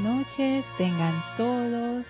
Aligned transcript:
noches, 0.00 0.64
tengan 0.76 1.22
todos 1.36 2.04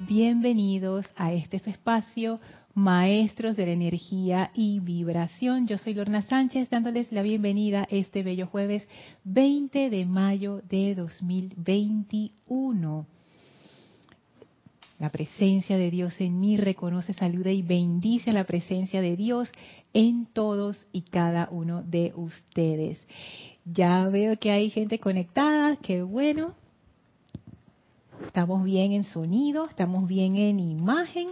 bienvenidos 0.00 1.06
a 1.16 1.32
este 1.32 1.58
espacio, 1.58 2.40
Maestros 2.74 3.56
de 3.56 3.66
la 3.66 3.72
Energía 3.72 4.50
y 4.54 4.80
Vibración. 4.80 5.66
Yo 5.66 5.78
soy 5.78 5.94
Lorna 5.94 6.22
Sánchez 6.22 6.70
dándoles 6.70 7.12
la 7.12 7.22
bienvenida 7.22 7.86
este 7.90 8.22
bello 8.22 8.46
jueves 8.46 8.86
20 9.24 9.90
de 9.90 10.06
mayo 10.06 10.62
de 10.68 10.94
2021. 10.94 13.06
La 14.98 15.10
presencia 15.10 15.76
de 15.76 15.90
Dios 15.90 16.14
en 16.20 16.40
mí 16.40 16.56
reconoce, 16.56 17.12
saluda 17.12 17.52
y 17.52 17.62
bendice 17.62 18.32
la 18.32 18.44
presencia 18.44 19.00
de 19.00 19.16
Dios 19.16 19.52
en 19.92 20.26
todos 20.26 20.78
y 20.92 21.02
cada 21.02 21.48
uno 21.50 21.82
de 21.82 22.12
ustedes. 22.16 23.06
Ya 23.64 24.08
veo 24.08 24.38
que 24.38 24.50
hay 24.50 24.70
gente 24.70 24.98
conectada, 24.98 25.76
qué 25.76 26.02
bueno. 26.02 26.54
Estamos 28.26 28.64
bien 28.64 28.92
en 28.92 29.04
sonido, 29.04 29.66
estamos 29.66 30.06
bien 30.06 30.36
en 30.36 30.60
imagen. 30.60 31.28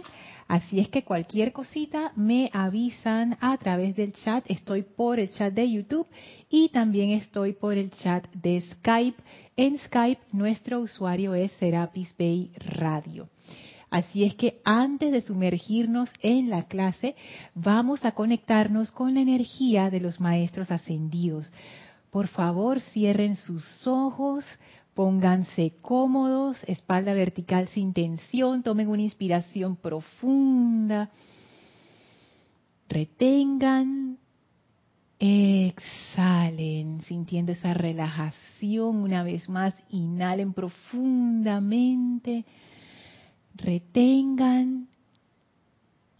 Así 0.47 0.79
es 0.79 0.89
que 0.89 1.03
cualquier 1.03 1.53
cosita 1.53 2.11
me 2.15 2.49
avisan 2.53 3.37
a 3.39 3.57
través 3.57 3.95
del 3.95 4.13
chat. 4.13 4.43
Estoy 4.47 4.81
por 4.81 5.19
el 5.19 5.29
chat 5.29 5.53
de 5.53 5.69
YouTube 5.69 6.07
y 6.49 6.69
también 6.69 7.11
estoy 7.11 7.53
por 7.53 7.77
el 7.77 7.91
chat 7.91 8.27
de 8.33 8.61
Skype. 8.61 9.21
En 9.55 9.77
Skype 9.77 10.21
nuestro 10.31 10.79
usuario 10.79 11.35
es 11.35 11.51
Serapis 11.53 12.13
Bay 12.17 12.51
Radio. 12.55 13.29
Así 13.91 14.23
es 14.23 14.35
que 14.35 14.59
antes 14.63 15.11
de 15.11 15.21
sumergirnos 15.21 16.09
en 16.21 16.49
la 16.49 16.63
clase, 16.63 17.15
vamos 17.55 18.05
a 18.05 18.11
conectarnos 18.11 18.91
con 18.91 19.13
la 19.13 19.21
energía 19.21 19.89
de 19.89 19.99
los 19.99 20.19
maestros 20.19 20.69
ascendidos. 20.71 21.49
Por 22.11 22.27
favor, 22.27 22.79
cierren 22.79 23.35
sus 23.35 23.85
ojos, 23.85 24.43
pónganse 24.99 25.75
cómodos, 25.81 26.61
espalda 26.67 27.13
vertical 27.13 27.69
sin 27.69 27.93
tensión, 27.93 28.63
tomen 28.63 28.89
una 28.89 29.01
inspiración 29.01 29.77
profunda, 29.77 31.09
retengan, 32.89 34.17
exhalen, 35.17 36.99
sintiendo 37.03 37.53
esa 37.53 37.73
relajación 37.73 38.97
una 38.97 39.23
vez 39.23 39.47
más, 39.47 39.73
inhalen 39.89 40.51
profundamente, 40.51 42.43
retengan 43.55 44.88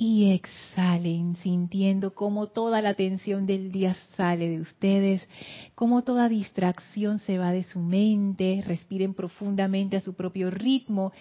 y 0.01 0.31
exhalen 0.31 1.35
sintiendo 1.35 2.15
cómo 2.15 2.47
toda 2.47 2.81
la 2.81 2.93
tensión 2.93 3.45
del 3.45 3.69
día 3.69 3.93
sale 4.15 4.47
de 4.47 4.61
ustedes, 4.61 5.27
cómo 5.75 6.03
toda 6.03 6.29
distracción 6.29 7.19
se 7.19 7.37
va 7.37 7.51
de 7.51 7.63
su 7.63 7.81
mente, 7.81 8.63
respiren 8.65 9.13
profundamente 9.13 9.97
a 9.97 10.01
su 10.01 10.13
propio 10.13 10.51
ritmo, 10.51 11.11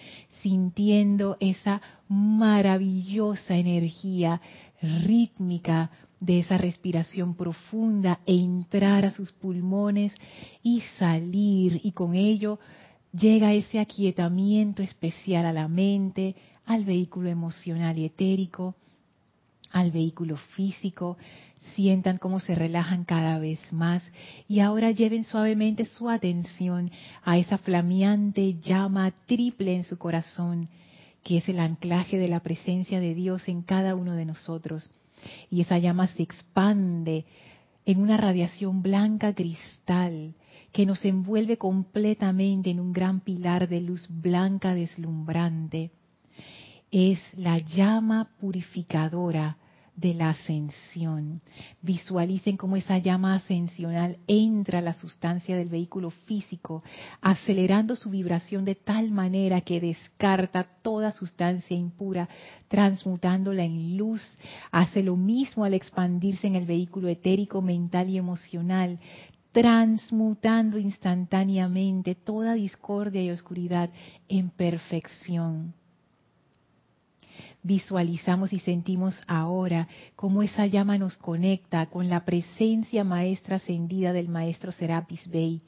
sintiendo 0.41 1.35
esa 1.41 1.81
maravillosa 2.07 3.57
energía 3.57 4.39
rítmica 4.81 5.91
de 6.21 6.39
esa 6.39 6.57
respiración 6.57 7.33
profunda 7.35 8.21
e 8.25 8.33
entrar 8.33 9.03
a 9.03 9.11
sus 9.11 9.33
pulmones 9.33 10.13
y 10.63 10.83
salir. 10.97 11.81
Y 11.83 11.91
con 11.91 12.15
ello 12.15 12.59
llega 13.11 13.53
ese 13.53 13.79
aquietamiento 13.79 14.83
especial 14.83 15.45
a 15.45 15.51
la 15.51 15.67
mente, 15.67 16.37
al 16.69 16.85
vehículo 16.85 17.29
emocional 17.29 17.97
y 17.97 18.05
etérico, 18.05 18.75
al 19.71 19.89
vehículo 19.89 20.37
físico, 20.37 21.17
sientan 21.73 22.19
cómo 22.19 22.39
se 22.39 22.53
relajan 22.53 23.05
cada 23.05 23.39
vez 23.39 23.59
más 23.73 24.03
y 24.47 24.59
ahora 24.59 24.91
lleven 24.91 25.23
suavemente 25.23 25.85
su 25.85 26.11
atención 26.11 26.91
a 27.23 27.39
esa 27.39 27.57
flameante 27.57 28.59
llama 28.59 29.11
triple 29.25 29.73
en 29.73 29.83
su 29.83 29.97
corazón, 29.97 30.69
que 31.23 31.39
es 31.39 31.49
el 31.49 31.59
anclaje 31.59 32.19
de 32.19 32.27
la 32.27 32.41
presencia 32.41 32.99
de 32.99 33.15
Dios 33.15 33.47
en 33.47 33.63
cada 33.63 33.95
uno 33.95 34.13
de 34.13 34.25
nosotros. 34.25 34.91
Y 35.49 35.61
esa 35.61 35.79
llama 35.79 36.05
se 36.05 36.21
expande 36.21 37.25
en 37.83 37.99
una 37.99 38.15
radiación 38.15 38.83
blanca 38.83 39.33
cristal 39.33 40.35
que 40.71 40.85
nos 40.85 41.03
envuelve 41.03 41.57
completamente 41.57 42.69
en 42.69 42.79
un 42.79 42.93
gran 42.93 43.21
pilar 43.21 43.67
de 43.67 43.81
luz 43.81 44.07
blanca 44.07 44.75
deslumbrante 44.75 45.93
es 46.91 47.19
la 47.35 47.59
llama 47.59 48.29
purificadora 48.39 49.57
de 49.99 50.13
la 50.13 50.29
ascensión. 50.29 51.41
Visualicen 51.81 52.55
cómo 52.55 52.77
esa 52.77 52.97
llama 52.99 53.35
ascensional 53.35 54.17
entra 54.27 54.79
a 54.79 54.81
la 54.81 54.93
sustancia 54.93 55.57
del 55.57 55.67
vehículo 55.67 56.09
físico, 56.09 56.83
acelerando 57.21 57.95
su 57.95 58.09
vibración 58.09 58.63
de 58.63 58.75
tal 58.75 59.11
manera 59.11 59.61
que 59.61 59.81
descarta 59.81 60.63
toda 60.81 61.11
sustancia 61.11 61.75
impura, 61.75 62.29
transmutándola 62.69 63.63
en 63.63 63.97
luz. 63.97 64.21
Hace 64.71 65.03
lo 65.03 65.17
mismo 65.17 65.65
al 65.65 65.73
expandirse 65.73 66.47
en 66.47 66.55
el 66.55 66.65
vehículo 66.65 67.09
etérico, 67.09 67.61
mental 67.61 68.09
y 68.09 68.17
emocional, 68.17 68.99
transmutando 69.51 70.77
instantáneamente 70.77 72.15
toda 72.15 72.53
discordia 72.53 73.21
y 73.21 73.31
oscuridad 73.31 73.89
en 74.29 74.49
perfección 74.49 75.73
visualizamos 77.63 78.53
y 78.53 78.59
sentimos 78.59 79.21
ahora 79.27 79.87
cómo 80.15 80.43
esa 80.43 80.65
llama 80.65 80.97
nos 80.97 81.17
conecta 81.17 81.85
con 81.87 82.09
la 82.09 82.25
presencia 82.25 83.03
maestra 83.03 83.57
ascendida 83.57 84.13
del 84.13 84.29
maestro 84.29 84.71
Serapis 84.71 85.27
Bey. 85.27 85.61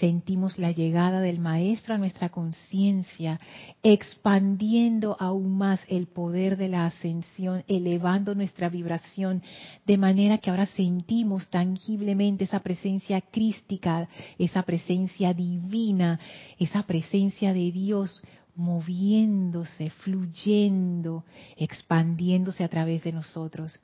Sentimos 0.00 0.58
la 0.58 0.72
llegada 0.72 1.20
del 1.20 1.38
maestro 1.38 1.94
a 1.94 1.98
nuestra 1.98 2.30
conciencia, 2.30 3.38
expandiendo 3.82 5.16
aún 5.20 5.58
más 5.58 5.80
el 5.86 6.06
poder 6.06 6.56
de 6.56 6.68
la 6.68 6.86
ascensión, 6.86 7.62
elevando 7.68 8.34
nuestra 8.34 8.70
vibración, 8.70 9.42
de 9.84 9.98
manera 9.98 10.38
que 10.38 10.48
ahora 10.48 10.66
sentimos 10.66 11.48
tangiblemente 11.50 12.44
esa 12.44 12.60
presencia 12.60 13.20
crística, 13.20 14.08
esa 14.38 14.62
presencia 14.62 15.34
divina, 15.34 16.18
esa 16.58 16.84
presencia 16.84 17.52
de 17.52 17.70
Dios 17.70 18.22
moviéndose, 18.54 19.90
fluyendo, 19.90 21.24
expandiéndose 21.56 22.64
a 22.64 22.68
través 22.68 23.02
de 23.02 23.12
nosotros. 23.12 23.78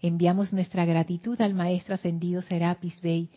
Enviamos 0.00 0.52
nuestra 0.52 0.84
gratitud 0.84 1.40
al 1.40 1.54
Maestro 1.54 1.94
Ascendido 1.94 2.42
Serapis 2.42 3.00
Bey 3.00 3.30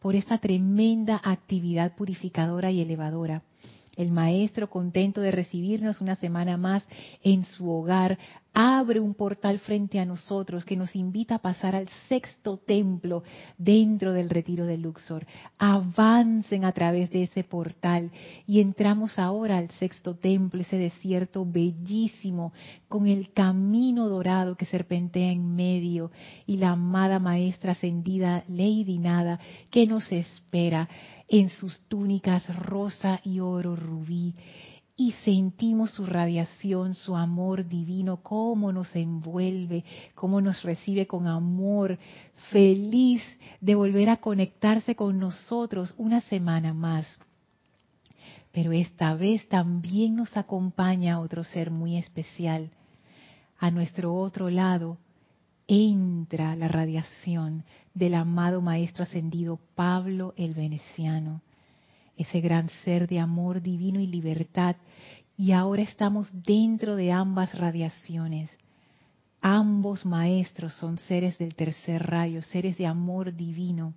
por 0.00 0.14
esta 0.14 0.38
tremenda 0.38 1.20
actividad 1.22 1.94
purificadora 1.94 2.70
y 2.70 2.80
elevadora 2.80 3.42
el 3.96 4.12
maestro, 4.12 4.70
contento 4.70 5.20
de 5.20 5.30
recibirnos 5.30 6.00
una 6.00 6.16
semana 6.16 6.56
más 6.56 6.86
en 7.22 7.44
su 7.44 7.70
hogar, 7.70 8.18
abre 8.52 9.00
un 9.00 9.14
portal 9.14 9.58
frente 9.58 9.98
a 9.98 10.04
nosotros 10.04 10.64
que 10.64 10.76
nos 10.76 10.94
invita 10.96 11.36
a 11.36 11.42
pasar 11.42 11.76
al 11.76 11.88
sexto 12.08 12.56
templo 12.56 13.22
dentro 13.56 14.12
del 14.12 14.30
retiro 14.30 14.66
de 14.66 14.78
Luxor. 14.78 15.26
Avancen 15.58 16.64
a 16.64 16.72
través 16.72 17.10
de 17.10 17.24
ese 17.24 17.44
portal 17.44 18.10
y 18.46 18.60
entramos 18.60 19.18
ahora 19.18 19.58
al 19.58 19.70
sexto 19.72 20.14
templo, 20.16 20.60
ese 20.60 20.78
desierto 20.78 21.46
bellísimo 21.46 22.52
con 22.88 23.06
el 23.06 23.32
camino 23.32 24.08
dorado 24.08 24.56
que 24.56 24.66
serpentea 24.66 25.30
en 25.30 25.54
medio 25.54 26.10
y 26.46 26.56
la 26.56 26.70
amada 26.70 27.18
maestra 27.18 27.72
ascendida 27.72 28.44
Lady 28.48 28.98
Nada 28.98 29.38
que 29.70 29.86
nos 29.86 30.10
espera 30.12 30.88
en 31.28 31.48
sus 31.50 31.80
túnicas 31.88 32.46
rosa 32.56 33.20
y 33.24 33.38
oro 33.40 33.76
rubí 33.76 34.34
y 35.00 35.12
sentimos 35.24 35.92
su 35.92 36.04
radiación, 36.04 36.94
su 36.94 37.16
amor 37.16 37.66
divino, 37.66 38.18
cómo 38.18 38.70
nos 38.70 38.94
envuelve, 38.94 39.82
cómo 40.14 40.42
nos 40.42 40.62
recibe 40.62 41.06
con 41.06 41.26
amor, 41.26 41.98
feliz 42.50 43.22
de 43.62 43.76
volver 43.76 44.10
a 44.10 44.18
conectarse 44.18 44.94
con 44.94 45.18
nosotros 45.18 45.94
una 45.96 46.20
semana 46.20 46.74
más. 46.74 47.06
Pero 48.52 48.72
esta 48.72 49.14
vez 49.14 49.48
también 49.48 50.16
nos 50.16 50.36
acompaña 50.36 51.18
otro 51.18 51.44
ser 51.44 51.70
muy 51.70 51.96
especial. 51.96 52.68
A 53.58 53.70
nuestro 53.70 54.14
otro 54.14 54.50
lado 54.50 54.98
entra 55.66 56.54
la 56.56 56.68
radiación 56.68 57.64
del 57.94 58.16
amado 58.16 58.60
Maestro 58.60 59.04
Ascendido 59.04 59.60
Pablo 59.74 60.34
el 60.36 60.52
Veneciano, 60.52 61.40
ese 62.20 62.42
gran 62.42 62.68
ser 62.84 63.08
de 63.08 63.18
amor 63.18 63.62
divino 63.62 63.98
y 63.98 64.06
libertad. 64.06 64.76
Y 65.38 65.52
ahora 65.52 65.80
estamos 65.80 66.28
dentro 66.44 66.94
de 66.94 67.12
ambas 67.12 67.58
radiaciones. 67.58 68.50
Ambos 69.40 70.04
maestros 70.04 70.74
son 70.74 70.98
seres 70.98 71.38
del 71.38 71.54
tercer 71.54 72.06
rayo, 72.06 72.42
seres 72.42 72.76
de 72.76 72.86
amor 72.86 73.34
divino, 73.34 73.94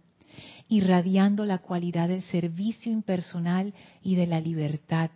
irradiando 0.69 1.43
la 1.43 1.57
cualidad 1.57 2.07
del 2.07 2.21
servicio 2.21 2.93
impersonal 2.93 3.73
y 4.01 4.15
de 4.15 4.25
la 4.25 4.39
libertad. 4.39 5.11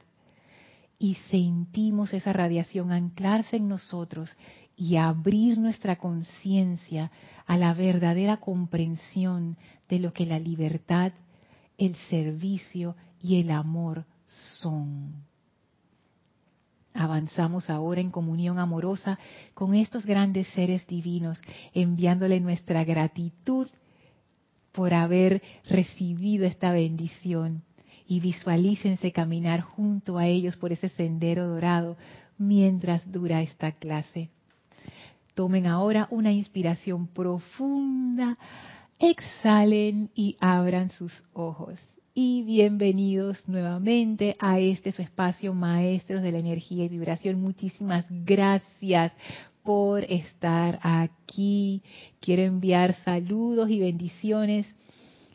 Y 1.00 1.15
sentimos 1.31 2.13
esa 2.13 2.33
radiación 2.33 2.92
anclarse 2.92 3.56
en 3.56 3.69
nosotros 3.69 4.36
y 4.75 4.98
abrir 4.98 5.57
nuestra 5.57 5.95
conciencia 5.95 7.09
a 7.45 7.57
la 7.57 7.74
verdadera 7.74 8.36
comprensión 8.36 9.56
de 9.88 10.00
lo 10.00 10.12
que 10.12 10.25
la 10.25 10.39
libertad, 10.39 11.13
el 11.77 11.95
servicio 12.09 12.95
y 13.21 13.39
el 13.39 13.51
amor 13.51 14.06
son. 14.59 15.13
Avanzamos 16.94 17.69
ahora 17.69 18.01
en 18.01 18.09
comunión 18.09 18.57
amorosa 18.57 19.19
con 19.53 19.75
estos 19.75 20.06
grandes 20.06 20.47
seres 20.47 20.88
divinos, 20.88 21.39
enviándole 21.74 22.39
nuestra 22.39 22.83
gratitud 22.83 23.68
por 24.71 24.94
haber 24.94 25.44
recibido 25.69 26.45
esta 26.45 26.71
bendición. 26.71 27.63
Y 28.07 28.19
visualícense 28.19 29.12
caminar 29.12 29.62
junto 29.62 30.18
a 30.18 30.27
ellos 30.27 30.56
por 30.56 30.71
ese 30.71 30.89
sendero 30.89 31.47
dorado 31.47 31.97
mientras 32.38 33.12
dura 33.12 33.41
esta 33.41 33.73
clase. 33.73 34.30
Tomen 35.35 35.68
ahora 35.68 36.07
una 36.09 36.31
inspiración 36.31 37.07
profunda, 37.07 38.38
exhalen 38.99 40.09
y 40.15 40.38
abran 40.39 40.89
sus 40.89 41.23
ojos 41.33 41.79
y 42.15 42.41
bienvenidos 42.41 43.47
nuevamente 43.47 44.35
a 44.39 44.59
este 44.59 44.91
su 44.91 45.03
espacio 45.03 45.53
Maestros 45.53 46.23
de 46.23 46.31
la 46.31 46.39
Energía 46.39 46.85
y 46.85 46.89
Vibración. 46.89 47.39
Muchísimas 47.39 48.05
gracias 48.09 49.13
por 49.61 50.03
estar 50.05 50.79
aquí. 50.81 51.83
Quiero 52.19 52.41
enviar 52.41 52.95
saludos 53.03 53.69
y 53.69 53.79
bendiciones 53.79 54.65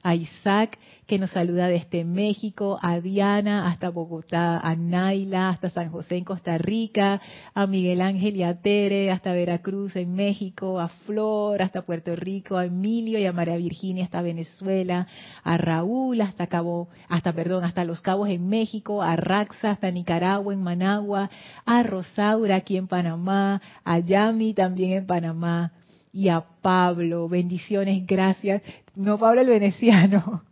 a 0.03 0.15
Isaac 0.15 0.79
que 1.07 1.19
nos 1.19 1.31
saluda 1.31 1.69
desde 1.69 2.05
México, 2.05 2.79
a 2.81 3.01
Diana 3.01 3.69
hasta 3.69 3.91
Bogotá, 3.91 4.59
a 4.59 4.75
Naila 4.77 5.51
hasta 5.51 5.69
San 5.69 5.91
José 5.91 6.17
en 6.17 6.25
Costa 6.25 6.57
Rica, 6.59 7.21
a 7.55 7.67
Miguel 7.67 8.01
Ángel 8.01 8.37
y 8.37 8.43
a 8.43 8.61
Tere 8.61 9.11
hasta 9.11 9.33
Veracruz 9.33 9.97
en 9.97 10.15
México, 10.15 10.81
a 10.81 10.89
Flor 10.89 11.61
hasta 11.61 11.83
Puerto 11.83 12.17
Rico, 12.17 12.57
a 12.57 12.67
Emilio 12.67 13.19
y 13.19 13.27
a 13.27 13.33
María 13.33 13.57
Virginia 13.57 14.05
hasta 14.05 14.23
Venezuela, 14.23 15.07
a 15.43 15.59
Raúl 15.59 16.21
hasta 16.21 16.47
Cabo, 16.47 16.89
hasta 17.09 17.33
perdón, 17.33 17.65
hasta 17.65 17.85
Los 17.85 18.01
Cabos 18.01 18.29
en 18.29 18.49
México, 18.49 19.03
a 19.03 19.17
Raxa 19.17 19.73
hasta 19.73 19.91
Nicaragua 19.91 20.55
en 20.55 20.63
Managua, 20.63 21.31
a 21.67 21.83
Rosaura 21.83 22.57
aquí 22.57 22.77
en 22.77 22.87
Panamá, 22.87 23.61
a 23.85 23.99
Yami 23.99 24.55
también 24.55 24.93
en 24.93 25.07
Panamá 25.07 25.73
y 26.13 26.29
a 26.29 26.45
Pablo. 26.61 27.29
Bendiciones, 27.29 28.07
gracias. 28.07 28.63
No 28.95 29.19
Pablo 29.19 29.41
el 29.41 29.49
veneciano, 29.49 30.43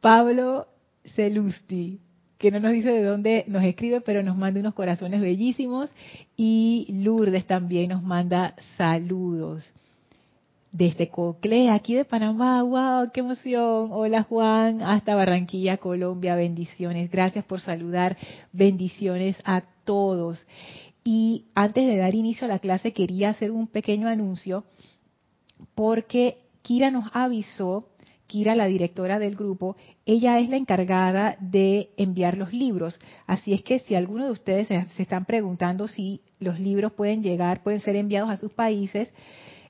Pablo 0.00 0.66
Celusti, 1.04 2.00
que 2.38 2.50
no 2.50 2.58
nos 2.58 2.72
dice 2.72 2.90
de 2.90 3.04
dónde 3.04 3.44
nos 3.46 3.62
escribe, 3.62 4.00
pero 4.00 4.22
nos 4.22 4.36
manda 4.36 4.58
unos 4.58 4.74
corazones 4.74 5.20
bellísimos. 5.20 5.90
Y 6.36 6.86
Lourdes 6.90 7.46
también 7.46 7.90
nos 7.90 8.02
manda 8.02 8.56
saludos. 8.76 9.72
Desde 10.72 11.08
Cocle, 11.08 11.68
aquí 11.68 11.94
de 11.94 12.06
Panamá, 12.06 12.62
wow, 12.62 13.10
qué 13.12 13.20
emoción. 13.20 13.90
Hola 13.92 14.22
Juan, 14.22 14.82
hasta 14.82 15.14
Barranquilla, 15.14 15.76
Colombia, 15.76 16.34
bendiciones. 16.34 17.10
Gracias 17.10 17.44
por 17.44 17.60
saludar, 17.60 18.16
bendiciones 18.52 19.36
a 19.44 19.62
todos. 19.84 20.42
Y 21.04 21.46
antes 21.54 21.86
de 21.86 21.96
dar 21.96 22.14
inicio 22.14 22.46
a 22.46 22.48
la 22.48 22.58
clase 22.58 22.92
quería 22.92 23.30
hacer 23.30 23.50
un 23.50 23.66
pequeño 23.66 24.08
anuncio 24.08 24.64
porque 25.74 26.38
Kira 26.62 26.90
nos 26.90 27.06
avisó, 27.12 27.88
Kira, 28.26 28.54
la 28.54 28.66
directora 28.66 29.18
del 29.18 29.36
grupo, 29.36 29.76
ella 30.06 30.38
es 30.38 30.48
la 30.48 30.56
encargada 30.56 31.36
de 31.40 31.90
enviar 31.96 32.38
los 32.38 32.52
libros. 32.52 32.98
Así 33.26 33.52
es 33.52 33.62
que 33.62 33.80
si 33.80 33.94
alguno 33.94 34.24
de 34.24 34.30
ustedes 34.30 34.68
se, 34.68 35.02
están 35.02 35.24
preguntando 35.24 35.86
si 35.86 36.22
los 36.38 36.58
libros 36.58 36.92
pueden 36.92 37.22
llegar, 37.22 37.62
pueden 37.62 37.80
ser 37.80 37.96
enviados 37.96 38.30
a 38.30 38.36
sus 38.36 38.52
países, 38.54 39.12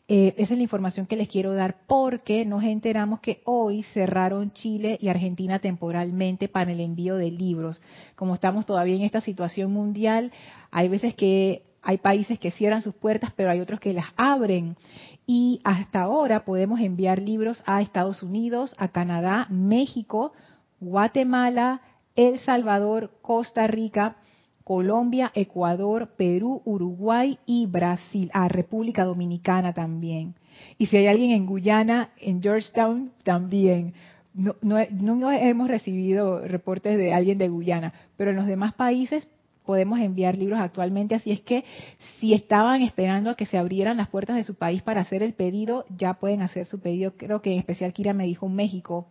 eh, 0.09 0.35
esa 0.37 0.55
es 0.55 0.59
la 0.59 0.65
información 0.65 1.07
que 1.07 1.17
les 1.17 1.29
quiero 1.29 1.55
dar 1.55 1.87
porque 1.87 2.45
nos 2.45 2.65
enteramos 2.65 3.21
que 3.21 3.41
hoy 3.45 3.83
cerraron 3.95 4.51
Chile 4.53 4.99
y 5.01 5.09
Argentina 5.09 5.61
temporalmente 5.61 6.49
para 6.49 6.73
el 6.73 6.81
envío 6.81 7.17
de 7.17 7.31
libros. 7.31 7.81
Como 8.17 8.35
estamos 8.35 8.67
todavía 8.67 8.97
en 8.97 9.03
esta 9.03 9.21
situación 9.21 9.73
mundial, 9.73 10.33
hay 10.71 10.89
veces 10.89 11.15
que 11.15 11.63
hay 11.83 11.99
países 11.99 12.39
que 12.39 12.51
cierran 12.51 12.83
sus 12.83 12.95
puertas, 12.95 13.33
pero 13.37 13.51
hay 13.51 13.61
otros 13.61 13.81
que 13.81 13.93
las 13.93 14.07
abren. 14.17 14.77
Y 15.27 15.61
hasta 15.65 16.03
ahora 16.03 16.45
podemos 16.45 16.81
enviar 16.81 17.21
libros 17.21 17.63
a 17.67 17.81
Estados 17.81 18.23
Unidos, 18.23 18.75
a 18.79 18.89
Canadá, 18.89 19.47
México, 19.51 20.33
Guatemala, 20.81 21.81
El 22.17 22.39
Salvador, 22.41 23.13
Costa 23.23 23.67
Rica, 23.67 24.17
Colombia, 24.65 25.33
Ecuador, 25.35 26.15
Perú, 26.17 26.63
Uruguay 26.65 27.39
y 27.47 27.67
Brasil, 27.67 28.31
a 28.33 28.49
República 28.49 29.05
Dominicana 29.05 29.73
también. 29.73 30.35
Y 30.79 30.87
si 30.87 30.97
hay 30.97 31.07
alguien 31.07 31.31
en 31.31 31.47
Guyana, 31.47 32.11
en 32.19 32.43
Georgetown, 32.43 33.13
también. 33.25 33.95
No, 34.35 34.55
no, 34.63 35.31
hemos 35.31 35.69
recibido 35.69 36.41
reportes 36.41 36.97
de 36.97 37.13
alguien 37.13 37.37
de 37.37 37.49
Guyana, 37.49 37.93
pero 38.17 38.31
en 38.31 38.37
los 38.37 38.47
demás 38.47 38.73
países 38.73 39.29
podemos 39.67 40.01
enviar 40.01 40.37
libros 40.37 40.59
actualmente, 40.59 41.15
así 41.15 41.31
es 41.31 41.41
que 41.43 41.65
si 42.19 42.33
estaban 42.33 42.83
esperando 42.83 43.31
a 43.31 43.37
que 43.37 43.47
se 43.47 43.59
abrieran 43.59 43.99
las 43.99 44.09
puertas 44.09 44.37
de 44.37 44.45
su 44.45 44.55
país 44.55 44.83
para 44.83 45.03
hacer 45.03 45.23
el 45.23 45.35
pedido, 45.35 45.85
ya 45.97 46.15
pueden 46.15 46.41
hacer 46.41 46.67
su 46.67 46.81
pedido. 46.81 47.13
Creo 47.17 47.43
que 47.43 47.53
en 47.53 47.59
especial 47.59 47.93
Kira 47.93 48.15
me 48.15 48.25
dijo 48.25 48.49
México 48.49 49.07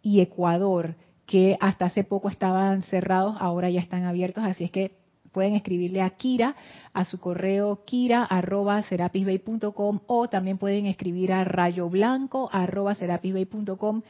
y 0.00 0.20
Ecuador 0.20 0.94
que 1.32 1.56
hasta 1.60 1.86
hace 1.86 2.04
poco 2.04 2.28
estaban 2.28 2.82
cerrados, 2.82 3.36
ahora 3.40 3.70
ya 3.70 3.80
están 3.80 4.04
abiertos, 4.04 4.44
así 4.44 4.64
es 4.64 4.70
que 4.70 4.98
pueden 5.32 5.54
escribirle 5.54 6.02
a 6.02 6.10
Kira, 6.10 6.56
a 6.92 7.06
su 7.06 7.20
correo 7.20 7.84
kira.serapisbay.com 7.86 10.00
o 10.06 10.28
también 10.28 10.58
pueden 10.58 10.84
escribir 10.84 11.32
a 11.32 11.42
rayoblanco.serapisbay.com 11.44 14.02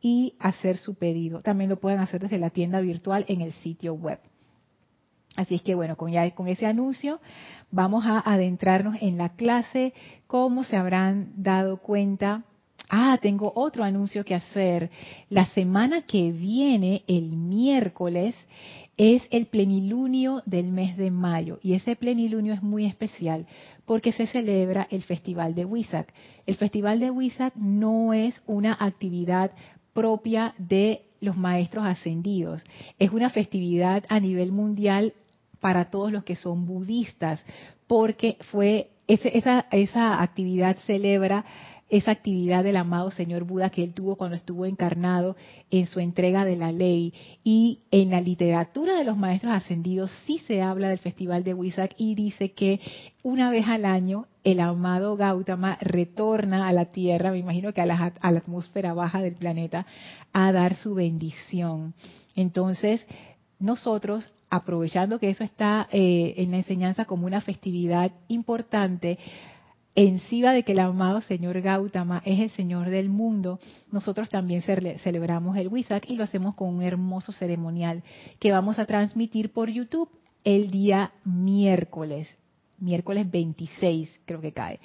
y 0.00 0.36
hacer 0.38 0.78
su 0.78 0.94
pedido. 0.94 1.42
También 1.42 1.68
lo 1.68 1.76
pueden 1.76 2.00
hacer 2.00 2.22
desde 2.22 2.38
la 2.38 2.48
tienda 2.48 2.80
virtual 2.80 3.26
en 3.28 3.42
el 3.42 3.52
sitio 3.52 3.92
web. 3.92 4.20
Así 5.36 5.56
es 5.56 5.60
que 5.60 5.74
bueno, 5.74 5.96
con, 5.96 6.12
ya, 6.12 6.30
con 6.30 6.48
ese 6.48 6.64
anuncio 6.64 7.20
vamos 7.72 8.06
a 8.06 8.20
adentrarnos 8.20 8.96
en 9.02 9.18
la 9.18 9.34
clase. 9.34 9.92
Como 10.26 10.64
se 10.64 10.78
habrán 10.78 11.34
dado 11.36 11.82
cuenta, 11.82 12.44
Ah, 12.88 13.18
tengo 13.20 13.52
otro 13.54 13.82
anuncio 13.82 14.24
que 14.24 14.34
hacer. 14.34 14.90
La 15.30 15.46
semana 15.46 16.02
que 16.02 16.32
viene, 16.32 17.02
el 17.06 17.30
miércoles, 17.30 18.34
es 18.96 19.22
el 19.30 19.46
plenilunio 19.46 20.42
del 20.46 20.70
mes 20.70 20.96
de 20.96 21.10
mayo 21.10 21.58
y 21.62 21.74
ese 21.74 21.96
plenilunio 21.96 22.54
es 22.54 22.62
muy 22.62 22.86
especial 22.86 23.46
porque 23.86 24.12
se 24.12 24.26
celebra 24.28 24.86
el 24.90 25.02
Festival 25.02 25.54
de 25.54 25.64
Huizac. 25.64 26.12
El 26.46 26.56
Festival 26.56 27.00
de 27.00 27.10
Huizac 27.10 27.54
no 27.56 28.12
es 28.12 28.40
una 28.46 28.76
actividad 28.78 29.50
propia 29.92 30.54
de 30.58 31.02
los 31.20 31.36
maestros 31.36 31.84
ascendidos, 31.86 32.62
es 32.98 33.10
una 33.10 33.30
festividad 33.30 34.04
a 34.08 34.20
nivel 34.20 34.52
mundial 34.52 35.14
para 35.58 35.90
todos 35.90 36.12
los 36.12 36.24
que 36.24 36.36
son 36.36 36.66
budistas 36.66 37.44
porque 37.86 38.36
fue 38.50 38.90
esa, 39.06 39.66
esa 39.70 40.22
actividad 40.22 40.76
celebra 40.86 41.44
esa 41.96 42.10
actividad 42.10 42.64
del 42.64 42.76
amado 42.76 43.12
Señor 43.12 43.44
Buda 43.44 43.70
que 43.70 43.84
él 43.84 43.94
tuvo 43.94 44.16
cuando 44.16 44.36
estuvo 44.36 44.66
encarnado 44.66 45.36
en 45.70 45.86
su 45.86 46.00
entrega 46.00 46.44
de 46.44 46.56
la 46.56 46.72
ley. 46.72 47.14
Y 47.44 47.82
en 47.92 48.10
la 48.10 48.20
literatura 48.20 48.96
de 48.96 49.04
los 49.04 49.16
maestros 49.16 49.52
ascendidos 49.52 50.10
sí 50.26 50.40
se 50.46 50.60
habla 50.60 50.88
del 50.88 50.98
festival 50.98 51.44
de 51.44 51.54
Huizac 51.54 51.94
y 51.96 52.16
dice 52.16 52.52
que 52.52 52.80
una 53.22 53.50
vez 53.50 53.68
al 53.68 53.84
año 53.84 54.26
el 54.42 54.58
amado 54.58 55.16
Gautama 55.16 55.78
retorna 55.80 56.66
a 56.66 56.72
la 56.72 56.86
Tierra, 56.86 57.30
me 57.30 57.38
imagino 57.38 57.72
que 57.72 57.80
a 57.80 57.86
la, 57.86 58.12
atmósfera 58.20 58.92
baja 58.92 59.22
del 59.22 59.36
planeta, 59.36 59.86
a 60.32 60.50
dar 60.50 60.74
su 60.74 60.94
bendición. 60.94 61.94
Entonces, 62.34 63.06
nosotros, 63.60 64.32
aprovechando 64.50 65.20
que 65.20 65.30
eso 65.30 65.44
está 65.44 65.88
eh, 65.92 66.34
en 66.38 66.50
la 66.50 66.58
enseñanza 66.58 67.04
como 67.04 67.26
una 67.26 67.40
festividad 67.40 68.10
importante, 68.28 69.18
encima 69.94 70.52
de 70.52 70.62
que 70.64 70.72
el 70.72 70.80
amado 70.80 71.20
Señor 71.20 71.60
Gautama 71.60 72.22
es 72.24 72.40
el 72.40 72.50
Señor 72.50 72.90
del 72.90 73.08
mundo, 73.08 73.60
nosotros 73.92 74.28
también 74.28 74.62
celebramos 74.62 75.56
el 75.56 75.68
Wisak 75.68 76.10
y 76.10 76.16
lo 76.16 76.24
hacemos 76.24 76.54
con 76.54 76.68
un 76.68 76.82
hermoso 76.82 77.32
ceremonial 77.32 78.02
que 78.38 78.52
vamos 78.52 78.78
a 78.78 78.86
transmitir 78.86 79.52
por 79.52 79.70
YouTube 79.70 80.10
el 80.42 80.70
día 80.70 81.12
miércoles, 81.24 82.36
miércoles 82.78 83.30
26 83.30 84.20
creo 84.26 84.40
que 84.40 84.52
cae. 84.52 84.80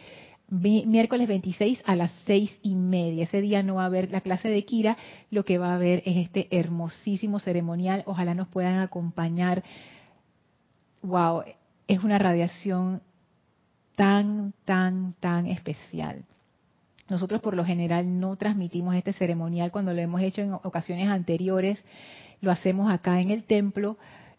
Miércoles 0.51 1.27
26 1.27 1.83
a 1.85 1.95
las 1.95 2.11
seis 2.25 2.57
y 2.63 2.73
media. 2.73 3.25
Ese 3.25 3.39
día 3.39 3.61
no 3.61 3.75
va 3.75 3.83
a 3.83 3.85
haber 3.85 4.09
la 4.09 4.21
clase 4.21 4.49
de 4.49 4.65
Kira, 4.65 4.97
lo 5.29 5.45
que 5.45 5.59
va 5.59 5.71
a 5.71 5.75
haber 5.75 6.01
es 6.05 6.17
este 6.17 6.47
hermosísimo 6.49 7.39
ceremonial. 7.39 8.01
Ojalá 8.07 8.33
nos 8.33 8.47
puedan 8.47 8.79
acompañar. 8.79 9.63
Wow, 11.03 11.43
es 11.87 12.03
una 12.03 12.17
radiación 12.17 13.03
tan, 13.99 14.53
tan, 14.63 15.13
tan 15.19 15.45
especial. 15.47 16.23
Nosotros 17.09 17.41
por 17.41 17.57
lo 17.57 17.65
general 17.65 18.21
no 18.21 18.37
transmitimos 18.37 18.95
este 18.95 19.11
ceremonial 19.11 19.73
cuando 19.73 19.93
lo 19.93 19.99
hemos 19.99 20.21
hecho 20.21 20.41
en 20.41 20.53
ocasiones 20.53 21.09
anteriores, 21.09 21.83
lo 22.39 22.49
hacemos 22.49 22.89
acá 22.89 23.19
en 23.19 23.29
el 23.29 23.43
templo 23.43 23.97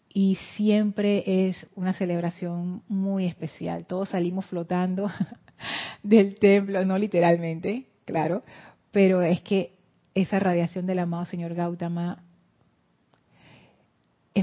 y 0.09 0.39
siempre 0.55 1.47
es 1.47 1.67
una 1.75 1.93
celebración 1.93 2.81
muy 2.87 3.27
especial. 3.27 3.85
Todos 3.85 4.09
salimos 4.09 4.47
flotando 4.47 5.11
del 6.01 6.39
templo, 6.39 6.83
no 6.83 6.97
literalmente, 6.97 7.85
claro, 8.05 8.41
pero 8.91 9.21
es 9.21 9.41
que 9.41 9.75
esa 10.15 10.39
radiación 10.39 10.87
del 10.87 10.97
amado 10.97 11.25
señor 11.25 11.53
Gautama 11.53 12.23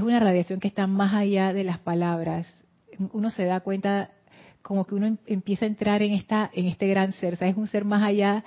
una 0.01 0.19
radiación 0.19 0.61
que 0.61 0.69
está 0.69 0.87
más 0.87 1.13
allá 1.13 1.51
de 1.51 1.63
las 1.63 1.77
palabras. 1.77 2.63
Uno 3.11 3.31
se 3.31 3.43
da 3.43 3.59
cuenta 3.59 4.11
como 4.69 4.85
que 4.85 4.93
uno 4.93 5.07
em, 5.07 5.17
empieza 5.25 5.65
a 5.65 5.67
entrar 5.67 6.03
en 6.03 6.13
esta 6.13 6.51
en 6.53 6.67
este 6.67 6.87
gran 6.87 7.11
ser, 7.11 7.33
o 7.33 7.37
sea, 7.37 7.47
es 7.47 7.57
un 7.57 7.65
ser 7.65 7.85
más 7.85 8.03
allá 8.03 8.43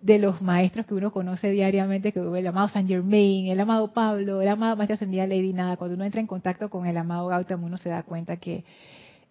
de 0.00 0.20
los 0.20 0.40
maestros 0.40 0.86
que 0.86 0.94
uno 0.94 1.10
conoce 1.10 1.50
diariamente, 1.50 2.12
que 2.12 2.20
el 2.20 2.46
amado 2.46 2.68
Saint 2.68 2.88
Germain, 2.88 3.48
el 3.48 3.58
amado 3.58 3.92
Pablo, 3.92 4.40
el 4.40 4.46
amado 4.46 4.76
Maestra 4.76 4.94
Ascendida 4.94 5.26
Lady 5.26 5.52
Nada, 5.52 5.76
cuando 5.76 5.96
uno 5.96 6.04
entra 6.04 6.20
en 6.20 6.28
contacto 6.28 6.70
con 6.70 6.86
el 6.86 6.96
amado 6.96 7.26
Gautama, 7.26 7.66
uno 7.66 7.76
se 7.76 7.88
da 7.88 8.04
cuenta 8.04 8.36
que 8.36 8.62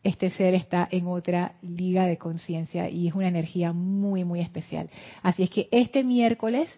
este 0.03 0.29
ser 0.31 0.53
está 0.53 0.86
en 0.91 1.07
otra 1.07 1.53
liga 1.62 2.05
de 2.05 2.17
conciencia 2.17 2.89
y 2.89 3.07
es 3.07 3.13
una 3.13 3.29
energía 3.29 3.72
muy, 3.72 4.25
muy 4.25 4.41
especial. 4.41 4.89
Así 5.24 5.43
es 5.43 5.50
que 5.50 5.69
este 5.72 6.03
miércoles, 6.03 6.69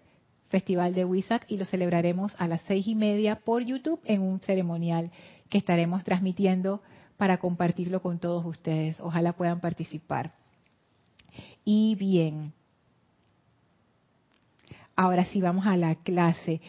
Festival 0.49 0.93
de 0.93 1.05
Wisak, 1.05 1.45
y 1.47 1.57
lo 1.57 1.65
celebraremos 1.65 2.35
a 2.37 2.47
las 2.47 2.61
seis 2.67 2.85
y 2.85 2.93
media 2.93 3.39
por 3.39 3.65
YouTube 3.65 3.99
en 4.05 4.21
un 4.21 4.41
ceremonial 4.41 5.09
que 5.49 5.57
estaremos 5.57 6.03
transmitiendo 6.03 6.83
para 7.19 7.37
compartirlo 7.37 8.01
con 8.01 8.17
todos 8.17 8.43
ustedes. 8.45 8.99
Ojalá 8.99 9.33
puedan 9.33 9.59
participar. 9.59 10.31
Y 11.63 11.93
bien, 11.95 12.53
Ahora 14.99 15.23
sí 15.23 15.39
vamos 15.39 15.65
a 15.65 15.77
la 15.77 15.95
clase. 15.95 16.59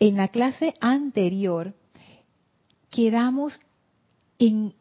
En 0.00 0.16
la 0.16 0.26
clase 0.26 0.74
anterior 0.80 1.72
quedamos 2.90 3.60
en, 4.40 4.74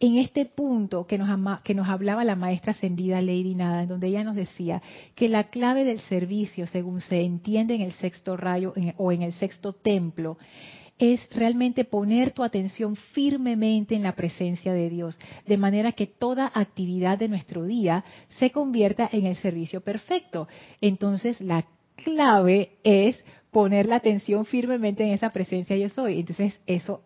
este 0.00 0.46
punto 0.46 1.06
que 1.06 1.18
nos, 1.18 1.60
que 1.60 1.74
nos 1.74 1.90
hablaba 1.90 2.24
la 2.24 2.36
maestra 2.36 2.72
ascendida 2.72 3.20
Lady 3.20 3.54
Nada, 3.54 3.82
en 3.82 3.90
donde 3.90 4.06
ella 4.06 4.24
nos 4.24 4.34
decía 4.34 4.80
que 5.14 5.28
la 5.28 5.50
clave 5.50 5.84
del 5.84 6.00
servicio, 6.00 6.66
según 6.66 7.02
se 7.02 7.20
entiende 7.20 7.74
en 7.74 7.82
el 7.82 7.92
sexto 7.92 8.38
rayo 8.38 8.72
o 8.96 9.12
en 9.12 9.20
el 9.20 9.34
sexto 9.34 9.74
templo, 9.74 10.38
es 11.00 11.26
realmente 11.34 11.84
poner 11.84 12.30
tu 12.32 12.44
atención 12.44 12.94
firmemente 12.94 13.94
en 13.94 14.02
la 14.02 14.14
presencia 14.14 14.74
de 14.74 14.90
Dios, 14.90 15.18
de 15.46 15.56
manera 15.56 15.92
que 15.92 16.06
toda 16.06 16.52
actividad 16.54 17.18
de 17.18 17.28
nuestro 17.28 17.64
día 17.64 18.04
se 18.38 18.50
convierta 18.50 19.08
en 19.10 19.24
el 19.24 19.36
servicio 19.36 19.80
perfecto. 19.80 20.46
Entonces, 20.82 21.40
la 21.40 21.64
clave 21.96 22.72
es 22.84 23.24
poner 23.50 23.86
la 23.86 23.96
atención 23.96 24.44
firmemente 24.44 25.02
en 25.02 25.14
esa 25.14 25.30
presencia 25.30 25.74
yo 25.74 25.88
soy. 25.88 26.20
Entonces, 26.20 26.60
eso 26.66 27.02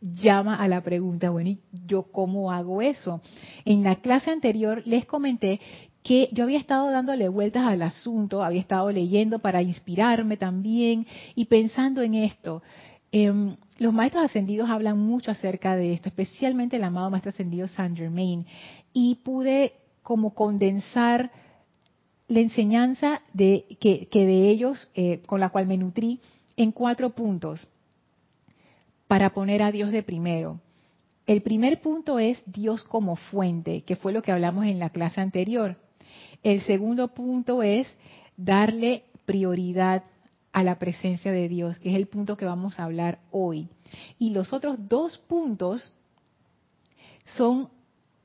llama 0.00 0.54
a 0.54 0.68
la 0.68 0.80
pregunta, 0.80 1.30
bueno, 1.30 1.50
¿y 1.50 1.58
yo 1.86 2.04
cómo 2.04 2.52
hago 2.52 2.80
eso? 2.80 3.20
En 3.64 3.82
la 3.82 3.96
clase 3.96 4.30
anterior 4.30 4.82
les 4.86 5.04
comenté 5.04 5.60
que 6.04 6.28
yo 6.32 6.44
había 6.44 6.58
estado 6.58 6.90
dándole 6.90 7.28
vueltas 7.28 7.64
al 7.64 7.82
asunto, 7.82 8.42
había 8.42 8.60
estado 8.60 8.90
leyendo 8.90 9.40
para 9.40 9.62
inspirarme 9.62 10.36
también 10.36 11.06
y 11.34 11.44
pensando 11.46 12.02
en 12.02 12.14
esto. 12.14 12.62
Em, 13.14 13.56
los 13.78 13.92
maestros 13.92 14.24
ascendidos 14.24 14.70
hablan 14.70 14.98
mucho 14.98 15.30
acerca 15.30 15.76
de 15.76 15.92
esto, 15.92 16.08
especialmente 16.08 16.76
el 16.76 16.84
amado 16.84 17.10
maestro 17.10 17.28
ascendido 17.28 17.68
Saint 17.68 17.96
Germain, 17.96 18.46
y 18.94 19.16
pude 19.16 19.74
como 20.02 20.34
condensar 20.34 21.30
la 22.28 22.40
enseñanza 22.40 23.20
de, 23.34 23.76
que, 23.78 24.08
de 24.10 24.48
ellos, 24.48 24.90
eh, 24.94 25.22
con 25.26 25.40
la 25.40 25.50
cual 25.50 25.66
me 25.66 25.76
nutrí, 25.76 26.20
en 26.56 26.72
cuatro 26.72 27.10
puntos 27.10 27.66
para 29.06 29.34
poner 29.34 29.62
a 29.62 29.72
Dios 29.72 29.92
de 29.92 30.02
primero. 30.02 30.60
El 31.26 31.42
primer 31.42 31.82
punto 31.82 32.18
es 32.18 32.42
Dios 32.46 32.84
como 32.84 33.16
fuente, 33.16 33.82
que 33.82 33.96
fue 33.96 34.12
lo 34.12 34.22
que 34.22 34.32
hablamos 34.32 34.64
en 34.64 34.78
la 34.78 34.88
clase 34.88 35.20
anterior. 35.20 35.76
El 36.42 36.62
segundo 36.62 37.08
punto 37.08 37.62
es 37.62 37.86
darle 38.38 39.04
prioridad 39.26 40.02
a 40.52 40.62
la 40.62 40.78
presencia 40.78 41.32
de 41.32 41.48
Dios, 41.48 41.78
que 41.78 41.90
es 41.90 41.96
el 41.96 42.06
punto 42.06 42.36
que 42.36 42.44
vamos 42.44 42.78
a 42.78 42.84
hablar 42.84 43.20
hoy. 43.30 43.68
Y 44.18 44.30
los 44.30 44.52
otros 44.52 44.88
dos 44.88 45.18
puntos 45.18 45.94
son 47.24 47.68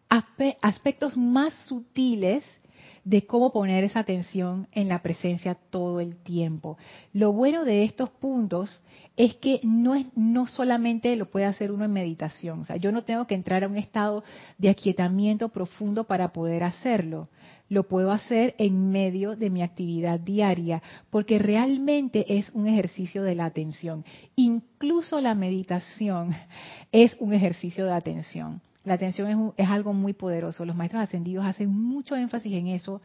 aspectos 0.10 1.18
más 1.18 1.54
sutiles 1.68 2.44
de 3.08 3.26
cómo 3.26 3.54
poner 3.54 3.86
esa 3.86 4.00
atención 4.00 4.68
en 4.74 4.90
la 4.90 5.02
presencia 5.02 5.56
todo 5.56 6.02
el 6.02 6.18
tiempo. 6.18 6.78
Lo 7.14 7.32
bueno 7.32 7.64
de 7.64 7.86
estos 7.86 8.10
puntos 8.10 8.82
es 9.16 9.36
que 9.36 9.62
no 9.64 9.96
es 9.96 10.08
no 10.16 10.46
solamente 10.46 11.16
lo 11.16 11.30
puede 11.30 11.46
hacer 11.46 11.72
uno 11.72 11.86
en 11.86 11.94
meditación, 11.94 12.60
o 12.60 12.66
sea, 12.66 12.76
yo 12.76 12.92
no 12.92 13.06
tengo 13.06 13.26
que 13.26 13.36
entrar 13.36 13.64
a 13.64 13.68
un 13.70 13.78
estado 13.78 14.26
de 14.58 14.70
aquietamiento 14.70 15.48
profundo 15.48 16.04
para 16.04 16.34
poder 16.34 16.64
hacerlo. 16.64 17.30
Lo 17.70 17.84
puedo 17.84 18.12
hacer 18.12 18.56
en 18.58 18.92
medio 18.92 19.36
de 19.36 19.50
mi 19.50 19.62
actividad 19.62 20.20
diaria, 20.20 20.82
porque 21.10 21.38
realmente 21.38 22.38
es 22.38 22.50
un 22.52 22.68
ejercicio 22.68 23.24
de 23.24 23.36
la 23.36 23.46
atención. 23.46 24.06
Incluso 24.36 25.20
la 25.20 25.36
meditación 25.36 26.34
es 26.92 27.16
un 27.20 27.34
ejercicio 27.34 27.86
de 27.86 27.94
atención. 27.94 28.62
La 28.86 28.94
atención 28.94 29.54
es, 29.58 29.68
algo 29.68 29.92
muy 29.92 30.14
poderoso. 30.14 30.66
Los 30.66 30.78
maestros 30.78 31.04
ascendidos 31.04 31.46
hacen 31.46 31.70
mucho 31.70 32.16
énfasis 32.16 32.54
en 32.54 32.68
eso 32.68 33.02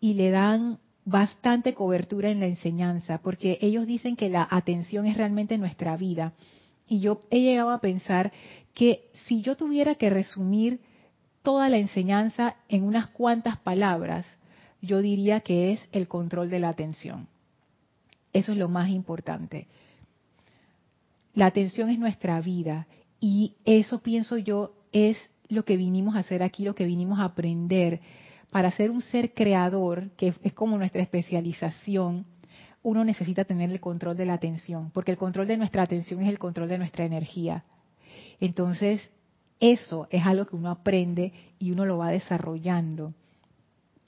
y 0.00 0.14
le 0.14 0.30
dan 0.30 0.78
bastante 1.04 1.74
cobertura 1.74 2.30
en 2.30 2.40
la 2.40 2.46
enseñanza, 2.46 3.18
porque 3.18 3.58
ellos 3.60 3.86
dicen 3.86 4.16
que 4.16 4.30
la 4.30 4.48
atención 4.50 5.06
es 5.06 5.18
realmente 5.18 5.58
nuestra 5.58 5.96
vida. 5.98 6.32
Y 6.86 7.00
yo 7.00 7.20
he 7.30 7.40
llegado 7.40 7.70
a 7.70 7.82
pensar 7.82 8.32
que 8.72 9.10
si 9.26 9.42
yo 9.42 9.56
tuviera 9.56 9.96
que 9.96 10.08
resumir 10.08 10.80
toda 11.42 11.68
la 11.68 11.78
enseñanza 11.78 12.56
en 12.68 12.84
unas 12.84 13.08
cuantas 13.08 13.58
palabras, 13.58 14.38
yo 14.82 15.00
diría 15.00 15.40
que 15.40 15.72
es 15.72 15.80
el 15.92 16.08
control 16.08 16.50
de 16.50 16.60
la 16.60 16.68
atención. 16.68 17.28
Eso 18.32 18.52
es 18.52 18.58
lo 18.58 18.68
más 18.68 18.90
importante. 18.90 19.66
La 21.34 21.46
atención 21.46 21.90
es 21.90 21.98
nuestra 21.98 22.40
vida 22.40 22.86
y 23.20 23.54
eso 23.64 24.00
pienso 24.00 24.36
yo 24.38 24.74
es 24.92 25.18
lo 25.48 25.64
que 25.64 25.76
vinimos 25.76 26.16
a 26.16 26.20
hacer 26.20 26.42
aquí, 26.42 26.64
lo 26.64 26.74
que 26.74 26.84
vinimos 26.84 27.18
a 27.18 27.24
aprender. 27.24 28.00
Para 28.50 28.70
ser 28.70 28.90
un 28.90 29.00
ser 29.00 29.34
creador, 29.34 30.10
que 30.16 30.34
es 30.42 30.52
como 30.52 30.76
nuestra 30.78 31.02
especialización, 31.02 32.26
uno 32.82 33.04
necesita 33.04 33.44
tener 33.44 33.70
el 33.70 33.80
control 33.80 34.16
de 34.16 34.26
la 34.26 34.34
atención, 34.34 34.90
porque 34.92 35.12
el 35.12 35.18
control 35.18 35.46
de 35.46 35.56
nuestra 35.56 35.82
atención 35.82 36.22
es 36.22 36.28
el 36.28 36.38
control 36.38 36.68
de 36.68 36.78
nuestra 36.78 37.04
energía. 37.04 37.64
Entonces, 38.40 39.10
eso 39.60 40.08
es 40.10 40.24
algo 40.26 40.46
que 40.46 40.56
uno 40.56 40.70
aprende 40.70 41.32
y 41.58 41.70
uno 41.70 41.84
lo 41.84 41.98
va 41.98 42.10
desarrollando. 42.10 43.12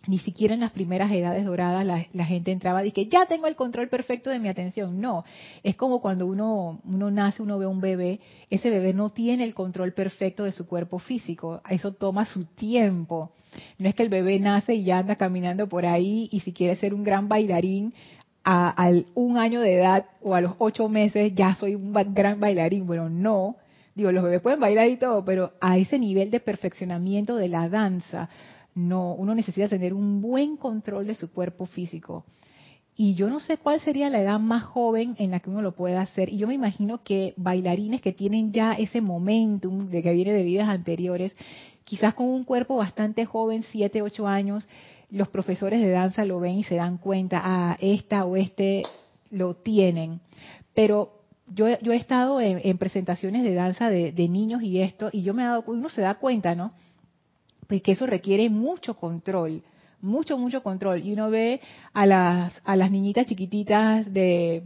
Ni 0.09 0.19
siquiera 0.19 0.55
en 0.55 0.61
las 0.61 0.73
primeras 0.73 1.13
edades 1.13 1.45
doradas 1.45 1.87
la, 1.87 2.25
gente 2.25 2.51
entraba 2.51 2.85
y 2.85 2.91
que 2.91 3.07
ya 3.07 3.27
tengo 3.27 3.47
el 3.47 3.55
control 3.55 3.89
perfecto 3.89 4.31
de 4.31 4.41
mi 4.41 4.49
atención. 4.49 5.01
No, 5.01 5.25
es 5.63 5.77
como 5.77 6.01
cuando 6.01 6.27
uno, 6.27 6.81
uno 6.85 7.11
nace, 7.13 7.41
uno 7.41 7.57
ve 7.59 7.67
un 7.67 7.81
bebé, 7.81 8.19
ese 8.51 8.69
bebé 8.69 8.95
no 8.95 9.11
tiene 9.11 9.45
el 9.45 9.55
control 9.55 9.93
perfecto 9.93 10.43
de 10.43 10.51
su 10.51 10.67
cuerpo 10.67 10.99
físico, 10.99 11.61
eso 11.71 11.93
toma 11.93 12.27
su 12.27 12.47
tiempo. 12.47 13.31
No 13.79 13.89
es 13.89 13.95
que 13.95 14.03
el 14.03 14.09
bebé 14.09 14.41
nace 14.41 14.75
y 14.75 14.85
ya 14.85 14.99
anda 14.99 15.15
caminando 15.15 15.69
por 15.69 15.87
ahí 15.87 16.29
y 16.33 16.41
si 16.41 16.53
quiere 16.53 16.75
ser 16.77 16.95
un 16.95 17.05
gran 17.05 17.29
bailarín, 17.29 17.95
a, 18.45 18.91
un 19.15 19.39
año 19.39 19.61
de 19.61 19.77
edad 19.77 20.07
o 20.21 20.35
a 20.35 20.41
los 20.41 20.55
ocho 20.59 20.89
meses 20.89 21.33
ya 21.35 21.55
soy 21.55 21.75
un 21.75 21.93
gran 22.13 22.41
bailarín. 22.41 22.87
Bueno, 22.87 23.09
no. 23.09 23.57
Digo, 23.95 24.11
los 24.13 24.25
bebés 24.25 24.41
pueden 24.41 24.61
bailar 24.61 24.89
y 24.89 24.97
todo, 24.97 25.25
pero 25.25 25.53
a 25.61 25.77
ese 25.79 25.99
nivel 25.99 26.31
de 26.31 26.41
perfeccionamiento 26.41 27.37
de 27.37 27.49
la 27.49 27.69
danza, 27.69 28.29
no, 28.75 29.13
uno 29.15 29.35
necesita 29.35 29.69
tener 29.69 29.93
un 29.93 30.23
buen 30.23 30.57
control 30.57 31.07
de 31.07 31.15
su 31.15 31.33
cuerpo 31.33 31.67
físico. 31.67 32.25
Y 32.97 33.15
yo 33.15 33.29
no 33.29 33.41
sé 33.41 33.57
cuál 33.57 33.81
sería 33.81 34.11
la 34.11 34.21
edad 34.21 34.39
más 34.39 34.65
joven 34.65 35.15
en 35.19 35.31
la 35.31 35.41
que 35.41 35.51
uno 35.51 35.63
lo 35.63 35.73
pueda 35.73 36.03
hacer. 36.03 36.29
Y 36.29 36.37
yo 36.37 36.47
me 36.47 36.55
imagino 36.55 37.03
que 37.03 37.35
bailarines 37.37 38.03
que 38.03 38.13
tienen 38.13 38.53
ya 38.53 38.73
ese 38.75 39.01
momentum 39.01 39.89
de 39.89 40.03
que 40.03 40.13
viene 40.13 40.33
de 40.33 40.43
vidas 40.43 40.69
anteriores, 40.69 41.35
quizás 41.85 42.15
con 42.15 42.27
un 42.27 42.45
cuerpo 42.45 42.77
bastante 42.77 43.25
joven, 43.25 43.65
7, 43.71 44.03
8 44.03 44.27
años, 44.27 44.69
los 45.11 45.29
profesores 45.29 45.81
de 45.81 45.91
danza 45.91 46.25
lo 46.25 46.41
ven 46.41 46.59
y 46.59 46.65
se 46.65 46.77
dan 46.77 46.99
cuenta, 46.99 47.41
ah, 47.43 47.77
esta 47.81 48.25
o 48.25 48.37
este 48.37 48.83
lo 49.31 49.55
tienen. 49.55 50.21
Pero 50.75 51.22
yo, 51.55 51.79
yo 51.81 51.93
he 51.93 51.97
estado 51.97 52.41
en, 52.41 52.79
presentaciones 52.79 53.43
de 53.43 53.55
danza 53.55 53.89
de, 53.91 54.13
de, 54.13 54.29
niños 54.29 54.63
y 54.63 54.81
esto, 54.81 55.11
y 55.13 55.23
yo 55.23 55.35
me 55.35 55.43
he 55.43 55.47
dado, 55.47 55.65
uno 55.67 55.89
se 55.89 56.03
da 56.03 56.15
cuenta, 56.15 56.55
¿no? 56.55 56.73
que 57.81 57.93
eso 57.93 58.07
requiere 58.07 58.51
mucho 58.51 58.95
control, 58.95 59.63
mucho, 60.01 60.37
mucho 60.37 60.63
control. 60.63 61.05
Y 61.05 61.13
uno 61.13 61.31
ve 61.31 61.61
a 61.93 62.07
las, 62.07 62.61
a 62.65 62.77
las 62.77 62.91
niñitas 62.91 63.27
chiquititas 63.27 64.13
de 64.13 64.63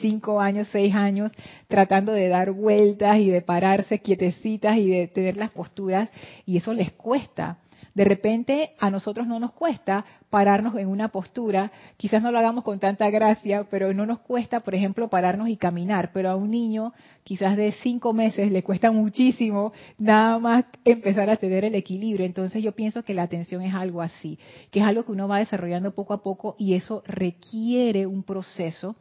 cinco 0.00 0.40
años, 0.40 0.68
seis 0.70 0.94
años, 0.94 1.32
tratando 1.66 2.12
de 2.12 2.28
dar 2.28 2.52
vueltas 2.52 3.18
y 3.18 3.30
de 3.30 3.42
pararse 3.42 3.98
quietecitas 3.98 4.76
y 4.76 4.88
de 4.88 5.08
tener 5.08 5.36
las 5.36 5.50
posturas, 5.50 6.08
y 6.46 6.56
eso 6.56 6.72
les 6.72 6.92
cuesta. 6.92 7.58
De 7.98 8.04
repente 8.04 8.74
a 8.78 8.90
nosotros 8.90 9.26
no 9.26 9.40
nos 9.40 9.50
cuesta 9.50 10.04
pararnos 10.30 10.76
en 10.76 10.86
una 10.86 11.08
postura, 11.08 11.72
quizás 11.96 12.22
no 12.22 12.30
lo 12.30 12.38
hagamos 12.38 12.62
con 12.62 12.78
tanta 12.78 13.10
gracia, 13.10 13.66
pero 13.68 13.92
no 13.92 14.06
nos 14.06 14.20
cuesta, 14.20 14.60
por 14.60 14.76
ejemplo, 14.76 15.08
pararnos 15.08 15.48
y 15.48 15.56
caminar, 15.56 16.12
pero 16.12 16.30
a 16.30 16.36
un 16.36 16.52
niño 16.52 16.92
quizás 17.24 17.56
de 17.56 17.72
cinco 17.72 18.12
meses 18.12 18.52
le 18.52 18.62
cuesta 18.62 18.92
muchísimo 18.92 19.72
nada 19.98 20.38
más 20.38 20.66
empezar 20.84 21.28
a 21.28 21.38
tener 21.38 21.64
el 21.64 21.74
equilibrio. 21.74 22.24
Entonces 22.24 22.62
yo 22.62 22.70
pienso 22.70 23.02
que 23.02 23.14
la 23.14 23.24
atención 23.24 23.62
es 23.62 23.74
algo 23.74 24.00
así, 24.00 24.38
que 24.70 24.78
es 24.78 24.86
algo 24.86 25.04
que 25.04 25.10
uno 25.10 25.26
va 25.26 25.40
desarrollando 25.40 25.92
poco 25.92 26.14
a 26.14 26.22
poco 26.22 26.54
y 26.56 26.74
eso 26.74 27.02
requiere 27.04 28.06
un 28.06 28.22
proceso. 28.22 28.94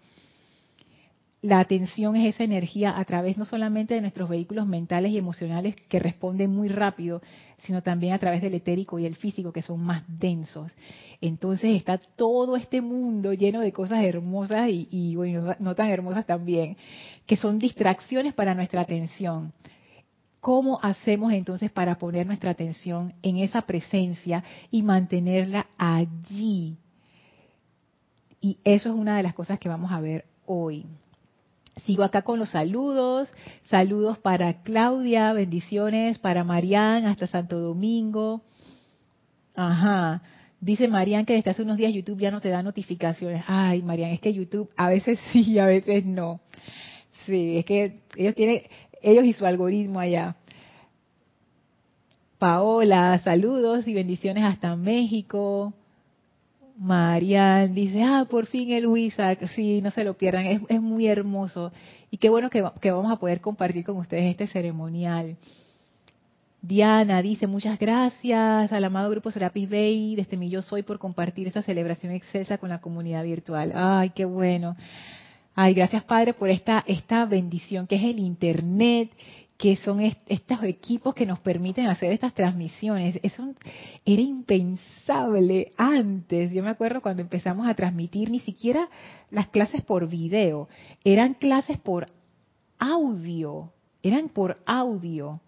La 1.44 1.60
atención 1.60 2.16
es 2.16 2.34
esa 2.34 2.44
energía 2.44 2.98
a 2.98 3.06
través 3.06 3.38
no 3.38 3.46
solamente 3.46 3.94
de 3.94 4.02
nuestros 4.02 4.28
vehículos 4.28 4.66
mentales 4.66 5.12
y 5.12 5.20
emocionales 5.20 5.76
que 5.88 6.00
responden 6.00 6.50
muy 6.50 6.68
rápido, 6.68 7.22
sino 7.64 7.82
también 7.82 8.14
a 8.14 8.20
través 8.20 8.42
del 8.42 8.54
etérico 8.54 9.00
y 9.00 9.06
el 9.06 9.16
físico 9.16 9.52
que 9.52 9.62
son 9.62 9.82
más 9.82 10.04
densos. 10.08 10.72
Entonces 11.22 11.76
está 11.76 11.98
todo 11.98 12.56
este 12.56 12.82
mundo 12.82 13.34
lleno 13.34 13.62
de 13.62 13.72
cosas 13.72 14.04
hermosas 14.04 14.70
y, 14.70 15.16
bueno, 15.16 15.56
no 15.60 15.76
tan 15.76 15.90
hermosas 15.90 16.26
también, 16.26 16.78
que 17.26 17.36
son 17.36 17.58
distracciones 17.58 18.34
para 18.34 18.54
nuestra 18.54 18.82
atención. 18.82 19.54
¿Cómo 20.40 20.80
hacemos 20.84 21.34
entonces 21.34 21.72
para 21.72 21.98
poner 21.98 22.28
nuestra 22.28 22.52
atención 22.52 23.14
en 23.24 23.38
esa 23.38 23.62
presencia 23.62 24.44
y 24.70 24.84
mantenerla 24.84 25.68
allí? 25.78 26.78
Y 28.40 28.60
eso 28.64 28.90
es 28.90 28.96
una 28.96 29.18
de 29.18 29.24
las 29.24 29.34
cosas 29.34 29.58
que 29.60 29.68
vamos 29.68 29.92
a 29.92 30.00
ver 30.00 30.26
hoy. 30.46 30.86
Sigo 31.86 32.04
acá 32.04 32.24
con 32.24 32.40
los 32.40 32.50
saludos. 32.50 33.30
Saludos 33.70 34.18
para 34.18 34.62
Claudia, 34.62 35.34
bendiciones 35.34 36.18
para 36.20 36.44
Marían 36.44 37.06
hasta 37.06 37.28
Santo 37.28 37.60
Domingo. 37.60 38.42
Ajá. 39.56 40.22
Dice 40.60 40.88
Marían 40.88 41.26
que 41.26 41.34
desde 41.34 41.52
hace 41.52 41.62
unos 41.62 41.78
días 41.78 41.94
YouTube 41.94 42.20
ya 42.20 42.32
no 42.32 42.42
te 42.42 42.50
da 42.50 42.64
notificaciones. 42.64 43.44
Ay, 43.48 43.84
Marían, 43.84 44.12
es 44.12 44.20
que 44.20 44.34
YouTube 44.34 44.70
a 44.76 44.90
veces 44.90 45.20
sí, 45.32 45.60
a 45.60 45.66
veces 45.66 46.06
no. 46.06 46.40
Sí, 47.26 47.58
es 47.58 47.66
que 47.66 48.02
ellos 48.16 48.36
tienen, 48.36 48.64
ellos 49.02 49.26
y 49.26 49.34
su 49.34 49.46
algoritmo 49.46 50.00
allá. 50.00 50.36
Paola, 52.40 53.20
saludos 53.24 53.88
y 53.88 53.94
bendiciones 53.94 54.44
hasta 54.44 54.76
México. 54.76 55.74
Marian 56.78 57.74
dice, 57.74 58.04
ah, 58.04 58.26
por 58.30 58.46
fin 58.46 58.72
el 58.72 58.86
Wisak, 58.86 59.48
sí, 59.48 59.82
no 59.82 59.90
se 59.90 60.04
lo 60.04 60.14
pierdan, 60.14 60.46
es, 60.46 60.82
muy 60.82 61.08
hermoso. 61.08 61.72
Y 62.12 62.18
qué 62.18 62.30
bueno 62.30 62.50
que, 62.50 62.62
vamos 62.62 63.12
a 63.12 63.18
poder 63.18 63.42
compartir 63.42 63.84
con 63.84 63.98
ustedes 63.98 64.30
este 64.30 64.48
ceremonial. 64.48 65.38
Diana 66.62 67.22
dice, 67.22 67.48
muchas 67.48 67.80
gracias 67.80 68.72
al 68.72 68.84
amado 68.84 69.10
grupo 69.10 69.32
Serapis 69.32 69.70
Bay, 69.70 70.16
desde 70.16 70.38
mi 70.38 70.50
yo 70.50 70.62
soy, 70.62 70.84
por 70.84 71.00
compartir 71.00 71.48
esta 71.48 71.64
celebración 71.64 72.12
excelsa 72.12 72.58
con 72.58 72.70
la 72.70 72.80
comunidad 72.80 73.24
virtual. 73.24 73.72
Ay, 73.76 74.12
qué 74.12 74.26
bueno. 74.26 74.76
Ay, 75.56 75.74
gracias 75.74 76.04
Padre 76.04 76.34
por 76.34 76.50
esta, 76.50 76.84
esta 76.86 77.26
bendición 77.26 77.88
que 77.88 77.96
es 77.96 78.04
el 78.04 78.20
Internet 78.20 79.10
que 79.58 79.76
son 79.76 80.02
estos 80.02 80.64
equipos 80.64 81.16
que 81.16 81.26
nos 81.26 81.40
permiten 81.40 81.88
hacer 81.88 82.12
estas 82.12 82.34
transmisiones. 82.34 83.20
Eso 83.24 83.54
era 84.06 84.22
impensable 84.22 85.70
antes. 85.78 86.52
Yo 86.52 86.62
me 86.62 86.70
acuerdo 86.70 87.02
cuando 87.02 87.24
empezamos 87.24 87.68
a 87.68 87.74
transmitir 87.74 88.30
ni 88.30 88.40
siquiera 88.40 88.88
las 89.32 89.48
clases 89.48 89.82
por 89.82 90.08
video, 90.08 90.70
eran 91.04 91.34
clases 91.34 91.80
por 91.80 92.06
audio, 92.78 93.74
eran 94.04 94.30
por 94.30 94.58
audio. 94.66 95.42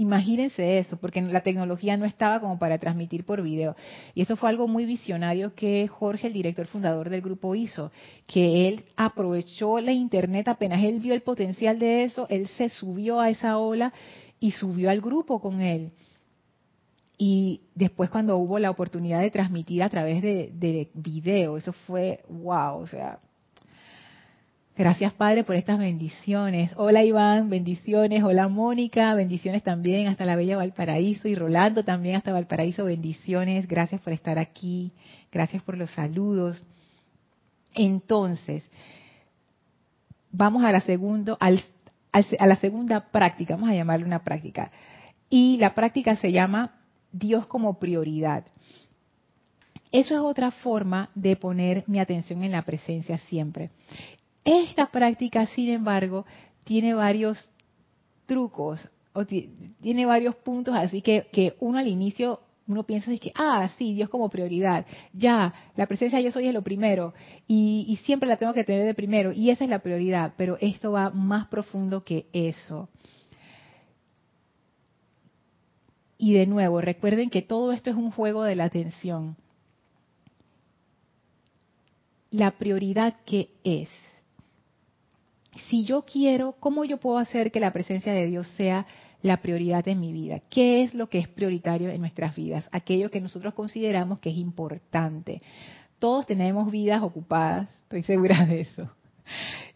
Imagínense 0.00 0.78
eso, 0.78 0.96
porque 0.96 1.20
la 1.20 1.42
tecnología 1.42 1.94
no 1.98 2.06
estaba 2.06 2.40
como 2.40 2.58
para 2.58 2.78
transmitir 2.78 3.26
por 3.26 3.42
video. 3.42 3.76
Y 4.14 4.22
eso 4.22 4.34
fue 4.34 4.48
algo 4.48 4.66
muy 4.66 4.86
visionario 4.86 5.54
que 5.54 5.86
Jorge, 5.88 6.28
el 6.28 6.32
director 6.32 6.66
fundador 6.66 7.10
del 7.10 7.20
grupo, 7.20 7.54
hizo, 7.54 7.92
que 8.26 8.66
él 8.66 8.84
aprovechó 8.96 9.78
la 9.78 9.92
Internet, 9.92 10.48
apenas 10.48 10.82
él 10.82 11.00
vio 11.00 11.12
el 11.12 11.20
potencial 11.20 11.78
de 11.78 12.04
eso, 12.04 12.26
él 12.30 12.48
se 12.48 12.70
subió 12.70 13.20
a 13.20 13.28
esa 13.28 13.58
ola 13.58 13.92
y 14.38 14.52
subió 14.52 14.88
al 14.88 15.02
grupo 15.02 15.38
con 15.38 15.60
él. 15.60 15.92
Y 17.18 17.60
después 17.74 18.08
cuando 18.08 18.38
hubo 18.38 18.58
la 18.58 18.70
oportunidad 18.70 19.20
de 19.20 19.30
transmitir 19.30 19.82
a 19.82 19.90
través 19.90 20.22
de, 20.22 20.50
de 20.54 20.88
video, 20.94 21.58
eso 21.58 21.74
fue 21.74 22.24
wow, 22.30 22.78
o 22.78 22.86
sea, 22.86 23.18
Gracias, 24.80 25.12
Padre, 25.12 25.44
por 25.44 25.56
estas 25.56 25.78
bendiciones. 25.78 26.72
Hola, 26.74 27.04
Iván, 27.04 27.50
bendiciones. 27.50 28.22
Hola, 28.24 28.48
Mónica, 28.48 29.12
bendiciones 29.12 29.62
también 29.62 30.08
hasta 30.08 30.24
la 30.24 30.36
Bella 30.36 30.56
Valparaíso. 30.56 31.28
Y 31.28 31.34
Rolando 31.34 31.84
también 31.84 32.16
hasta 32.16 32.32
Valparaíso, 32.32 32.86
bendiciones. 32.86 33.68
Gracias 33.68 34.00
por 34.00 34.14
estar 34.14 34.38
aquí. 34.38 34.90
Gracias 35.30 35.62
por 35.64 35.76
los 35.76 35.90
saludos. 35.90 36.64
Entonces, 37.74 38.70
vamos 40.32 40.64
a 40.64 40.72
la, 40.72 40.80
segundo, 40.80 41.36
a 41.38 42.46
la 42.46 42.56
segunda 42.56 43.00
práctica, 43.10 43.56
vamos 43.56 43.68
a 43.68 43.74
llamarle 43.74 44.06
una 44.06 44.24
práctica. 44.24 44.72
Y 45.28 45.58
la 45.58 45.74
práctica 45.74 46.16
se 46.16 46.32
llama 46.32 46.72
Dios 47.12 47.46
como 47.46 47.78
prioridad. 47.78 48.46
Eso 49.92 50.14
es 50.14 50.20
otra 50.20 50.52
forma 50.52 51.10
de 51.14 51.36
poner 51.36 51.84
mi 51.86 51.98
atención 51.98 52.44
en 52.44 52.52
la 52.52 52.62
presencia 52.62 53.18
siempre. 53.18 53.68
Esta 54.50 54.90
práctica, 54.90 55.46
sin 55.46 55.68
embargo, 55.68 56.26
tiene 56.64 56.92
varios 56.92 57.48
trucos, 58.26 58.88
o 59.12 59.24
tiene 59.24 60.06
varios 60.06 60.34
puntos, 60.34 60.74
así 60.74 61.02
que, 61.02 61.28
que 61.30 61.54
uno 61.60 61.78
al 61.78 61.86
inicio 61.86 62.40
uno 62.66 62.82
piensa 62.82 63.16
que, 63.16 63.30
ah, 63.36 63.70
sí, 63.78 63.94
Dios 63.94 64.08
como 64.08 64.28
prioridad, 64.28 64.86
ya, 65.12 65.54
la 65.76 65.86
presencia 65.86 66.18
de 66.18 66.24
yo 66.24 66.32
soy 66.32 66.48
es 66.48 66.54
lo 66.54 66.62
primero 66.62 67.14
y, 67.46 67.84
y, 67.88 67.96
siempre 67.98 68.28
la 68.28 68.38
tengo 68.38 68.52
que 68.52 68.64
tener 68.64 68.84
de 68.84 68.94
primero 68.94 69.32
y 69.32 69.50
esa 69.50 69.62
es 69.62 69.70
la 69.70 69.80
prioridad, 69.80 70.34
pero 70.36 70.58
esto 70.60 70.90
va 70.90 71.10
más 71.10 71.46
profundo 71.46 72.02
que 72.02 72.26
eso. 72.32 72.88
Y 76.18 76.32
de 76.32 76.46
nuevo, 76.46 76.80
recuerden 76.80 77.30
que 77.30 77.42
todo 77.42 77.70
esto 77.70 77.90
es 77.90 77.96
un 77.96 78.10
juego 78.10 78.42
de 78.42 78.56
la 78.56 78.64
atención. 78.64 79.36
La 82.30 82.52
prioridad 82.52 83.16
que 83.24 83.50
es 83.62 83.88
si 85.68 85.84
yo 85.84 86.02
quiero, 86.02 86.56
¿cómo 86.60 86.84
yo 86.84 86.98
puedo 86.98 87.18
hacer 87.18 87.50
que 87.50 87.60
la 87.60 87.72
presencia 87.72 88.12
de 88.12 88.26
Dios 88.26 88.46
sea 88.56 88.86
la 89.22 89.38
prioridad 89.38 89.86
en 89.88 90.00
mi 90.00 90.12
vida? 90.12 90.40
¿Qué 90.48 90.82
es 90.82 90.94
lo 90.94 91.08
que 91.08 91.18
es 91.18 91.28
prioritario 91.28 91.90
en 91.90 92.00
nuestras 92.00 92.34
vidas? 92.34 92.68
Aquello 92.72 93.10
que 93.10 93.20
nosotros 93.20 93.54
consideramos 93.54 94.20
que 94.20 94.30
es 94.30 94.36
importante. 94.36 95.40
Todos 95.98 96.26
tenemos 96.26 96.70
vidas 96.70 97.02
ocupadas, 97.02 97.68
estoy 97.82 98.02
segura 98.02 98.46
de 98.46 98.62
eso. 98.62 98.90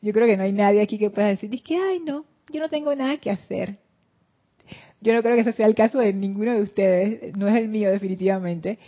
Yo 0.01 0.13
creo 0.13 0.27
que 0.27 0.37
no 0.37 0.43
hay 0.43 0.53
nadie 0.53 0.81
aquí 0.81 0.99
que 0.99 1.11
pueda 1.11 1.29
decir, 1.29 1.55
es 1.55 1.63
que, 1.63 1.77
ay, 1.77 2.01
no, 2.01 2.25
yo 2.51 2.61
no 2.61 2.69
tengo 2.69 2.95
nada 2.95 3.17
que 3.19 3.31
hacer. 3.31 3.79
Yo 5.01 5.13
no 5.13 5.23
creo 5.23 5.35
que 5.35 5.43
ese 5.43 5.53
sea 5.53 5.67
el 5.67 5.75
caso 5.75 5.99
de 5.99 6.13
ninguno 6.15 6.55
de 6.55 6.63
ustedes, 6.63 7.37
no 7.37 7.47
es 7.47 7.57
el 7.57 7.69
mío 7.69 7.91
definitivamente. 7.91 8.79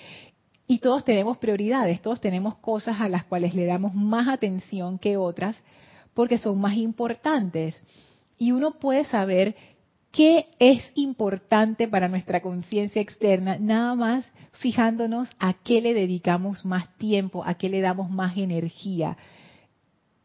Y 0.67 0.79
todos 0.79 1.05
tenemos 1.05 1.37
prioridades, 1.39 2.01
todos 2.01 2.21
tenemos 2.21 2.57
cosas 2.57 3.01
a 3.01 3.09
las 3.09 3.25
cuales 3.25 3.55
le 3.55 3.67
damos 3.67 3.95
más 3.95 4.27
atención 4.29 4.99
que 4.99 5.17
otras 5.17 5.63
porque 6.17 6.39
son 6.39 6.59
más 6.59 6.75
importantes. 6.79 7.81
Y 8.39 8.53
uno 8.53 8.79
puede 8.79 9.05
saber 9.05 9.55
qué 10.11 10.47
es 10.59 10.83
importante 10.95 11.87
para 11.89 12.09
nuestra 12.09 12.41
conciencia 12.41 13.03
externa, 13.03 13.59
nada 13.61 13.95
más 13.95 14.25
fijándonos 14.53 15.29
a 15.39 15.53
qué 15.53 15.83
le 15.83 15.93
dedicamos 15.93 16.65
más 16.65 16.89
tiempo, 16.97 17.45
a 17.45 17.55
qué 17.55 17.69
le 17.69 17.83
damos 17.83 18.11
más 18.11 18.35
energía. 18.39 19.19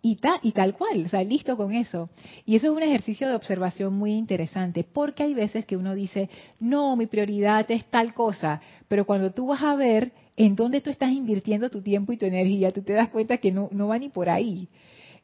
Y, 0.01 0.17
y 0.43 0.51
tal 0.53 0.75
cual, 0.75 1.03
o 1.05 1.09
sea, 1.09 1.25
listo 1.25 1.57
con 1.57 1.73
eso. 1.73 2.09
Y 2.45 2.55
eso 2.55 2.67
es 2.67 2.73
un 2.73 2.83
ejercicio 2.83 3.27
de 3.27 3.35
observación 3.35 3.93
muy 3.93 4.13
interesante, 4.13 4.85
porque 4.85 5.23
hay 5.23 5.33
veces 5.33 5.65
que 5.65 5.75
uno 5.75 5.93
dice, 5.93 6.29
no, 6.61 6.95
mi 6.95 7.05
prioridad 7.05 7.69
es 7.69 7.83
tal 7.87 8.13
cosa, 8.13 8.61
pero 8.87 9.05
cuando 9.05 9.31
tú 9.31 9.47
vas 9.47 9.61
a 9.61 9.75
ver 9.75 10.13
en 10.37 10.55
dónde 10.55 10.79
tú 10.79 10.89
estás 10.89 11.11
invirtiendo 11.11 11.69
tu 11.69 11.81
tiempo 11.81 12.13
y 12.13 12.17
tu 12.17 12.25
energía, 12.25 12.71
tú 12.71 12.81
te 12.81 12.93
das 12.93 13.09
cuenta 13.09 13.39
que 13.39 13.51
no, 13.51 13.67
no 13.73 13.89
va 13.89 13.99
ni 13.99 14.07
por 14.07 14.29
ahí. 14.29 14.69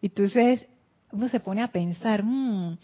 Entonces, 0.02 0.66
uno 1.12 1.28
se 1.28 1.40
pone 1.40 1.62
a 1.62 1.72
pensar, 1.72 2.24
mmm, 2.24 2.78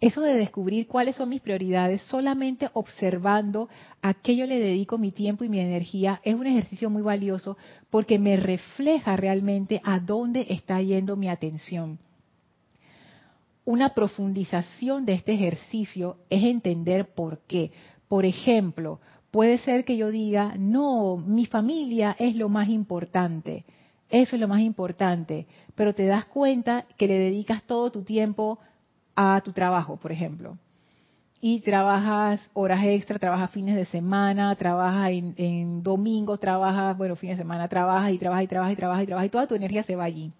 eso 0.00 0.22
de 0.22 0.34
descubrir 0.34 0.86
cuáles 0.86 1.16
son 1.16 1.28
mis 1.28 1.42
prioridades 1.42 2.00
solamente 2.02 2.70
observando 2.72 3.68
a 4.00 4.14
qué 4.14 4.34
yo 4.34 4.46
le 4.46 4.58
dedico 4.58 4.96
mi 4.96 5.12
tiempo 5.12 5.44
y 5.44 5.50
mi 5.50 5.60
energía 5.60 6.22
es 6.24 6.34
un 6.34 6.46
ejercicio 6.46 6.88
muy 6.88 7.02
valioso 7.02 7.58
porque 7.90 8.18
me 8.18 8.36
refleja 8.36 9.16
realmente 9.16 9.80
a 9.84 9.98
dónde 10.00 10.46
está 10.48 10.80
yendo 10.80 11.16
mi 11.16 11.28
atención. 11.28 11.98
Una 13.66 13.90
profundización 13.90 15.04
de 15.04 15.12
este 15.12 15.32
ejercicio 15.34 16.16
es 16.30 16.44
entender 16.44 17.12
por 17.14 17.40
qué. 17.40 17.70
Por 18.08 18.24
ejemplo, 18.24 19.00
puede 19.30 19.58
ser 19.58 19.84
que 19.84 19.98
yo 19.98 20.10
diga, 20.10 20.54
no, 20.58 21.18
mi 21.18 21.44
familia 21.44 22.16
es 22.18 22.36
lo 22.36 22.48
más 22.48 22.70
importante 22.70 23.64
eso 24.10 24.34
es 24.34 24.40
lo 24.40 24.48
más 24.48 24.60
importante, 24.60 25.46
pero 25.76 25.94
te 25.94 26.04
das 26.04 26.24
cuenta 26.24 26.84
que 26.98 27.06
le 27.06 27.18
dedicas 27.18 27.62
todo 27.62 27.92
tu 27.92 28.02
tiempo 28.02 28.58
a 29.14 29.40
tu 29.44 29.52
trabajo, 29.52 29.96
por 29.96 30.10
ejemplo. 30.10 30.58
Y 31.40 31.60
trabajas 31.60 32.50
horas 32.52 32.84
extra, 32.84 33.18
trabajas 33.18 33.50
fines 33.50 33.76
de 33.76 33.86
semana, 33.86 34.54
trabajas 34.56 35.10
en, 35.12 35.82
domingo, 35.82 36.36
trabajas, 36.38 36.98
bueno, 36.98 37.16
fines 37.16 37.38
de 37.38 37.44
semana, 37.44 37.68
trabajas 37.68 38.12
y 38.12 38.18
trabajas 38.18 38.44
y 38.44 38.48
trabajas 38.48 38.72
y 38.72 38.76
trabajas 38.76 39.02
y 39.04 39.06
trabajas 39.06 39.26
y 39.26 39.30
toda 39.30 39.46
tu 39.46 39.54
energía 39.54 39.82
se 39.84 39.96
va 39.96 40.04
allí. 40.04 40.32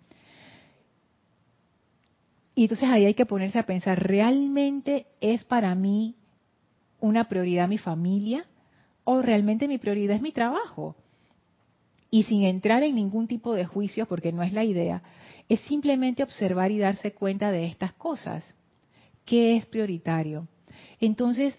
Y 2.54 2.64
entonces 2.64 2.88
ahí 2.90 3.06
hay 3.06 3.14
que 3.14 3.24
ponerse 3.24 3.58
a 3.58 3.64
pensar, 3.64 4.02
¿realmente 4.02 5.06
es 5.20 5.44
para 5.44 5.74
mí 5.74 6.16
una 6.98 7.28
prioridad 7.28 7.68
mi 7.68 7.78
familia? 7.78 8.44
¿O 9.04 9.22
realmente 9.22 9.68
mi 9.68 9.78
prioridad 9.78 10.16
es 10.16 10.22
mi 10.22 10.32
trabajo? 10.32 10.96
Y 12.10 12.24
sin 12.24 12.42
entrar 12.42 12.82
en 12.82 12.96
ningún 12.96 13.28
tipo 13.28 13.54
de 13.54 13.64
juicio, 13.64 14.06
porque 14.06 14.32
no 14.32 14.42
es 14.42 14.52
la 14.52 14.64
idea, 14.64 15.02
es 15.48 15.60
simplemente 15.62 16.22
observar 16.22 16.70
y 16.70 16.78
darse 16.78 17.12
cuenta 17.12 17.52
de 17.52 17.66
estas 17.66 17.92
cosas. 17.92 18.56
¿Qué 19.24 19.56
es 19.56 19.66
prioritario? 19.66 20.48
Entonces, 21.00 21.54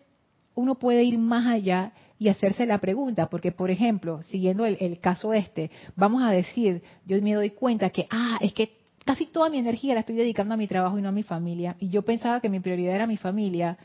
uno 0.56 0.76
puede 0.76 1.04
ir 1.04 1.18
más 1.18 1.48
allá 1.48 1.94
y 2.20 2.28
hacerse 2.28 2.66
la 2.66 2.80
pregunta, 2.80 3.30
porque 3.30 3.52
por 3.52 3.72
ejemplo, 3.72 4.22
siguiendo 4.24 4.66
el, 4.66 5.00
caso 5.00 5.34
este, 5.34 5.72
vamos 5.96 6.22
a 6.22 6.32
decir, 6.32 6.84
yo 7.06 7.22
me 7.22 7.34
doy 7.34 7.52
cuenta 7.52 7.90
que, 7.90 8.08
ah, 8.10 8.38
es 8.42 8.54
que 8.54 8.78
casi 9.06 9.26
toda 9.26 9.50
mi 9.50 9.58
energía 9.58 9.94
la 9.94 10.02
estoy 10.02 10.16
dedicando 10.16 10.54
a 10.54 10.58
mi 10.58 10.68
trabajo 10.68 11.00
y 11.00 11.02
no 11.02 11.10
a 11.10 11.14
mi 11.14 11.24
familia, 11.24 11.76
y 11.80 11.90
yo 11.90 12.04
pensaba 12.04 12.42
que 12.42 12.50
mi 12.50 12.60
prioridad 12.60 12.96
era 12.96 13.08
mi 13.08 13.18
familia, 13.18 13.78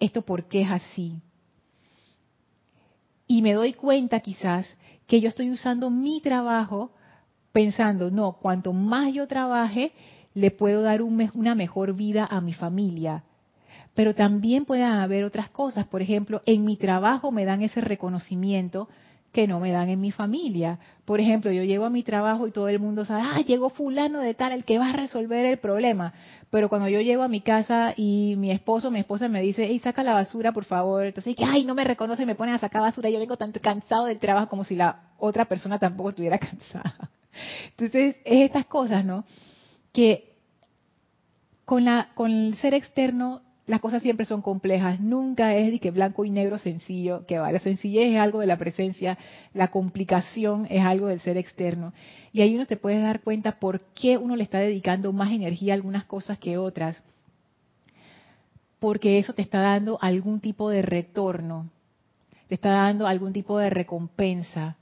¿esto 0.00 0.22
por 0.22 0.44
qué 0.44 0.62
es 0.62 0.70
así? 0.70 1.20
Y 3.26 3.42
me 3.42 3.54
doy 3.54 3.72
cuenta 3.72 4.20
quizás 4.20 4.66
que 5.06 5.20
yo 5.20 5.28
estoy 5.28 5.50
usando 5.50 5.90
mi 5.90 6.20
trabajo 6.20 6.90
pensando, 7.52 8.10
no, 8.10 8.32
cuanto 8.34 8.72
más 8.72 9.12
yo 9.12 9.26
trabaje, 9.26 9.92
le 10.34 10.50
puedo 10.50 10.82
dar 10.82 11.02
una 11.02 11.54
mejor 11.54 11.94
vida 11.94 12.26
a 12.28 12.40
mi 12.40 12.52
familia 12.52 13.24
pero 13.94 14.14
también 14.14 14.64
pueden 14.64 14.86
haber 14.86 15.24
otras 15.24 15.48
cosas. 15.48 15.86
Por 15.86 16.02
ejemplo, 16.02 16.42
en 16.46 16.64
mi 16.64 16.76
trabajo 16.76 17.30
me 17.30 17.44
dan 17.44 17.62
ese 17.62 17.80
reconocimiento 17.80 18.88
que 19.34 19.48
no 19.48 19.58
me 19.58 19.72
dan 19.72 19.88
en 19.88 20.00
mi 20.00 20.12
familia. 20.12 20.78
Por 21.04 21.20
ejemplo, 21.20 21.50
yo 21.50 21.64
llego 21.64 21.84
a 21.84 21.90
mi 21.90 22.04
trabajo 22.04 22.46
y 22.46 22.52
todo 22.52 22.68
el 22.68 22.78
mundo 22.78 23.04
sabe, 23.04 23.22
ah, 23.24 23.40
llegó 23.40 23.68
fulano 23.68 24.20
de 24.20 24.32
tal, 24.32 24.52
el 24.52 24.64
que 24.64 24.78
va 24.78 24.90
a 24.90 24.92
resolver 24.92 25.44
el 25.44 25.58
problema. 25.58 26.14
Pero 26.50 26.68
cuando 26.68 26.88
yo 26.88 27.00
llego 27.00 27.24
a 27.24 27.28
mi 27.28 27.40
casa 27.40 27.94
y 27.96 28.36
mi 28.38 28.52
esposo, 28.52 28.92
mi 28.92 29.00
esposa 29.00 29.26
me 29.28 29.42
dice, 29.42 29.66
hey, 29.68 29.80
saca 29.80 30.04
la 30.04 30.14
basura, 30.14 30.52
por 30.52 30.64
favor. 30.64 31.04
Entonces, 31.04 31.34
que, 31.34 31.44
ay, 31.44 31.64
no 31.64 31.74
me 31.74 31.82
reconoce, 31.82 32.24
me 32.24 32.36
ponen 32.36 32.54
a 32.54 32.60
sacar 32.60 32.80
basura. 32.80 33.10
Yo 33.10 33.18
vengo 33.18 33.36
tan 33.36 33.50
cansado 33.50 34.06
del 34.06 34.20
trabajo 34.20 34.48
como 34.48 34.62
si 34.62 34.76
la 34.76 35.10
otra 35.18 35.46
persona 35.46 35.80
tampoco 35.80 36.10
estuviera 36.10 36.38
cansada. 36.38 37.10
Entonces, 37.70 38.14
es 38.24 38.44
estas 38.44 38.66
cosas, 38.66 39.04
¿no? 39.04 39.24
Que 39.92 40.36
con, 41.64 41.84
la, 41.84 42.10
con 42.14 42.30
el 42.30 42.54
ser 42.58 42.72
externo 42.72 43.42
las 43.66 43.80
cosas 43.80 44.02
siempre 44.02 44.26
son 44.26 44.42
complejas, 44.42 45.00
nunca 45.00 45.54
es 45.54 45.72
de 45.72 45.78
que 45.78 45.90
blanco 45.90 46.24
y 46.24 46.30
negro 46.30 46.58
sencillo, 46.58 47.24
que 47.26 47.38
va, 47.38 47.50
la 47.50 47.60
sencillez 47.60 48.12
es 48.12 48.20
algo 48.20 48.40
de 48.40 48.46
la 48.46 48.58
presencia, 48.58 49.16
la 49.54 49.68
complicación 49.68 50.66
es 50.68 50.84
algo 50.84 51.06
del 51.06 51.20
ser 51.20 51.38
externo. 51.38 51.94
Y 52.32 52.42
ahí 52.42 52.54
uno 52.54 52.66
te 52.66 52.76
puede 52.76 53.00
dar 53.00 53.20
cuenta 53.20 53.58
por 53.58 53.80
qué 53.94 54.18
uno 54.18 54.36
le 54.36 54.42
está 54.42 54.58
dedicando 54.58 55.12
más 55.12 55.32
energía 55.32 55.72
a 55.72 55.76
algunas 55.76 56.04
cosas 56.04 56.38
que 56.38 56.58
otras, 56.58 57.02
porque 58.80 59.18
eso 59.18 59.32
te 59.32 59.40
está 59.40 59.60
dando 59.60 59.98
algún 60.02 60.40
tipo 60.40 60.68
de 60.68 60.82
retorno, 60.82 61.70
te 62.48 62.56
está 62.56 62.70
dando 62.70 63.06
algún 63.06 63.32
tipo 63.32 63.58
de 63.58 63.70
recompensa. 63.70 64.76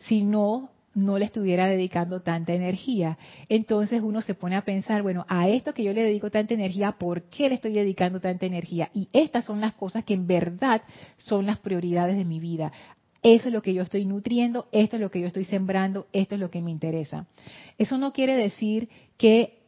Si 0.00 0.24
no, 0.24 0.70
no 0.98 1.18
le 1.18 1.24
estuviera 1.24 1.66
dedicando 1.66 2.20
tanta 2.20 2.52
energía. 2.52 3.18
Entonces 3.48 4.02
uno 4.02 4.20
se 4.20 4.34
pone 4.34 4.56
a 4.56 4.62
pensar, 4.62 5.02
bueno, 5.02 5.24
a 5.28 5.48
esto 5.48 5.72
que 5.72 5.84
yo 5.84 5.92
le 5.92 6.02
dedico 6.02 6.30
tanta 6.30 6.54
energía, 6.54 6.92
¿por 6.92 7.22
qué 7.24 7.48
le 7.48 7.54
estoy 7.54 7.72
dedicando 7.72 8.20
tanta 8.20 8.46
energía? 8.46 8.90
Y 8.92 9.08
estas 9.12 9.44
son 9.44 9.60
las 9.60 9.74
cosas 9.74 10.04
que 10.04 10.14
en 10.14 10.26
verdad 10.26 10.82
son 11.16 11.46
las 11.46 11.58
prioridades 11.58 12.16
de 12.16 12.24
mi 12.24 12.40
vida. 12.40 12.72
Eso 13.22 13.48
es 13.48 13.54
lo 13.54 13.62
que 13.62 13.74
yo 13.74 13.82
estoy 13.82 14.04
nutriendo, 14.04 14.68
esto 14.72 14.96
es 14.96 15.02
lo 15.02 15.10
que 15.10 15.20
yo 15.20 15.26
estoy 15.26 15.44
sembrando, 15.44 16.06
esto 16.12 16.34
es 16.34 16.40
lo 16.40 16.50
que 16.50 16.62
me 16.62 16.70
interesa. 16.70 17.26
Eso 17.76 17.98
no 17.98 18.12
quiere 18.12 18.36
decir 18.36 18.88
que 19.16 19.58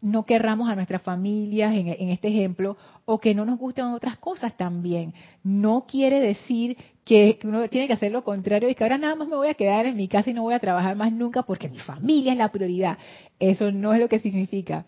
no 0.00 0.24
querramos 0.24 0.70
a 0.70 0.74
nuestras 0.74 1.02
familias 1.02 1.74
en, 1.74 2.08
este 2.08 2.28
ejemplo 2.28 2.76
o 3.04 3.18
que 3.18 3.34
no 3.34 3.44
nos 3.44 3.58
gusten 3.58 3.86
otras 3.86 4.16
cosas 4.16 4.56
también. 4.56 5.12
No 5.42 5.84
quiere 5.86 6.20
decir 6.20 6.76
que, 7.10 7.40
uno 7.42 7.68
tiene 7.68 7.88
que 7.88 7.94
hacer 7.94 8.12
lo 8.12 8.22
contrario 8.22 8.68
y 8.68 8.76
que 8.76 8.84
ahora 8.84 8.96
nada 8.96 9.16
más 9.16 9.26
me 9.26 9.34
voy 9.34 9.48
a 9.48 9.54
quedar 9.54 9.84
en 9.84 9.96
mi 9.96 10.06
casa 10.06 10.30
y 10.30 10.32
no 10.32 10.42
voy 10.42 10.54
a 10.54 10.60
trabajar 10.60 10.94
más 10.94 11.12
nunca 11.12 11.42
porque 11.42 11.68
mi 11.68 11.80
familia 11.80 12.30
es 12.30 12.38
la 12.38 12.52
prioridad. 12.52 12.98
Eso 13.40 13.72
no 13.72 13.92
es 13.92 13.98
lo 13.98 14.08
que 14.08 14.20
significa. 14.20 14.86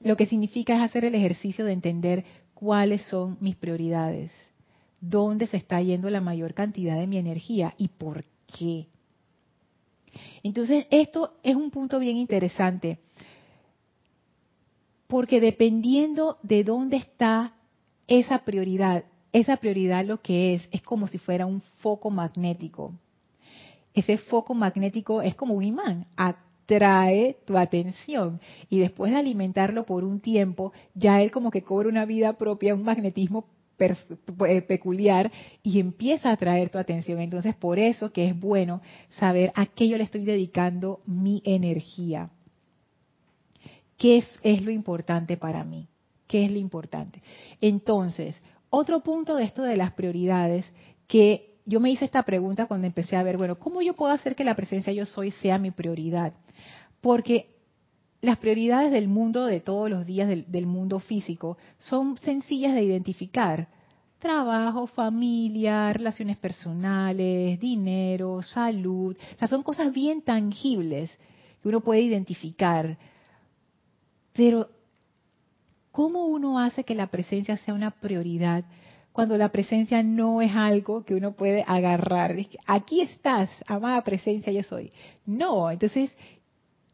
Lo 0.00 0.16
que 0.16 0.26
significa 0.26 0.76
es 0.76 0.80
hacer 0.80 1.04
el 1.04 1.16
ejercicio 1.16 1.64
de 1.64 1.72
entender 1.72 2.24
cuáles 2.54 3.02
son 3.08 3.36
mis 3.40 3.56
prioridades, 3.56 4.30
dónde 5.00 5.48
se 5.48 5.56
está 5.56 5.82
yendo 5.82 6.08
la 6.08 6.20
mayor 6.20 6.54
cantidad 6.54 7.00
de 7.00 7.08
mi 7.08 7.18
energía 7.18 7.74
y 7.76 7.88
por 7.88 8.24
qué. 8.56 8.86
Entonces, 10.44 10.86
esto 10.90 11.32
es 11.42 11.56
un 11.56 11.72
punto 11.72 11.98
bien 11.98 12.16
interesante 12.16 13.00
porque 15.08 15.40
dependiendo 15.40 16.38
de 16.44 16.62
dónde 16.62 16.98
está 16.98 17.54
esa 18.06 18.44
prioridad, 18.44 19.04
esa 19.38 19.56
prioridad 19.56 20.04
lo 20.04 20.20
que 20.20 20.54
es, 20.54 20.68
es 20.72 20.82
como 20.82 21.08
si 21.08 21.18
fuera 21.18 21.46
un 21.46 21.60
foco 21.80 22.10
magnético. 22.10 22.92
Ese 23.94 24.18
foco 24.18 24.54
magnético 24.54 25.22
es 25.22 25.34
como 25.34 25.54
un 25.54 25.64
imán, 25.64 26.06
atrae 26.16 27.36
tu 27.46 27.56
atención 27.56 28.40
y 28.68 28.78
después 28.78 29.12
de 29.12 29.18
alimentarlo 29.18 29.86
por 29.86 30.04
un 30.04 30.20
tiempo, 30.20 30.72
ya 30.94 31.22
él 31.22 31.30
como 31.30 31.50
que 31.50 31.62
cobra 31.62 31.88
una 31.88 32.04
vida 32.04 32.34
propia, 32.34 32.74
un 32.74 32.82
magnetismo 32.82 33.46
eh, 33.78 34.62
peculiar 34.62 35.30
y 35.62 35.80
empieza 35.80 36.30
a 36.30 36.32
atraer 36.32 36.70
tu 36.70 36.78
atención. 36.78 37.20
Entonces, 37.20 37.54
por 37.54 37.78
eso 37.78 38.10
que 38.10 38.26
es 38.26 38.38
bueno 38.38 38.80
saber 39.10 39.52
a 39.54 39.66
qué 39.66 39.88
yo 39.88 39.98
le 39.98 40.04
estoy 40.04 40.24
dedicando 40.24 41.00
mi 41.06 41.42
energía. 41.44 42.30
¿Qué 43.98 44.18
es, 44.42 44.62
lo 44.62 44.70
importante 44.70 45.36
para 45.36 45.64
mí? 45.64 45.88
¿Qué 46.26 46.44
es 46.44 46.50
lo 46.50 46.58
importante? 46.58 47.22
Entonces, 47.60 48.42
otro 48.70 49.00
punto 49.00 49.36
de 49.36 49.44
esto 49.44 49.62
de 49.62 49.76
las 49.76 49.92
prioridades, 49.92 50.64
que 51.06 51.56
yo 51.64 51.80
me 51.80 51.90
hice 51.90 52.04
esta 52.04 52.22
pregunta 52.22 52.66
cuando 52.66 52.86
empecé 52.86 53.16
a 53.16 53.22
ver, 53.22 53.36
bueno, 53.36 53.58
¿cómo 53.58 53.82
yo 53.82 53.94
puedo 53.94 54.12
hacer 54.12 54.36
que 54.36 54.44
la 54.44 54.54
presencia 54.54 54.92
yo 54.92 55.06
soy 55.06 55.30
sea 55.30 55.58
mi 55.58 55.70
prioridad? 55.70 56.32
Porque 57.00 57.56
las 58.20 58.38
prioridades 58.38 58.90
del 58.92 59.08
mundo 59.08 59.46
de 59.46 59.60
todos 59.60 59.90
los 59.90 60.06
días, 60.06 60.28
del, 60.28 60.66
mundo 60.66 60.98
físico, 60.98 61.58
son 61.78 62.18
sencillas 62.18 62.74
de 62.74 62.82
identificar. 62.82 63.68
Trabajo, 64.18 64.86
familia, 64.86 65.92
relaciones 65.92 66.36
personales, 66.36 67.60
dinero, 67.60 68.42
salud. 68.42 69.16
O 69.34 69.38
sea, 69.38 69.48
son 69.48 69.62
cosas 69.62 69.92
bien 69.92 70.22
tangibles 70.22 71.10
que 71.62 71.68
uno 71.68 71.80
puede 71.80 72.00
identificar 72.00 72.96
pero, 74.36 74.68
¿cómo 75.96 76.26
uno 76.26 76.58
hace 76.58 76.84
que 76.84 76.94
la 76.94 77.06
presencia 77.06 77.56
sea 77.56 77.72
una 77.72 77.90
prioridad 77.90 78.66
cuando 79.12 79.38
la 79.38 79.48
presencia 79.48 80.02
no 80.02 80.42
es 80.42 80.54
algo 80.54 81.06
que 81.06 81.14
uno 81.14 81.32
puede 81.32 81.64
agarrar? 81.66 82.36
Aquí 82.66 83.00
estás, 83.00 83.48
amada 83.66 84.04
presencia, 84.04 84.52
yo 84.52 84.62
soy. 84.62 84.92
No, 85.24 85.70
entonces, 85.70 86.14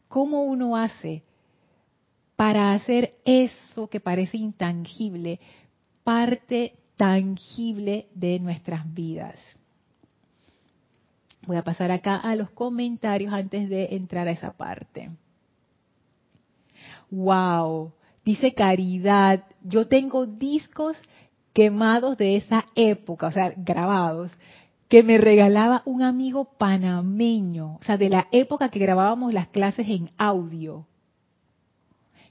¿cómo 0.07 0.43
uno 0.43 0.77
hace 0.77 1.21
para 2.37 2.73
hacer 2.73 3.15
eso 3.25 3.89
que 3.89 3.99
parece 3.99 4.37
intangible 4.37 5.41
parte 6.05 6.73
tangible 6.95 8.07
de 8.15 8.39
nuestras 8.39 8.93
vidas? 8.93 9.37
Voy 11.45 11.57
a 11.57 11.63
pasar 11.65 11.91
acá 11.91 12.15
a 12.15 12.37
los 12.37 12.51
comentarios 12.51 13.33
antes 13.33 13.67
de 13.67 13.97
entrar 13.97 14.29
a 14.29 14.31
esa 14.31 14.53
parte 14.53 15.09
wow, 17.13 17.91
dice 18.25 18.53
Caridad, 18.53 19.43
yo 19.63 19.87
tengo 19.87 20.25
discos 20.25 21.01
quemados 21.53 22.17
de 22.17 22.35
esa 22.37 22.65
época, 22.75 23.27
o 23.27 23.31
sea, 23.31 23.53
grabados, 23.55 24.37
que 24.87 25.03
me 25.03 25.17
regalaba 25.17 25.81
un 25.85 26.03
amigo 26.03 26.45
panameño, 26.57 27.75
o 27.75 27.83
sea, 27.83 27.97
de 27.97 28.09
la 28.09 28.27
época 28.31 28.69
que 28.69 28.79
grabábamos 28.79 29.33
las 29.33 29.47
clases 29.47 29.87
en 29.87 30.11
audio. 30.17 30.87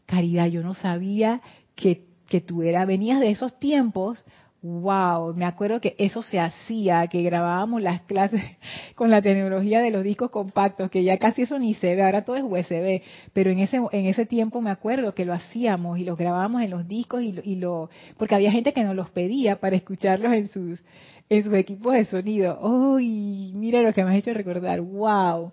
Caridad, 0.07 0.47
yo 0.47 0.63
no 0.63 0.75
sabía 0.75 1.41
que, 1.75 2.07
que 2.29 2.41
tú 2.41 2.59
venías 2.59 3.21
de 3.21 3.31
esos 3.31 3.59
tiempos 3.59 4.25
Wow, 4.63 5.35
me 5.35 5.45
acuerdo 5.45 5.81
que 5.81 5.97
eso 5.99 6.23
se 6.23 6.39
hacía, 6.39 7.09
que 7.09 7.23
grabábamos 7.23 7.83
las 7.83 8.03
clases 8.03 8.41
con 8.95 9.11
la 9.11 9.21
tecnología 9.21 9.81
de 9.81 9.91
los 9.91 10.05
discos 10.05 10.31
compactos, 10.31 10.89
que 10.89 11.03
ya 11.03 11.19
casi 11.19 11.43
eso 11.43 11.59
ni 11.59 11.75
se 11.75 11.97
ve, 11.97 12.05
ahora 12.05 12.25
todo 12.25 12.37
es 12.37 12.45
USB, 12.45 13.03
pero 13.33 13.51
en 13.51 13.59
ese 13.59 13.79
en 13.91 14.07
ese 14.07 14.25
tiempo 14.25 14.61
me 14.61 14.71
acuerdo 14.71 15.17
que 15.17 15.25
lo 15.25 15.33
hacíamos 15.33 15.99
y 15.99 16.05
los 16.05 16.17
grabábamos 16.17 16.63
en 16.63 16.71
los 16.71 16.87
discos 16.87 17.23
y, 17.23 17.35
y 17.43 17.57
lo 17.57 17.91
porque 18.17 18.37
había 18.37 18.53
gente 18.53 18.73
que 18.73 18.85
nos 18.85 18.95
los 18.95 19.11
pedía 19.11 19.57
para 19.59 19.75
escucharlos 19.75 20.33
en 20.33 20.49
sus 20.49 20.81
en 21.29 21.43
sus 21.43 21.55
equipos 21.55 21.95
de 21.95 22.05
sonido. 22.05 22.61
Uy, 22.63 23.53
mira 23.57 23.83
lo 23.83 23.93
que 23.93 24.05
me 24.05 24.11
has 24.11 24.17
hecho 24.17 24.33
recordar. 24.33 24.81
Wow. 24.81 25.51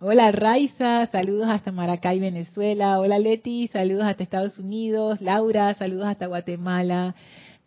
Hola 0.00 0.32
Raiza, 0.32 1.06
saludos 1.06 1.48
hasta 1.48 1.70
Maracay, 1.70 2.18
Venezuela. 2.18 2.98
Hola 2.98 3.20
Leti, 3.20 3.68
saludos 3.68 4.04
hasta 4.04 4.24
Estados 4.24 4.58
Unidos. 4.58 5.20
Laura, 5.20 5.74
saludos 5.74 6.06
hasta 6.06 6.26
Guatemala. 6.26 7.14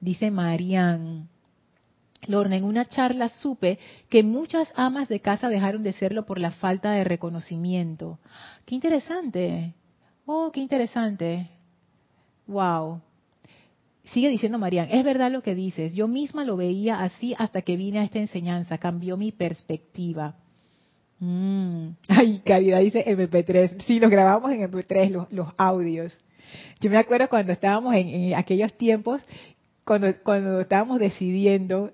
Dice 0.01 0.31
Marian. 0.31 1.29
Lorna, 2.27 2.55
en 2.55 2.65
una 2.65 2.85
charla 2.85 3.29
supe 3.29 3.79
que 4.09 4.21
muchas 4.21 4.71
amas 4.75 5.07
de 5.07 5.21
casa 5.21 5.49
dejaron 5.49 5.81
de 5.81 5.93
serlo 5.93 6.25
por 6.25 6.39
la 6.39 6.51
falta 6.51 6.91
de 6.91 7.03
reconocimiento. 7.03 8.19
Qué 8.65 8.75
interesante. 8.75 9.73
Oh, 10.25 10.51
qué 10.51 10.59
interesante. 10.59 11.49
Wow. 12.47 13.01
Sigue 14.05 14.29
diciendo 14.29 14.57
Marian, 14.57 14.89
es 14.91 15.03
verdad 15.03 15.31
lo 15.31 15.41
que 15.41 15.55
dices. 15.55 15.93
Yo 15.93 16.07
misma 16.07 16.43
lo 16.43 16.57
veía 16.57 17.01
así 17.01 17.33
hasta 17.37 17.61
que 17.61 17.77
vine 17.77 17.99
a 17.99 18.03
esta 18.03 18.19
enseñanza. 18.19 18.77
Cambió 18.77 19.17
mi 19.17 19.31
perspectiva. 19.31 20.35
Mm. 21.19 21.89
Ay, 22.07 22.41
Caridad 22.43 22.79
dice 22.79 23.05
MP3. 23.05 23.83
Sí, 23.85 23.99
los 23.99 24.11
grabamos 24.11 24.51
en 24.51 24.69
MP3, 24.69 25.27
los, 25.29 25.47
audios. 25.55 26.17
Yo 26.81 26.89
me 26.89 26.97
acuerdo 26.97 27.29
cuando 27.29 27.53
estábamos 27.53 27.95
en, 27.95 28.33
aquellos 28.33 28.73
tiempos, 28.73 29.21
cuando, 29.91 30.07
cuando 30.23 30.61
estábamos 30.61 30.99
decidiendo 30.99 31.91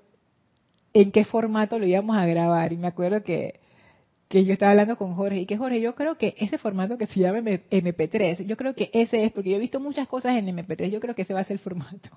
en 0.94 1.12
qué 1.12 1.26
formato 1.26 1.80
lo 1.80 1.88
íbamos 1.88 2.16
a 2.16 2.28
grabar. 2.28 2.72
Y 2.72 2.78
me 2.78 2.86
acuerdo 2.86 3.24
que, 3.24 3.60
que 4.28 4.46
yo 4.46 4.54
estaba 4.54 4.74
hablando 4.74 4.98
con 4.98 5.16
Jorge 5.16 5.40
y 5.40 5.46
que 5.48 5.58
Jorge, 5.58 5.82
yo 5.82 5.96
creo 5.96 6.16
que 6.16 6.36
ese 6.38 6.60
formato 6.60 7.00
que 7.00 7.08
se 7.08 7.20
llama 7.20 7.40
MP3, 7.40 8.46
yo 8.46 8.56
creo 8.56 8.76
que 8.76 8.92
ese 8.94 9.26
es, 9.26 9.32
porque 9.32 9.50
yo 9.50 9.56
he 9.56 9.60
visto 9.60 9.80
muchas 9.80 10.08
cosas 10.08 10.38
en 10.38 10.46
MP3, 10.46 10.92
yo 10.92 11.00
creo 11.00 11.16
que 11.16 11.24
ese 11.24 11.34
va 11.34 11.40
a 11.40 11.44
ser 11.44 11.54
el 11.56 11.60
formato. 11.60 12.12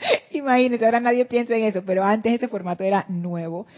Imagínense, 0.32 0.84
ahora 0.84 0.98
nadie 0.98 1.24
piensa 1.26 1.54
en 1.54 1.62
eso, 1.62 1.84
pero 1.86 2.02
antes 2.02 2.32
ese 2.32 2.48
formato 2.48 2.82
era 2.82 3.06
nuevo. 3.08 3.68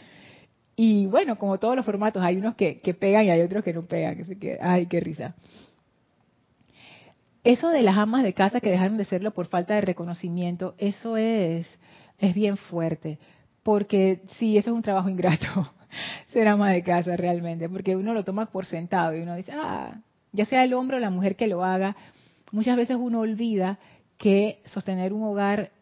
Y 0.75 1.05
bueno, 1.05 1.37
como 1.37 1.59
todos 1.59 1.77
los 1.77 1.85
formatos, 1.85 2.23
hay 2.23 2.39
unos 2.39 2.55
que, 2.55 2.81
pegan 2.99 3.27
y 3.27 3.31
hay 3.31 3.43
otros 3.43 3.63
que 3.63 3.75
no 3.75 3.83
pegan. 3.83 4.25
Que, 4.41 4.57
ay, 4.59 4.87
qué 4.87 5.01
risa. 5.01 5.35
Eso 7.45 7.71
de 7.71 7.83
las 7.83 7.97
amas 7.97 8.23
de 8.23 8.35
casa 8.35 8.61
que 8.61 8.71
dejaron 8.71 8.97
de 8.97 9.05
serlo 9.05 9.33
por 9.33 9.47
falta 9.47 9.75
de 9.75 9.81
reconocimiento, 9.81 10.75
eso 10.79 11.17
es, 11.17 11.67
es 12.19 12.35
bien 12.35 12.57
fuerte. 12.57 13.19
Porque 13.63 14.23
sí, 14.39 14.57
eso 14.57 14.71
es 14.71 14.77
un 14.77 14.83
trabajo 14.83 15.09
ingrato, 15.09 15.47
ser 16.29 16.49
ama 16.49 16.71
de 16.71 16.83
casa 16.83 17.17
realmente, 17.17 17.69
porque 17.69 17.97
uno 17.97 18.15
lo 18.15 18.25
toma 18.25 18.47
por 18.47 18.67
sentado 18.67 19.17
y 19.17 19.21
uno 19.21 19.35
dice, 19.35 19.53
ah, 19.55 20.01
ya 20.33 20.45
sea 20.47 20.65
el 20.65 20.75
hombre 20.75 20.97
o 20.97 21.01
la 21.01 21.11
mujer 21.11 21.37
que 21.37 21.47
lo 21.47 21.65
haga, 21.65 21.97
muchas 22.53 22.77
veces 22.77 22.97
uno 22.99 23.21
olvida 23.21 23.79
que 24.19 24.63
sostener 24.65 25.13
un 25.13 25.25
hogar 25.25 25.73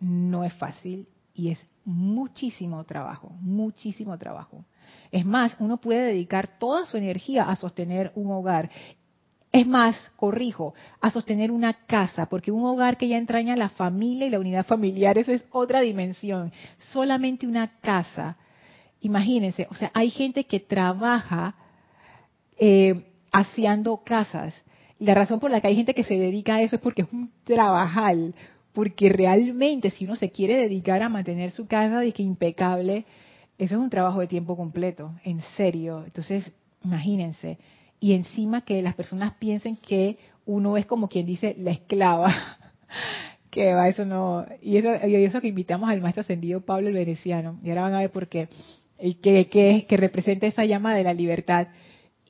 no 0.00 0.44
es 0.44 0.54
fácil 0.54 1.06
y 1.34 1.50
es 1.50 1.64
muchísimo 1.84 2.84
trabajo, 2.84 3.32
muchísimo 3.40 4.18
trabajo. 4.18 4.64
Es 5.10 5.24
más, 5.24 5.56
uno 5.60 5.76
puede 5.78 6.02
dedicar 6.02 6.58
toda 6.58 6.86
su 6.86 6.96
energía 6.96 7.44
a 7.44 7.56
sostener 7.56 8.12
un 8.14 8.30
hogar. 8.32 8.70
Es 9.52 9.66
más, 9.66 9.96
corrijo, 10.14 10.74
a 11.00 11.10
sostener 11.10 11.50
una 11.50 11.72
casa, 11.72 12.26
porque 12.26 12.52
un 12.52 12.64
hogar 12.64 12.96
que 12.96 13.08
ya 13.08 13.18
entraña 13.18 13.56
la 13.56 13.68
familia 13.68 14.26
y 14.26 14.30
la 14.30 14.38
unidad 14.38 14.64
familiar, 14.64 15.18
eso 15.18 15.32
es 15.32 15.44
otra 15.50 15.80
dimensión. 15.80 16.52
Solamente 16.78 17.48
una 17.48 17.80
casa. 17.80 18.36
Imagínense, 19.00 19.66
o 19.70 19.74
sea, 19.74 19.90
hay 19.92 20.10
gente 20.10 20.44
que 20.44 20.60
trabaja 20.60 21.56
eh, 22.58 23.06
haciendo 23.32 23.96
casas. 24.04 24.54
Y 25.00 25.06
la 25.06 25.14
razón 25.14 25.40
por 25.40 25.50
la 25.50 25.60
que 25.60 25.66
hay 25.68 25.76
gente 25.76 25.94
que 25.94 26.04
se 26.04 26.14
dedica 26.14 26.56
a 26.56 26.62
eso 26.62 26.76
es 26.76 26.82
porque 26.82 27.02
es 27.02 27.12
un 27.12 27.32
trabajal, 27.42 28.34
porque 28.72 29.08
realmente 29.08 29.90
si 29.90 30.04
uno 30.04 30.14
se 30.14 30.30
quiere 30.30 30.56
dedicar 30.56 31.02
a 31.02 31.08
mantener 31.08 31.50
su 31.50 31.66
casa 31.66 32.00
de 32.00 32.12
que 32.12 32.22
impecable, 32.22 33.04
eso 33.58 33.74
es 33.74 33.80
un 33.80 33.90
trabajo 33.90 34.20
de 34.20 34.26
tiempo 34.28 34.56
completo, 34.56 35.12
en 35.24 35.40
serio. 35.56 36.04
Entonces, 36.04 36.52
imagínense. 36.84 37.58
Y 38.00 38.14
encima 38.14 38.62
que 38.62 38.80
las 38.80 38.94
personas 38.94 39.34
piensen 39.34 39.76
que 39.76 40.18
uno 40.46 40.76
es 40.76 40.86
como 40.86 41.08
quien 41.08 41.26
dice 41.26 41.54
la 41.58 41.70
esclava. 41.70 42.34
que 43.50 43.74
va, 43.74 43.88
eso 43.88 44.04
no. 44.04 44.46
Y 44.62 44.78
eso, 44.78 45.06
y 45.06 45.14
eso 45.16 45.40
que 45.40 45.48
invitamos 45.48 45.90
al 45.90 46.00
maestro 46.00 46.22
ascendido 46.22 46.62
Pablo 46.62 46.88
el 46.88 46.94
Veneciano. 46.94 47.58
Y 47.62 47.68
ahora 47.68 47.82
van 47.82 47.94
a 47.94 47.98
ver 47.98 48.10
por 48.10 48.28
qué. 48.28 48.48
Y 48.98 49.14
que, 49.14 49.48
que, 49.48 49.96
representa 49.96 50.46
esa 50.46 50.64
llama 50.64 50.94
de 50.94 51.04
la 51.04 51.14
libertad 51.14 51.68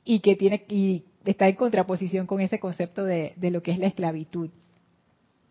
y 0.03 0.19
que 0.19 0.35
tiene 0.35 0.65
y 0.69 1.03
está 1.25 1.47
en 1.47 1.55
contraposición 1.55 2.25
con 2.25 2.41
ese 2.41 2.59
concepto 2.59 3.03
de, 3.03 3.33
de 3.35 3.51
lo 3.51 3.61
que 3.61 3.71
es 3.71 3.77
la 3.77 3.87
esclavitud. 3.87 4.49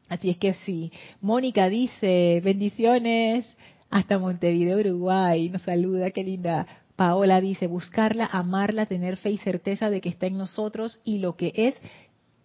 Así 0.09 0.29
es 0.29 0.39
que 0.39 0.55
sí. 0.55 0.91
Mónica 1.21 1.69
dice, 1.69 2.41
bendiciones 2.45 3.47
hasta 3.91 4.19
Montevideo, 4.19 4.79
Uruguay. 4.79 5.49
Nos 5.51 5.63
saluda, 5.63 6.11
qué 6.11 6.25
linda. 6.25 6.67
Paola 7.01 7.41
dice, 7.41 7.67
buscarla, 7.67 8.29
amarla, 8.31 8.85
tener 8.85 9.17
fe 9.17 9.31
y 9.31 9.39
certeza 9.39 9.89
de 9.89 10.03
que 10.03 10.11
está 10.11 10.27
en 10.27 10.37
nosotros 10.37 11.01
y 11.03 11.17
lo 11.21 11.35
que 11.35 11.55
es 11.57 11.75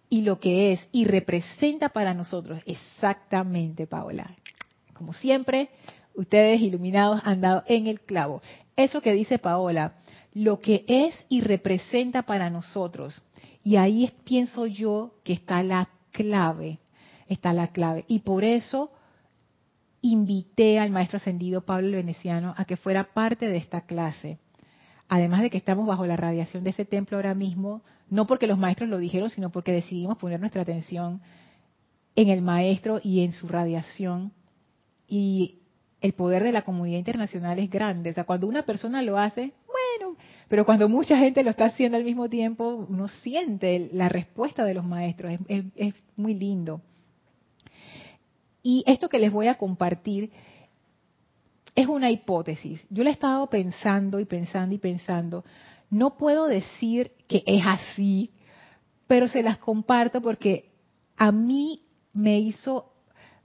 y 0.08 0.22
lo 0.22 0.40
que 0.40 0.72
es 0.72 0.80
y 0.92 1.04
representa 1.04 1.90
para 1.90 2.14
nosotros. 2.14 2.62
Exactamente, 2.64 3.86
Paola. 3.86 4.34
Como 4.94 5.12
siempre, 5.12 5.68
ustedes 6.14 6.62
iluminados 6.62 7.20
han 7.24 7.42
dado 7.42 7.64
en 7.66 7.86
el 7.86 8.00
clavo. 8.00 8.40
Eso 8.76 9.02
que 9.02 9.12
dice 9.12 9.38
Paola, 9.38 9.96
lo 10.32 10.58
que 10.60 10.86
es 10.88 11.14
y 11.28 11.42
representa 11.42 12.22
para 12.22 12.48
nosotros. 12.48 13.22
Y 13.62 13.76
ahí 13.76 14.10
pienso 14.24 14.64
yo 14.64 15.16
que 15.22 15.34
está 15.34 15.62
la 15.62 15.90
clave 16.12 16.78
está 17.28 17.52
la 17.52 17.68
clave. 17.68 18.04
Y 18.08 18.20
por 18.20 18.44
eso 18.44 18.90
invité 20.00 20.78
al 20.78 20.90
maestro 20.90 21.16
ascendido 21.16 21.62
Pablo 21.62 21.96
Veneciano 21.96 22.54
a 22.56 22.64
que 22.64 22.76
fuera 22.76 23.12
parte 23.12 23.48
de 23.48 23.56
esta 23.56 23.82
clase. 23.82 24.38
Además 25.08 25.42
de 25.42 25.50
que 25.50 25.56
estamos 25.56 25.86
bajo 25.86 26.06
la 26.06 26.16
radiación 26.16 26.64
de 26.64 26.70
este 26.70 26.84
templo 26.84 27.16
ahora 27.16 27.34
mismo, 27.34 27.82
no 28.10 28.26
porque 28.26 28.46
los 28.46 28.58
maestros 28.58 28.88
lo 28.88 28.98
dijeron, 28.98 29.30
sino 29.30 29.50
porque 29.50 29.72
decidimos 29.72 30.18
poner 30.18 30.40
nuestra 30.40 30.62
atención 30.62 31.20
en 32.16 32.28
el 32.28 32.42
maestro 32.42 33.00
y 33.02 33.20
en 33.20 33.32
su 33.32 33.46
radiación. 33.46 34.32
Y 35.06 35.60
el 36.00 36.12
poder 36.12 36.42
de 36.42 36.52
la 36.52 36.62
comunidad 36.62 36.98
internacional 36.98 37.58
es 37.58 37.70
grande. 37.70 38.10
O 38.10 38.12
sea, 38.12 38.24
cuando 38.24 38.48
una 38.48 38.62
persona 38.62 39.00
lo 39.02 39.18
hace, 39.18 39.52
bueno, 39.66 40.16
pero 40.48 40.64
cuando 40.64 40.88
mucha 40.88 41.18
gente 41.18 41.44
lo 41.44 41.50
está 41.50 41.66
haciendo 41.66 41.96
al 41.96 42.04
mismo 42.04 42.28
tiempo, 42.28 42.86
uno 42.88 43.06
siente 43.06 43.90
la 43.92 44.08
respuesta 44.08 44.64
de 44.64 44.74
los 44.74 44.84
maestros. 44.84 45.40
Es, 45.48 45.64
es 45.76 45.94
muy 46.16 46.34
lindo. 46.34 46.80
Y 48.62 48.82
esto 48.86 49.08
que 49.08 49.20
les 49.20 49.30
voy 49.30 49.46
a 49.46 49.58
compartir 49.58 50.32
es 51.76 51.86
una 51.86 52.10
hipótesis. 52.10 52.84
Yo 52.88 53.04
le 53.04 53.10
he 53.10 53.12
estado 53.12 53.48
pensando 53.48 54.18
y 54.18 54.24
pensando 54.24 54.74
y 54.74 54.78
pensando. 54.78 55.44
No 55.90 56.16
puedo 56.16 56.46
decir 56.46 57.12
que 57.28 57.44
es 57.46 57.62
así, 57.64 58.30
pero 59.06 59.28
se 59.28 59.42
las 59.42 59.58
comparto 59.58 60.22
porque 60.22 60.72
a 61.16 61.30
mí 61.30 61.82
me 62.14 62.40
hizo, 62.40 62.92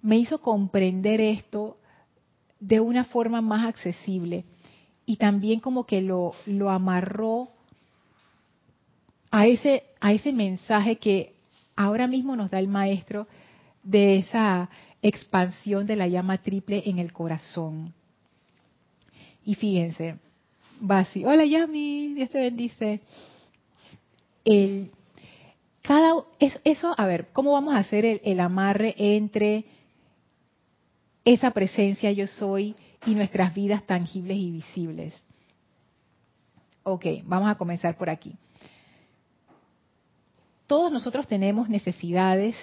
me 0.01 0.17
hizo 0.17 0.39
comprender 0.39 1.19
esto 1.19 1.77
de 2.59 2.79
una 2.79 3.03
forma 3.03 3.41
más 3.41 3.67
accesible 3.67 4.45
y 5.05 5.17
también 5.17 5.59
como 5.59 5.85
que 5.85 6.01
lo, 6.01 6.31
lo 6.45 6.69
amarró 6.69 7.49
a 9.29 9.45
ese, 9.45 9.83
a 9.99 10.13
ese 10.13 10.31
mensaje 10.31 10.97
que 10.97 11.35
ahora 11.75 12.07
mismo 12.07 12.35
nos 12.35 12.49
da 12.49 12.59
el 12.59 12.69
maestro 12.69 13.27
de 13.83 14.19
esa 14.19 14.69
expansión 15.01 15.85
de 15.85 15.95
la 15.97 16.07
llama 16.07 16.37
triple 16.37 16.83
en 16.85 16.99
el 16.99 17.11
corazón. 17.11 17.93
Y 19.43 19.55
fíjense, 19.55 20.17
así. 20.89 21.25
Hola 21.25 21.45
Yami, 21.45 22.13
Dios 22.13 22.29
te 22.29 22.39
bendice. 22.39 23.01
El, 24.45 24.91
cada, 25.81 26.13
eso, 26.39 26.93
a 26.97 27.05
ver, 27.05 27.29
¿cómo 27.33 27.53
vamos 27.53 27.73
a 27.73 27.79
hacer 27.79 28.05
el, 28.05 28.21
el 28.23 28.39
amarre 28.39 28.95
entre 28.97 29.65
esa 31.25 31.51
presencia 31.51 32.11
yo 32.11 32.27
soy 32.27 32.75
y 33.05 33.15
nuestras 33.15 33.53
vidas 33.53 33.85
tangibles 33.85 34.37
y 34.37 34.51
visibles? 34.51 35.13
Ok, 36.83 37.05
vamos 37.23 37.49
a 37.49 37.55
comenzar 37.55 37.97
por 37.97 38.09
aquí. 38.09 38.35
Todos 40.67 40.91
nosotros 40.91 41.27
tenemos 41.27 41.67
necesidades 41.67 42.55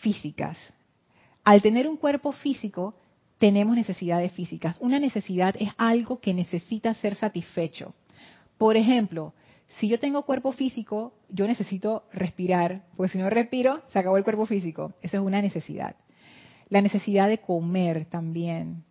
físicas, 0.00 0.58
al 1.44 1.62
tener 1.62 1.86
un 1.86 1.96
cuerpo 1.96 2.32
físico, 2.32 2.94
tenemos 3.38 3.76
necesidades 3.76 4.32
físicas. 4.32 4.78
Una 4.80 4.98
necesidad 4.98 5.54
es 5.58 5.70
algo 5.76 6.20
que 6.20 6.34
necesita 6.34 6.94
ser 6.94 7.14
satisfecho. 7.14 7.94
Por 8.58 8.76
ejemplo, 8.76 9.34
si 9.68 9.88
yo 9.88 9.98
tengo 9.98 10.22
cuerpo 10.22 10.52
físico, 10.52 11.12
yo 11.28 11.46
necesito 11.46 12.04
respirar, 12.12 12.84
porque 12.96 13.12
si 13.12 13.18
no 13.18 13.28
respiro, 13.28 13.82
se 13.88 13.98
acabó 13.98 14.16
el 14.16 14.24
cuerpo 14.24 14.46
físico. 14.46 14.94
Esa 15.02 15.18
es 15.18 15.22
una 15.22 15.42
necesidad. 15.42 15.96
La 16.68 16.80
necesidad 16.80 17.28
de 17.28 17.38
comer 17.38 18.06
también. 18.06 18.84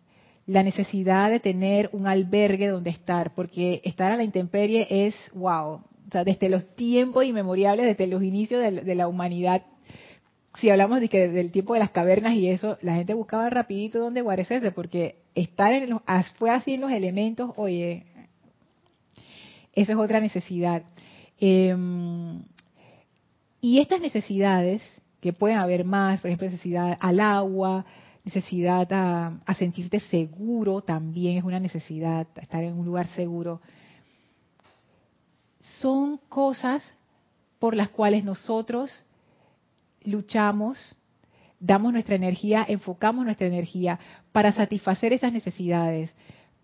La 0.46 0.62
necesidad 0.62 1.30
de 1.30 1.40
tener 1.40 1.90
un 1.92 2.06
albergue 2.06 2.68
donde 2.68 2.90
estar, 2.90 3.34
porque 3.34 3.80
estar 3.84 4.12
a 4.12 4.16
la 4.16 4.22
intemperie 4.22 4.86
es, 4.88 5.16
wow, 5.34 5.80
o 6.06 6.10
sea, 6.12 6.22
desde 6.22 6.48
los 6.48 6.76
tiempos 6.76 7.24
inmemoriales, 7.24 7.84
desde 7.84 8.06
los 8.06 8.22
inicios 8.22 8.62
de, 8.62 8.82
de 8.82 8.94
la 8.94 9.08
humanidad 9.08 9.62
si 10.60 10.70
hablamos 10.70 11.00
de 11.00 11.08
que 11.08 11.28
del 11.28 11.52
tiempo 11.52 11.74
de 11.74 11.80
las 11.80 11.90
cavernas 11.90 12.34
y 12.34 12.48
eso, 12.48 12.78
la 12.80 12.94
gente 12.94 13.14
buscaba 13.14 13.50
rapidito 13.50 13.98
dónde 13.98 14.22
guarecerse, 14.22 14.72
porque 14.72 15.16
estar 15.34 15.72
en 15.74 15.90
los, 15.90 16.02
fue 16.38 16.50
así 16.50 16.74
en 16.74 16.80
los 16.80 16.90
elementos, 16.90 17.52
oye, 17.56 18.04
eso 19.74 19.92
es 19.92 19.98
otra 19.98 20.20
necesidad. 20.20 20.82
Em, 21.38 22.42
y 23.60 23.80
estas 23.80 24.00
necesidades, 24.00 24.82
que 25.20 25.32
pueden 25.32 25.58
haber 25.58 25.84
más, 25.84 26.20
por 26.20 26.30
ejemplo, 26.30 26.48
necesidad 26.48 26.96
al 27.00 27.20
agua, 27.20 27.84
necesidad 28.24 28.90
a, 28.92 29.38
a 29.44 29.54
sentirte 29.54 30.00
seguro, 30.00 30.80
también 30.80 31.36
es 31.36 31.44
una 31.44 31.60
necesidad, 31.60 32.26
estar 32.40 32.64
en 32.64 32.78
un 32.78 32.86
lugar 32.86 33.08
seguro, 33.08 33.60
son 35.60 36.18
cosas 36.28 36.94
por 37.58 37.74
las 37.74 37.88
cuales 37.90 38.24
nosotros 38.24 39.04
luchamos, 40.06 40.96
damos 41.60 41.92
nuestra 41.92 42.14
energía, 42.14 42.64
enfocamos 42.68 43.24
nuestra 43.24 43.46
energía 43.46 43.98
para 44.32 44.52
satisfacer 44.52 45.12
esas 45.12 45.32
necesidades. 45.32 46.14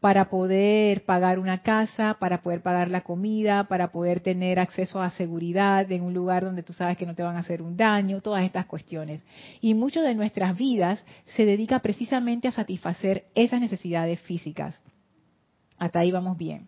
para 0.02 0.30
poder 0.30 1.04
pagar 1.04 1.38
una 1.38 1.62
casa, 1.62 2.16
para 2.18 2.42
poder 2.42 2.60
pagar 2.60 2.90
la 2.90 3.02
comida, 3.02 3.68
para 3.68 3.92
poder 3.92 4.18
tener 4.18 4.58
acceso 4.58 5.00
a 5.00 5.12
seguridad 5.12 5.92
en 5.92 6.02
un 6.02 6.12
lugar 6.12 6.44
donde 6.44 6.64
tú 6.64 6.72
sabes 6.72 6.96
que 6.96 7.06
no 7.06 7.14
te 7.14 7.22
van 7.22 7.36
a 7.36 7.38
hacer 7.38 7.62
un 7.62 7.76
daño, 7.76 8.20
todas 8.20 8.42
estas 8.42 8.66
cuestiones. 8.66 9.24
Y 9.60 9.74
mucho 9.74 10.02
de 10.02 10.16
nuestras 10.16 10.58
vidas 10.58 11.04
se 11.36 11.46
dedica 11.46 11.78
precisamente 11.78 12.48
a 12.48 12.50
satisfacer 12.50 13.26
esas 13.36 13.60
necesidades 13.60 14.20
físicas. 14.22 14.82
Hasta 15.78 16.00
ahí 16.00 16.10
vamos 16.10 16.36
bien. 16.36 16.66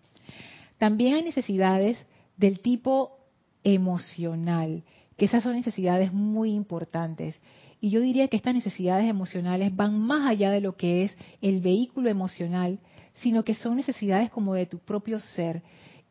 También 0.79 1.15
hay 1.15 1.25
necesidades 1.25 1.99
del 2.37 2.61
tipo 2.61 3.19
emocional, 3.65 4.85
que 5.17 5.27
esas 5.27 5.43
son 5.43 5.55
necesidades 5.55 6.13
muy 6.13 6.53
importantes. 6.53 7.39
Y 7.81 7.91
yo 7.91 8.01
diría 8.01 8.29
que 8.29 8.37
estas 8.37 8.55
necesidades 8.55 9.09
emocionales 9.09 9.75
van 9.75 9.99
más 9.99 10.29
allá 10.29 10.51
de 10.51 10.61
lo 10.61 10.77
que 10.77 11.05
es 11.05 11.17
el 11.41 11.61
vehículo 11.61 12.09
emocional, 12.09 12.79
sino 13.15 13.45
que 13.45 13.55
son 13.55 13.77
necesidades 13.77 14.31
como 14.31 14.55
de 14.55 14.67
tu 14.67 14.79
propio 14.79 15.21
ser. 15.21 15.63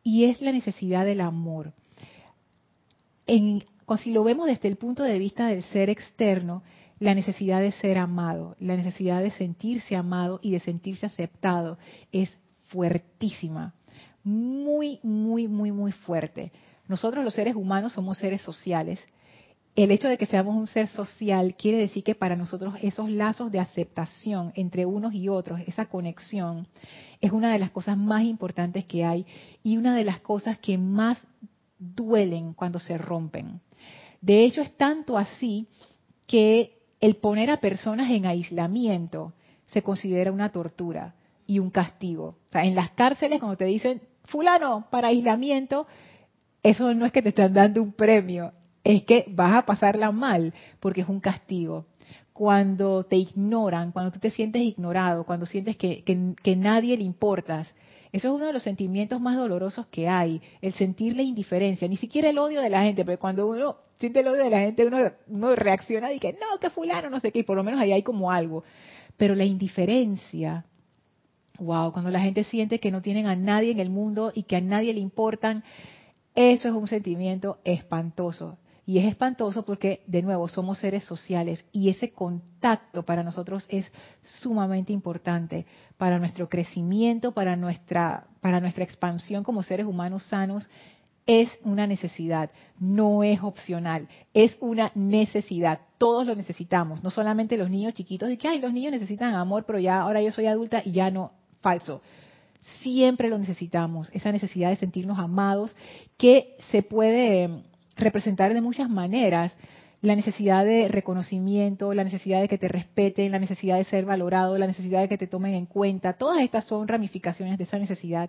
Y 0.02 0.24
es 0.24 0.40
la 0.40 0.52
necesidad 0.52 1.04
del 1.04 1.20
amor. 1.20 1.72
En, 3.26 3.64
si 3.98 4.12
lo 4.12 4.24
vemos 4.24 4.46
desde 4.46 4.68
el 4.68 4.76
punto 4.76 5.02
de 5.02 5.18
vista 5.18 5.46
del 5.46 5.62
ser 5.62 5.90
externo, 5.90 6.62
la 6.98 7.14
necesidad 7.14 7.60
de 7.60 7.72
ser 7.72 7.98
amado, 7.98 8.56
la 8.60 8.76
necesidad 8.76 9.22
de 9.22 9.30
sentirse 9.32 9.96
amado 9.96 10.38
y 10.42 10.52
de 10.52 10.60
sentirse 10.60 11.06
aceptado 11.06 11.78
es 12.12 12.36
fuertísima. 12.68 13.74
Muy, 14.22 15.00
muy, 15.02 15.48
muy, 15.48 15.70
muy 15.72 15.92
fuerte. 15.92 16.52
Nosotros 16.88 17.24
los 17.24 17.34
seres 17.34 17.56
humanos 17.56 17.92
somos 17.92 18.18
seres 18.18 18.42
sociales 18.42 19.00
el 19.76 19.90
hecho 19.90 20.08
de 20.08 20.18
que 20.18 20.26
seamos 20.26 20.54
un 20.54 20.68
ser 20.68 20.86
social 20.86 21.56
quiere 21.56 21.78
decir 21.78 22.04
que 22.04 22.14
para 22.14 22.36
nosotros 22.36 22.74
esos 22.80 23.10
lazos 23.10 23.50
de 23.50 23.58
aceptación 23.58 24.52
entre 24.54 24.86
unos 24.86 25.14
y 25.14 25.28
otros, 25.28 25.60
esa 25.66 25.86
conexión, 25.86 26.68
es 27.20 27.32
una 27.32 27.52
de 27.52 27.58
las 27.58 27.70
cosas 27.70 27.96
más 27.96 28.22
importantes 28.22 28.84
que 28.84 29.04
hay 29.04 29.26
y 29.64 29.76
una 29.76 29.96
de 29.96 30.04
las 30.04 30.20
cosas 30.20 30.58
que 30.58 30.78
más 30.78 31.26
duelen 31.78 32.54
cuando 32.54 32.78
se 32.78 32.96
rompen. 32.98 33.60
De 34.20 34.44
hecho, 34.44 34.62
es 34.62 34.76
tanto 34.76 35.18
así 35.18 35.66
que 36.26 36.78
el 37.00 37.16
poner 37.16 37.50
a 37.50 37.60
personas 37.60 38.10
en 38.10 38.26
aislamiento 38.26 39.32
se 39.66 39.82
considera 39.82 40.30
una 40.30 40.52
tortura 40.52 41.14
y 41.46 41.58
un 41.58 41.70
castigo. 41.70 42.36
O 42.46 42.50
sea, 42.50 42.64
en 42.64 42.76
las 42.76 42.90
cárceles 42.90 43.40
cuando 43.40 43.56
te 43.56 43.64
dicen, 43.64 44.02
fulano, 44.24 44.86
para 44.90 45.08
aislamiento, 45.08 45.88
eso 46.64 46.92
no 46.94 47.04
es 47.04 47.12
que 47.12 47.22
te 47.22 47.28
están 47.28 47.52
dando 47.52 47.82
un 47.82 47.92
premio, 47.92 48.52
es 48.82 49.04
que 49.04 49.26
vas 49.28 49.54
a 49.54 49.66
pasarla 49.66 50.10
mal 50.10 50.54
porque 50.80 51.02
es 51.02 51.08
un 51.08 51.20
castigo. 51.20 51.86
Cuando 52.32 53.04
te 53.04 53.16
ignoran, 53.16 53.92
cuando 53.92 54.10
tú 54.10 54.18
te 54.18 54.30
sientes 54.30 54.62
ignorado, 54.62 55.24
cuando 55.24 55.46
sientes 55.46 55.76
que, 55.76 56.02
que, 56.02 56.56
nadie 56.56 56.96
le 56.96 57.04
importas, 57.04 57.68
eso 58.12 58.28
es 58.28 58.34
uno 58.34 58.46
de 58.46 58.54
los 58.54 58.62
sentimientos 58.62 59.20
más 59.20 59.36
dolorosos 59.36 59.86
que 59.88 60.08
hay, 60.08 60.40
el 60.62 60.72
sentir 60.72 61.14
la 61.14 61.22
indiferencia, 61.22 61.86
ni 61.86 61.96
siquiera 61.96 62.30
el 62.30 62.38
odio 62.38 62.62
de 62.62 62.70
la 62.70 62.82
gente, 62.82 63.04
pero 63.04 63.18
cuando 63.18 63.46
uno 63.46 63.76
siente 63.98 64.20
el 64.20 64.28
odio 64.28 64.42
de 64.42 64.50
la 64.50 64.60
gente, 64.60 64.86
uno, 64.86 64.98
uno 65.28 65.54
reacciona 65.54 66.12
y 66.12 66.18
que 66.18 66.32
no, 66.32 66.58
que 66.60 66.70
fulano, 66.70 67.10
no 67.10 67.20
sé 67.20 67.30
qué, 67.30 67.40
y 67.40 67.42
por 67.44 67.56
lo 67.56 67.62
menos 67.62 67.78
ahí 67.78 67.92
hay 67.92 68.02
como 68.02 68.30
algo. 68.30 68.64
Pero 69.18 69.34
la 69.34 69.44
indiferencia, 69.44 70.64
wow, 71.58 71.92
cuando 71.92 72.10
la 72.10 72.20
gente 72.20 72.42
siente 72.44 72.80
que 72.80 72.90
no 72.90 73.02
tienen 73.02 73.26
a 73.26 73.36
nadie 73.36 73.70
en 73.70 73.80
el 73.80 73.90
mundo 73.90 74.32
y 74.34 74.44
que 74.44 74.56
a 74.56 74.60
nadie 74.60 74.94
le 74.94 75.00
importan, 75.00 75.62
eso 76.34 76.68
es 76.68 76.74
un 76.74 76.88
sentimiento 76.88 77.58
espantoso. 77.64 78.58
Y 78.86 78.98
es 78.98 79.06
espantoso 79.06 79.64
porque, 79.64 80.02
de 80.06 80.20
nuevo, 80.20 80.46
somos 80.46 80.78
seres 80.78 81.04
sociales 81.04 81.64
y 81.72 81.88
ese 81.88 82.12
contacto 82.12 83.02
para 83.02 83.22
nosotros 83.22 83.64
es 83.70 83.90
sumamente 84.22 84.92
importante 84.92 85.64
para 85.96 86.18
nuestro 86.18 86.50
crecimiento, 86.50 87.32
para 87.32 87.56
nuestra, 87.56 88.26
para 88.42 88.60
nuestra 88.60 88.84
expansión 88.84 89.42
como 89.42 89.62
seres 89.62 89.86
humanos 89.86 90.24
sanos. 90.24 90.68
Es 91.26 91.48
una 91.62 91.86
necesidad, 91.86 92.50
no 92.78 93.22
es 93.22 93.42
opcional, 93.42 94.06
es 94.34 94.58
una 94.60 94.92
necesidad. 94.94 95.80
Todos 95.96 96.26
lo 96.26 96.34
necesitamos, 96.34 97.02
no 97.02 97.10
solamente 97.10 97.56
los 97.56 97.70
niños 97.70 97.94
chiquitos, 97.94 98.28
de 98.28 98.36
que, 98.36 98.48
ay, 98.48 98.60
los 98.60 98.74
niños 98.74 98.92
necesitan 98.92 99.32
amor, 99.32 99.64
pero 99.64 99.78
ya 99.78 100.02
ahora 100.02 100.20
yo 100.20 100.30
soy 100.30 100.44
adulta 100.44 100.82
y 100.84 100.92
ya 100.92 101.10
no, 101.10 101.32
falso 101.62 102.02
siempre 102.82 103.28
lo 103.28 103.38
necesitamos, 103.38 104.10
esa 104.12 104.32
necesidad 104.32 104.70
de 104.70 104.76
sentirnos 104.76 105.18
amados, 105.18 105.74
que 106.16 106.56
se 106.70 106.82
puede 106.82 107.62
representar 107.96 108.54
de 108.54 108.60
muchas 108.60 108.88
maneras 108.88 109.54
la 110.02 110.16
necesidad 110.16 110.66
de 110.66 110.88
reconocimiento, 110.88 111.94
la 111.94 112.04
necesidad 112.04 112.40
de 112.40 112.48
que 112.48 112.58
te 112.58 112.68
respeten, 112.68 113.32
la 113.32 113.38
necesidad 113.38 113.78
de 113.78 113.84
ser 113.84 114.04
valorado, 114.04 114.58
la 114.58 114.66
necesidad 114.66 115.00
de 115.00 115.08
que 115.08 115.16
te 115.16 115.26
tomen 115.26 115.54
en 115.54 115.64
cuenta. 115.64 116.12
Todas 116.12 116.42
estas 116.42 116.66
son 116.66 116.86
ramificaciones 116.86 117.56
de 117.56 117.64
esa 117.64 117.78
necesidad 117.78 118.28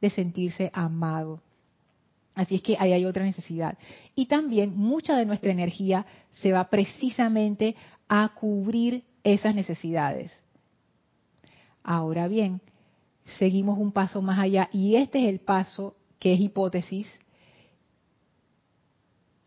de 0.00 0.10
sentirse 0.10 0.70
amado. 0.74 1.40
Así 2.34 2.56
es 2.56 2.62
que 2.62 2.76
ahí 2.78 2.92
hay 2.92 3.06
otra 3.06 3.24
necesidad. 3.24 3.78
Y 4.14 4.26
también 4.26 4.76
mucha 4.76 5.16
de 5.16 5.24
nuestra 5.24 5.50
energía 5.50 6.04
se 6.32 6.52
va 6.52 6.68
precisamente 6.68 7.74
a 8.08 8.34
cubrir 8.34 9.04
esas 9.22 9.54
necesidades. 9.54 10.32
Ahora 11.82 12.28
bien, 12.28 12.60
seguimos 13.38 13.78
un 13.78 13.92
paso 13.92 14.22
más 14.22 14.38
allá 14.38 14.68
y 14.72 14.96
este 14.96 15.22
es 15.22 15.28
el 15.28 15.40
paso 15.40 15.96
que 16.18 16.34
es 16.34 16.40
hipótesis 16.40 17.06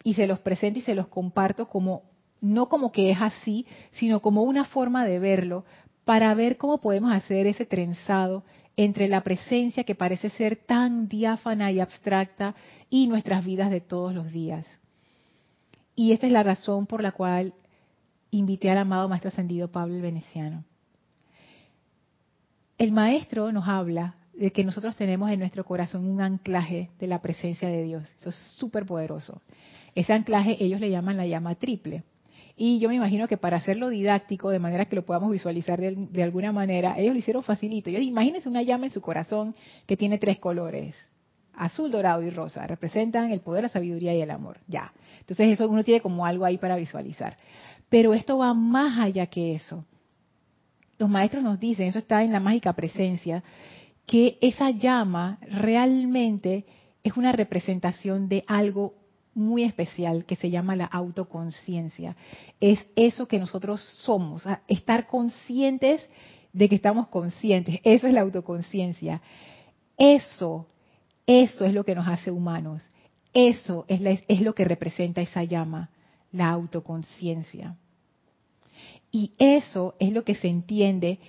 y 0.03 0.13
se 0.13 0.27
los 0.27 0.39
presento 0.39 0.79
y 0.79 0.81
se 0.81 0.95
los 0.95 1.07
comparto 1.07 1.67
como 1.67 2.03
no 2.39 2.69
como 2.69 2.91
que 2.91 3.11
es 3.11 3.17
así, 3.19 3.65
sino 3.91 4.21
como 4.21 4.43
una 4.43 4.65
forma 4.65 5.05
de 5.05 5.19
verlo 5.19 5.65
para 6.05 6.33
ver 6.33 6.57
cómo 6.57 6.79
podemos 6.79 7.11
hacer 7.11 7.47
ese 7.47 7.65
trenzado 7.65 8.43
entre 8.77 9.07
la 9.07 9.21
presencia 9.21 9.83
que 9.83 9.95
parece 9.95 10.29
ser 10.29 10.55
tan 10.55 11.07
diáfana 11.07 11.71
y 11.71 11.79
abstracta 11.79 12.55
y 12.89 13.07
nuestras 13.07 13.43
vidas 13.43 13.71
de 13.71 13.81
todos 13.81 14.13
los 14.13 14.31
días. 14.31 14.65
Y 15.95 16.11
esta 16.11 16.27
es 16.27 16.31
la 16.31 16.43
razón 16.43 16.85
por 16.85 17.01
la 17.01 17.11
cual 17.11 17.55
invité 18.29 18.69
al 18.69 18.77
amado 18.77 19.09
Maestro 19.09 19.29
Ascendido 19.29 19.71
Pablo 19.71 19.95
el 19.95 20.01
Veneciano. 20.01 20.63
El 22.77 22.91
Maestro 22.91 23.51
nos 23.51 23.67
habla 23.67 24.17
de 24.35 24.51
que 24.51 24.63
nosotros 24.63 24.95
tenemos 24.95 25.31
en 25.31 25.39
nuestro 25.39 25.65
corazón 25.65 26.07
un 26.07 26.21
anclaje 26.21 26.91
de 26.99 27.07
la 27.07 27.21
presencia 27.23 27.67
de 27.67 27.81
Dios. 27.81 28.07
Eso 28.19 28.29
es 28.29 28.35
súper 28.35 28.85
poderoso. 28.85 29.41
Ese 29.95 30.13
anclaje 30.13 30.63
ellos 30.63 30.79
le 30.79 30.91
llaman 30.91 31.17
la 31.17 31.25
llama 31.25 31.55
triple. 31.55 32.03
Y 32.55 32.77
yo 32.77 32.87
me 32.87 32.93
imagino 32.93 33.27
que 33.27 33.37
para 33.37 33.57
hacerlo 33.57 33.89
didáctico, 33.89 34.51
de 34.51 34.59
manera 34.59 34.85
que 34.85 34.95
lo 34.95 35.05
podamos 35.05 35.31
visualizar 35.31 35.79
de, 35.81 36.23
alguna 36.23 36.51
manera, 36.51 36.99
ellos 36.99 37.13
lo 37.13 37.19
hicieron 37.19 37.41
facilito. 37.41 37.89
Yo, 37.89 37.97
imagínense 37.97 38.47
una 38.47 38.61
llama 38.61 38.85
en 38.85 38.91
su 38.91 39.01
corazón 39.01 39.55
que 39.87 39.97
tiene 39.97 40.19
tres 40.19 40.37
colores, 40.37 40.95
azul, 41.55 41.89
dorado 41.89 42.21
y 42.21 42.29
rosa. 42.29 42.67
Representan 42.67 43.31
el 43.31 43.41
poder, 43.41 43.63
la 43.63 43.69
sabiduría 43.69 44.13
y 44.13 44.21
el 44.21 44.29
amor. 44.29 44.59
Ya. 44.67 44.93
Entonces 45.19 45.49
eso 45.49 45.67
uno 45.67 45.83
tiene 45.83 46.01
como 46.01 46.27
algo 46.27 46.45
ahí 46.45 46.59
para 46.59 46.75
visualizar. 46.75 47.37
Pero 47.89 48.13
esto 48.13 48.37
va 48.37 48.53
más 48.53 48.99
allá 48.99 49.25
que 49.25 49.55
eso. 49.55 49.83
Los 50.97 51.10
maestros 51.10 51.43
nos 51.43 51.60
dicen, 51.60 51.88
eso 51.88 51.99
está 51.99 52.23
en 52.23 52.31
la 52.31 52.39
mágica 52.39 52.73
presencia, 52.73 53.43
que 54.05 54.38
esa 54.41 54.71
llama 54.71 55.38
realmente 55.41 56.65
es 57.03 57.15
una 57.17 57.31
representación 57.31 58.27
de 58.27 58.43
algo 58.47 58.93
muy 59.33 59.63
especial 59.63 60.25
que 60.25 60.36
se 60.36 60.49
llama 60.49 60.75
la 60.75 60.86
autoconciencia. 60.86 62.15
Es 62.60 62.83
eso 62.95 63.27
que 63.27 63.38
nosotros 63.38 63.81
somos, 63.99 64.47
estar 64.67 65.05
conscientes 65.05 66.01
de 66.53 66.67
que 66.67 66.75
estamos 66.75 67.07
conscientes. 67.10 67.79
Eso 67.83 68.07
es 68.07 68.13
la 68.13 68.21
autoconciencia. 68.21 69.21
Eso, 69.95 70.67
eso 71.27 71.65
es 71.65 71.73
lo 71.73 71.83
que 71.83 71.93
nos 71.93 72.07
hace 72.07 72.31
humanos. 72.31 72.89
Eso 73.31 73.86
es, 73.88 74.23
es 74.27 74.41
lo 74.41 74.55
que 74.55 74.65
representa 74.65 75.21
esa 75.21 75.43
llama, 75.43 75.91
la 76.31 76.49
autoconciencia. 76.49 77.75
Y 79.12 79.34
eso 79.38 79.96
es 80.00 80.12
lo 80.12 80.24
que 80.24 80.36
se 80.36 80.48
entiende 80.48 81.20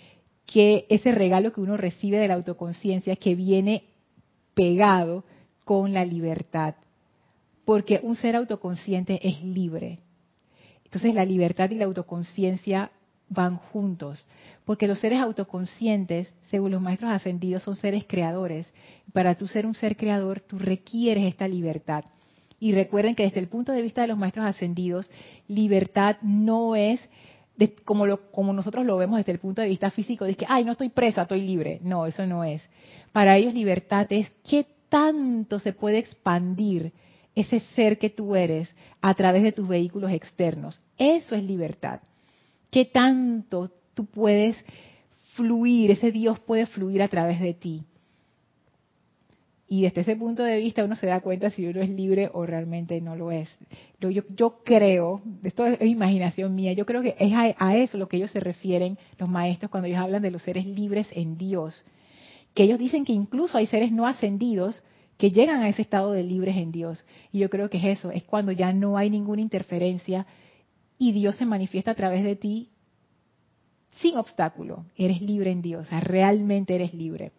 que 0.47 0.87
ese 0.89 1.13
regalo 1.13 1.53
que 1.53 1.61
uno 1.61 1.77
recibe 1.77 2.19
de 2.19 2.29
la 2.29 2.35
autoconciencia 2.35 3.17
que 3.17 3.35
viene 3.35 3.85
pegado 4.55 5.25
con 5.65 5.93
la 5.93 6.05
libertad 6.05 6.75
porque 7.69 8.01
un 8.03 8.17
ser 8.17 8.35
autoconsciente 8.35 9.21
es 9.29 9.45
libre. 9.45 9.99
Entonces 10.87 11.15
la 11.15 11.27
libertad 11.27 11.71
y 11.71 11.75
la 11.75 11.85
autoconciencia 11.85 12.91
van 13.29 13.57
juntos, 13.57 14.27
porque 14.65 14.87
los 14.87 15.01
seres 15.01 15.21
autoconscientes, 15.21 16.33
según 16.49 16.71
los 16.71 16.81
maestros 16.81 17.11
ascendidos, 17.11 17.63
son 17.63 17.77
seres 17.77 18.07
creadores. 18.09 18.67
Para 19.13 19.35
tú 19.35 19.47
ser 19.47 19.67
un 19.67 19.75
ser 19.75 19.99
creador, 19.99 20.41
tú 20.41 20.59
requieres 20.59 21.27
esta 21.27 21.47
libertad. 21.47 22.07
Y 22.59 22.73
recuerden 22.73 23.15
que 23.15 23.25
desde 23.25 23.41
el 23.41 23.49
punto 23.49 23.73
de 23.73 23.83
vista 23.83 24.01
de 24.01 24.09
los 24.09 24.17
maestros 24.17 24.47
ascendidos, 24.47 25.11
libertad 25.47 26.17
no 26.23 26.75
es 26.75 27.07
como, 27.85 28.17
como 28.31 28.53
nosotros 28.53 28.87
lo 28.87 28.97
vemos 28.97 29.19
desde 29.19 29.33
el 29.33 29.39
punto 29.39 29.63
de 29.63 29.69
vista 29.69 29.91
físico, 29.91 30.25
de 30.25 30.35
que, 30.35 30.47
ay, 30.49 30.65
no 30.65 30.73
estoy 30.73 30.89
presa, 30.89 31.23
estoy 31.23 31.43
libre. 31.43 31.81
No, 31.83 32.07
eso 32.07 32.27
no 32.27 32.45
es. 32.45 32.63
Para 33.13 33.37
ellos 33.37 33.55
libertad 33.55 34.07
es 34.11 34.31
qué 34.49 34.67
tanto 34.89 35.59
se 35.59 35.73
puede 35.73 35.99
expandir 35.99 36.93
ese 37.35 37.61
ser 37.61 37.99
que 37.99 38.11
tú 38.11 38.35
eres 38.35 38.75
a 39.01 39.15
través 39.15 39.43
de 39.43 39.53
tus 39.53 39.69
vehículos 39.69 40.11
externos. 40.11 40.81
Eso 40.97 41.35
es 41.35 41.43
libertad. 41.45 42.01
¿Qué 42.71 42.85
tanto 42.85 43.71
tú 43.95 44.07
puedes 44.07 44.57
fluir, 45.39 45.93
ese 45.93 46.11
Dios 46.11 46.41
puede 46.41 46.67
fluir 46.67 47.01
a 47.01 47.09
través 47.09 47.39
de 47.39 47.55
ti. 47.55 47.87
Y 49.71 49.83
desde 49.83 50.01
ese 50.01 50.17
punto 50.17 50.43
de 50.43 50.57
vista 50.57 50.83
uno 50.83 50.97
se 50.97 51.07
da 51.07 51.21
cuenta 51.21 51.51
si 51.51 51.67
uno 51.67 51.83
es 51.83 51.91
libre 51.91 52.31
o 52.33 52.47
realmente 52.47 53.01
no 53.03 53.17
lo 53.17 53.31
es. 53.31 53.55
Yo, 54.01 54.09
yo, 54.09 54.63
creo, 54.65 55.21
esto 55.43 55.67
es 55.67 55.83
imaginación 55.83 56.55
mía, 56.55 56.73
yo 56.73 56.87
creo 56.87 57.03
que 57.03 57.15
es 57.19 57.33
a, 57.35 57.55
a, 57.59 57.77
eso 57.77 57.99
lo 57.99 58.09
que 58.09 58.17
ellos 58.17 58.31
se 58.31 58.41
refieren, 58.41 58.97
los 59.19 59.29
maestros, 59.29 59.71
cuando 59.71 59.87
ellos 59.87 60.01
hablan 60.01 60.23
de 60.23 60.31
los 60.31 60.43
seres 60.43 60.65
libres 60.65 61.07
en 61.13 61.37
Dios. 61.37 61.85
Que 62.55 62.63
ellos 62.63 62.79
dicen 62.79 63.05
que 63.05 63.13
incluso 63.13 63.59
hay 63.59 63.67
seres 63.67 63.93
no 63.93 64.07
ascendidos 64.07 64.83
que 65.19 65.33
llegan 65.33 65.61
a 65.61 65.69
ese 65.69 65.83
estado 65.83 66.13
de 66.13 66.23
libres 66.23 66.57
en 66.57 66.73
Dios. 66.73 67.05
Y 67.31 67.41
yo 67.41 67.51
creo 67.51 67.69
que 67.69 67.77
es 67.77 67.99
eso, 67.99 68.11
es 68.11 68.25
cuando 68.25 68.53
ya 68.53 68.73
no 68.73 68.97
hay 68.97 69.11
ninguna 69.11 69.43
interferencia 69.43 70.27
y 70.99 71.13
Dios 71.13 71.37
se 71.37 71.45
manifiesta 71.45 71.91
a 71.91 71.95
través 71.95 72.25
de 72.25 72.37
ti 72.37 72.71
sin 74.01 74.17
obstáculo. 74.17 74.87
Eres 74.97 75.21
libre 75.21 75.51
en 75.51 75.61
Dios, 75.61 75.89
realmente 75.91 76.75
eres 76.75 76.95
libre. 76.95 77.33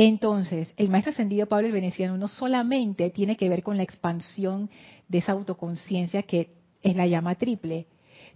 Entonces, 0.00 0.72
el 0.76 0.90
maestro 0.90 1.10
ascendido 1.10 1.48
Pablo 1.48 1.66
el 1.66 1.72
Veneciano 1.72 2.16
no 2.16 2.28
solamente 2.28 3.10
tiene 3.10 3.36
que 3.36 3.48
ver 3.48 3.64
con 3.64 3.76
la 3.76 3.82
expansión 3.82 4.70
de 5.08 5.18
esa 5.18 5.32
autoconciencia 5.32 6.22
que 6.22 6.52
es 6.84 6.94
la 6.94 7.08
llama 7.08 7.34
triple, 7.34 7.88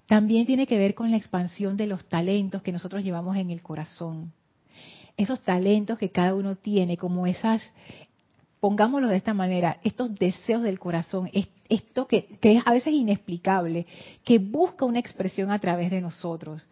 también 0.07 0.45
tiene 0.45 0.67
que 0.67 0.77
ver 0.77 0.97
con 0.97 1.13
la 1.13 1.19
expansión 1.19 1.77
de 1.77 1.87
los 1.87 2.05
talentos 2.07 2.63
que 2.63 2.73
nosotros 2.73 3.05
llevamos 3.05 3.37
en 3.37 3.53
el 3.53 3.63
corazón. 3.63 4.33
Esos 5.17 5.41
talentos 5.43 6.01
que 6.01 6.11
cada 6.11 6.35
uno 6.35 6.57
tiene, 6.57 6.97
como 6.97 7.29
esas, 7.29 7.63
pongámoslo 8.59 9.07
de 9.07 9.19
esta 9.19 9.33
manera, 9.33 9.79
estos 9.85 10.13
deseos 10.17 10.65
del 10.65 10.81
corazón, 10.81 11.31
esto 11.69 12.09
que, 12.09 12.25
que 12.41 12.57
es 12.57 12.63
a 12.67 12.73
veces 12.73 12.93
inexplicable, 12.93 13.87
que 14.25 14.41
busca 14.41 14.85
una 14.85 14.99
expresión 14.99 15.53
a 15.53 15.61
través 15.61 15.93
de 15.93 16.01
nosotros. 16.01 16.67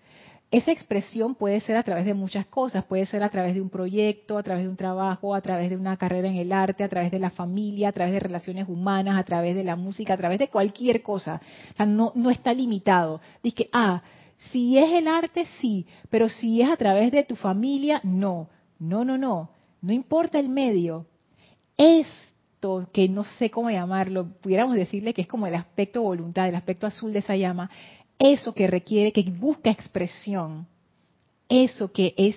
Esa 0.50 0.72
expresión 0.72 1.36
puede 1.36 1.60
ser 1.60 1.76
a 1.76 1.84
través 1.84 2.04
de 2.04 2.12
muchas 2.12 2.44
cosas, 2.46 2.84
puede 2.84 3.06
ser 3.06 3.22
a 3.22 3.28
través 3.28 3.54
de 3.54 3.60
un 3.60 3.70
proyecto, 3.70 4.36
a 4.36 4.42
través 4.42 4.64
de 4.64 4.68
un 4.68 4.76
trabajo, 4.76 5.32
a 5.32 5.40
través 5.40 5.70
de 5.70 5.76
una 5.76 5.96
carrera 5.96 6.26
en 6.26 6.36
el 6.36 6.52
arte, 6.52 6.82
a 6.82 6.88
través 6.88 7.12
de 7.12 7.20
la 7.20 7.30
familia, 7.30 7.90
a 7.90 7.92
través 7.92 8.14
de 8.14 8.20
relaciones 8.20 8.68
humanas, 8.68 9.16
a 9.16 9.22
través 9.22 9.54
de 9.54 9.62
la 9.62 9.76
música, 9.76 10.14
a 10.14 10.16
través 10.16 10.40
de 10.40 10.48
cualquier 10.48 11.02
cosa. 11.02 11.40
O 11.72 11.76
sea, 11.76 11.86
no, 11.86 12.10
no 12.16 12.30
está 12.30 12.52
limitado. 12.52 13.20
Dice 13.44 13.54
que, 13.54 13.70
ah, 13.72 14.02
si 14.50 14.76
es 14.76 14.90
el 14.92 15.06
arte, 15.06 15.46
sí, 15.60 15.86
pero 16.08 16.28
si 16.28 16.62
es 16.62 16.68
a 16.68 16.76
través 16.76 17.12
de 17.12 17.22
tu 17.22 17.36
familia, 17.36 18.00
no. 18.02 18.48
No, 18.80 19.04
no, 19.04 19.16
no. 19.16 19.50
No 19.82 19.92
importa 19.92 20.40
el 20.40 20.48
medio. 20.48 21.06
Esto, 21.76 22.88
que 22.92 23.08
no 23.08 23.22
sé 23.22 23.50
cómo 23.50 23.70
llamarlo, 23.70 24.26
pudiéramos 24.40 24.74
decirle 24.74 25.14
que 25.14 25.22
es 25.22 25.28
como 25.28 25.46
el 25.46 25.54
aspecto 25.54 26.02
voluntad, 26.02 26.48
el 26.48 26.54
aspecto 26.54 26.86
azul 26.86 27.12
de 27.12 27.20
esa 27.20 27.36
llama, 27.36 27.70
eso 28.20 28.54
que 28.54 28.66
requiere, 28.66 29.12
que 29.12 29.22
busca 29.22 29.70
expresión, 29.70 30.68
eso 31.48 31.90
que 31.90 32.14
es 32.18 32.36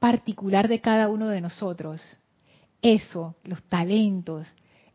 particular 0.00 0.68
de 0.68 0.80
cada 0.80 1.08
uno 1.08 1.28
de 1.28 1.40
nosotros, 1.40 2.02
eso, 2.82 3.36
los 3.44 3.62
talentos, 3.62 4.48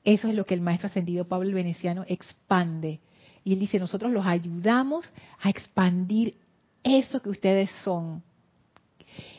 eso 0.04 0.28
es 0.28 0.36
lo 0.36 0.46
que 0.46 0.54
el 0.54 0.62
maestro 0.62 0.88
ascendido 0.88 1.26
Pablo 1.26 1.48
el 1.48 1.56
Veneciano 1.56 2.04
expande. 2.08 3.00
Y 3.46 3.54
él 3.54 3.60
dice, 3.60 3.80
nosotros 3.80 4.12
los 4.12 4.26
ayudamos 4.26 5.12
a 5.40 5.50
expandir 5.50 6.36
eso 6.84 7.22
que 7.22 7.30
ustedes 7.30 7.72
son. 7.84 8.22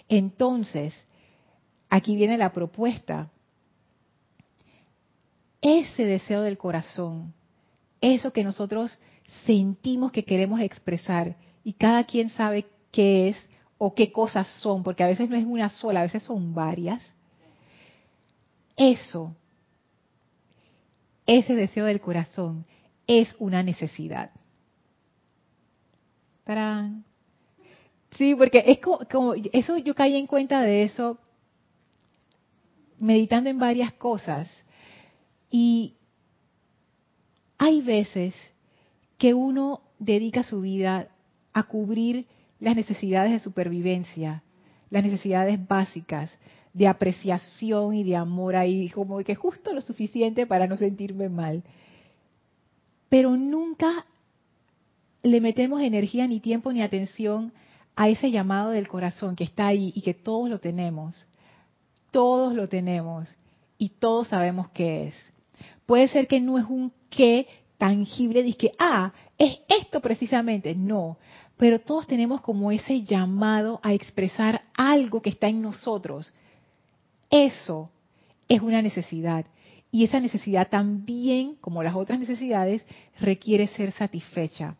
Entonces, 0.08 0.94
aquí 1.90 2.16
viene 2.16 2.38
la 2.38 2.52
propuesta. 2.52 3.30
Ese 5.60 6.04
deseo 6.04 6.40
del 6.40 6.56
corazón, 6.56 7.34
eso 8.12 8.32
que 8.32 8.44
nosotros 8.44 8.98
sentimos 9.46 10.12
que 10.12 10.24
queremos 10.24 10.61
expresar 10.61 11.36
y 11.62 11.72
cada 11.72 12.05
quien 12.05 12.28
sabe 12.28 12.66
qué 12.92 13.30
es 13.30 13.48
o 13.78 13.94
qué 13.94 14.12
cosas 14.12 14.46
son, 14.61 14.82
porque 14.82 15.02
a 15.02 15.07
veces 15.09 15.28
no 15.30 15.36
es 15.36 15.44
una 15.44 15.68
sola, 15.68 16.00
a 16.00 16.05
veces 16.05 16.22
son 16.22 16.55
varias. 16.55 17.02
Eso, 18.76 19.34
ese 21.26 21.55
deseo 21.55 21.86
del 21.86 22.00
corazón, 22.00 22.66
es 23.07 23.34
una 23.38 23.62
necesidad. 23.62 24.30
¡Tarán! 26.44 27.05
Sí, 28.18 28.34
porque 28.34 28.62
es 28.66 28.78
como, 28.80 29.34
eso 29.34 29.78
yo 29.78 29.94
caí 29.94 30.16
en 30.16 30.26
cuenta 30.26 30.61
de 30.61 30.84
eso 30.84 31.18
meditando 32.98 33.50
en 33.50 33.59
varias 33.59 33.92
cosas. 33.94 34.62
Y 35.50 35.94
hay 37.59 37.80
veces 37.82 38.34
que 39.18 39.34
uno 39.34 39.80
dedica 39.98 40.42
su 40.42 40.61
vida 40.61 41.09
a 41.52 41.62
cubrir 41.64 42.26
las 42.61 42.76
necesidades 42.76 43.32
de 43.32 43.40
supervivencia, 43.40 44.42
las 44.90 45.05
necesidades 45.05 45.66
básicas 45.66 46.30
de 46.72 46.88
apreciación 46.88 47.94
y 47.94 48.02
de 48.02 48.16
amor 48.16 48.57
ahí, 48.57 48.90
como 48.90 49.18
que 49.18 49.34
justo 49.34 49.72
lo 49.72 49.80
suficiente 49.80 50.46
para 50.46 50.66
no 50.66 50.76
sentirme 50.76 51.28
mal. 51.28 51.62
Pero 53.09 53.36
nunca 53.36 54.05
le 55.22 55.40
metemos 55.40 55.80
energía, 55.80 56.26
ni 56.26 56.40
tiempo, 56.40 56.72
ni 56.72 56.82
atención 56.82 57.52
a 57.96 58.09
ese 58.09 58.30
llamado 58.30 58.70
del 58.70 58.88
corazón 58.88 59.36
que 59.36 59.44
está 59.44 59.68
ahí 59.68 59.92
y 59.94 60.02
que 60.02 60.14
todos 60.14 60.50
lo 60.50 60.59
tenemos. 60.59 61.26
Todos 62.11 62.55
lo 62.55 62.68
tenemos 62.68 63.28
y 63.78 63.90
todos 63.90 64.28
sabemos 64.28 64.68
qué 64.70 65.09
es. 65.09 65.14
Puede 65.86 66.09
ser 66.09 66.26
que 66.26 66.40
no 66.40 66.59
es 66.59 66.64
un 66.68 66.92
qué 67.16 67.46
tangible, 67.78 68.42
de 68.42 68.54
que, 68.54 68.72
ah, 68.78 69.12
es 69.38 69.58
esto 69.68 70.00
precisamente. 70.00 70.74
No, 70.74 71.18
pero 71.56 71.80
todos 71.80 72.06
tenemos 72.06 72.40
como 72.40 72.72
ese 72.72 73.02
llamado 73.02 73.80
a 73.82 73.92
expresar 73.92 74.62
algo 74.74 75.22
que 75.22 75.30
está 75.30 75.48
en 75.48 75.62
nosotros. 75.62 76.32
Eso 77.30 77.90
es 78.48 78.60
una 78.60 78.82
necesidad. 78.82 79.46
Y 79.90 80.04
esa 80.04 80.18
necesidad 80.18 80.68
también, 80.68 81.56
como 81.60 81.82
las 81.82 81.94
otras 81.94 82.18
necesidades, 82.18 82.84
requiere 83.20 83.68
ser 83.68 83.92
satisfecha. 83.92 84.76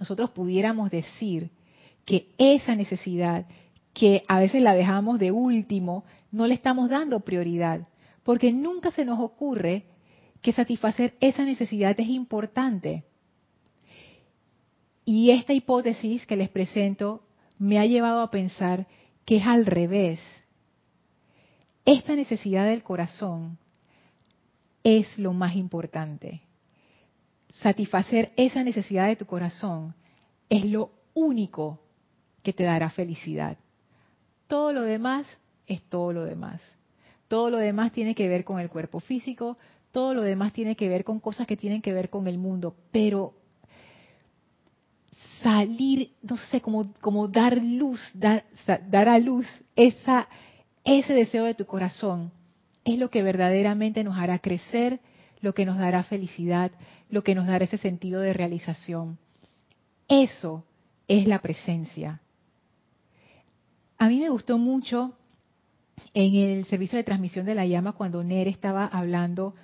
Nosotros 0.00 0.30
pudiéramos 0.30 0.90
decir 0.90 1.50
que 2.04 2.28
esa 2.38 2.74
necesidad, 2.74 3.46
que 3.92 4.22
a 4.28 4.38
veces 4.38 4.62
la 4.62 4.74
dejamos 4.74 5.18
de 5.18 5.30
último, 5.30 6.04
no 6.30 6.46
le 6.46 6.54
estamos 6.54 6.88
dando 6.88 7.20
prioridad, 7.20 7.86
porque 8.22 8.52
nunca 8.52 8.90
se 8.90 9.04
nos 9.04 9.20
ocurre 9.20 9.84
que 10.42 10.52
satisfacer 10.52 11.14
esa 11.20 11.44
necesidad 11.44 11.98
es 11.98 12.08
importante. 12.08 13.04
Y 15.04 15.30
esta 15.30 15.52
hipótesis 15.52 16.26
que 16.26 16.36
les 16.36 16.48
presento 16.48 17.22
me 17.58 17.78
ha 17.78 17.86
llevado 17.86 18.20
a 18.20 18.30
pensar 18.30 18.86
que 19.24 19.36
es 19.36 19.46
al 19.46 19.66
revés. 19.66 20.20
Esta 21.84 22.14
necesidad 22.14 22.66
del 22.66 22.82
corazón 22.82 23.58
es 24.84 25.18
lo 25.18 25.32
más 25.32 25.56
importante. 25.56 26.42
Satisfacer 27.54 28.32
esa 28.36 28.62
necesidad 28.62 29.08
de 29.08 29.16
tu 29.16 29.26
corazón 29.26 29.94
es 30.48 30.64
lo 30.64 30.92
único 31.14 31.80
que 32.42 32.52
te 32.52 32.64
dará 32.64 32.90
felicidad. 32.90 33.58
Todo 34.46 34.72
lo 34.72 34.82
demás 34.82 35.26
es 35.66 35.82
todo 35.82 36.12
lo 36.12 36.24
demás. 36.24 36.62
Todo 37.28 37.50
lo 37.50 37.58
demás 37.58 37.92
tiene 37.92 38.14
que 38.14 38.28
ver 38.28 38.44
con 38.44 38.60
el 38.60 38.70
cuerpo 38.70 39.00
físico, 39.00 39.58
todo 39.92 40.14
lo 40.14 40.22
demás 40.22 40.52
tiene 40.52 40.76
que 40.76 40.88
ver 40.88 41.04
con 41.04 41.20
cosas 41.20 41.46
que 41.46 41.56
tienen 41.56 41.82
que 41.82 41.92
ver 41.92 42.10
con 42.10 42.26
el 42.26 42.38
mundo, 42.38 42.74
pero 42.90 43.34
salir, 45.42 46.12
no 46.22 46.36
sé, 46.36 46.60
como, 46.60 46.92
como 47.00 47.28
dar 47.28 47.62
luz, 47.62 48.00
dar, 48.14 48.44
dar 48.88 49.08
a 49.08 49.18
luz 49.18 49.46
esa, 49.76 50.28
ese 50.84 51.14
deseo 51.14 51.44
de 51.44 51.54
tu 51.54 51.66
corazón, 51.66 52.32
es 52.84 52.98
lo 52.98 53.10
que 53.10 53.22
verdaderamente 53.22 54.04
nos 54.04 54.16
hará 54.16 54.38
crecer, 54.38 55.00
lo 55.40 55.54
que 55.54 55.66
nos 55.66 55.78
dará 55.78 56.02
felicidad, 56.02 56.72
lo 57.10 57.22
que 57.22 57.34
nos 57.34 57.46
dará 57.46 57.64
ese 57.64 57.78
sentido 57.78 58.20
de 58.20 58.32
realización. 58.32 59.18
Eso 60.08 60.64
es 61.06 61.26
la 61.26 61.40
presencia. 61.40 62.20
A 63.98 64.08
mí 64.08 64.20
me 64.20 64.30
gustó 64.30 64.58
mucho 64.58 65.14
en 66.14 66.34
el 66.34 66.64
servicio 66.66 66.96
de 66.96 67.04
transmisión 67.04 67.46
de 67.46 67.54
la 67.54 67.66
llama 67.66 67.92
cuando 67.92 68.22
Nere 68.22 68.50
estaba 68.50 68.86
hablando 68.86 69.54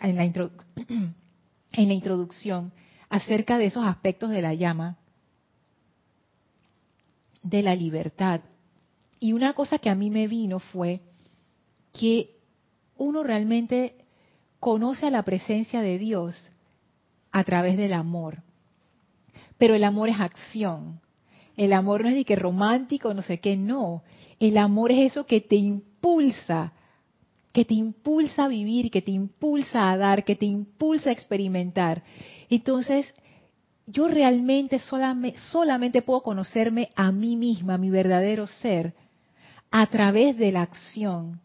en 0.00 0.16
la, 0.16 0.24
en 0.24 1.88
la 1.88 1.94
introducción 1.94 2.72
acerca 3.08 3.58
de 3.58 3.66
esos 3.66 3.84
aspectos 3.84 4.30
de 4.30 4.42
la 4.42 4.54
llama, 4.54 4.96
de 7.42 7.62
la 7.62 7.74
libertad. 7.74 8.40
Y 9.20 9.32
una 9.32 9.52
cosa 9.54 9.78
que 9.78 9.90
a 9.90 9.94
mí 9.94 10.10
me 10.10 10.26
vino 10.26 10.58
fue 10.58 11.00
que 11.92 12.36
uno 12.96 13.22
realmente 13.22 13.94
conoce 14.60 15.06
a 15.06 15.10
la 15.10 15.22
presencia 15.22 15.80
de 15.80 15.98
Dios 15.98 16.50
a 17.30 17.44
través 17.44 17.76
del 17.76 17.92
amor. 17.92 18.42
Pero 19.58 19.74
el 19.74 19.84
amor 19.84 20.08
es 20.08 20.20
acción. 20.20 21.00
El 21.56 21.72
amor 21.72 22.02
no 22.02 22.08
es 22.08 22.14
de 22.14 22.24
que 22.24 22.36
romántico, 22.36 23.14
no 23.14 23.22
sé 23.22 23.40
qué, 23.40 23.56
no. 23.56 24.02
El 24.40 24.58
amor 24.58 24.90
es 24.90 25.12
eso 25.12 25.26
que 25.26 25.40
te 25.40 25.56
impulsa 25.56 26.72
que 27.54 27.64
te 27.64 27.74
impulsa 27.74 28.46
a 28.46 28.48
vivir, 28.48 28.90
que 28.90 29.00
te 29.00 29.12
impulsa 29.12 29.92
a 29.92 29.96
dar, 29.96 30.24
que 30.24 30.34
te 30.34 30.44
impulsa 30.44 31.10
a 31.10 31.12
experimentar. 31.12 32.02
Entonces, 32.50 33.14
yo 33.86 34.08
realmente 34.08 34.80
solamente, 34.80 36.02
puedo 36.02 36.24
conocerme 36.24 36.90
a 36.96 37.12
mí 37.12 37.36
misma, 37.36 37.78
mi 37.78 37.90
verdadero 37.90 38.48
ser, 38.48 38.94
a 39.70 39.86
través 39.86 40.36
de 40.36 40.50
la 40.50 40.62
acción. 40.62 41.40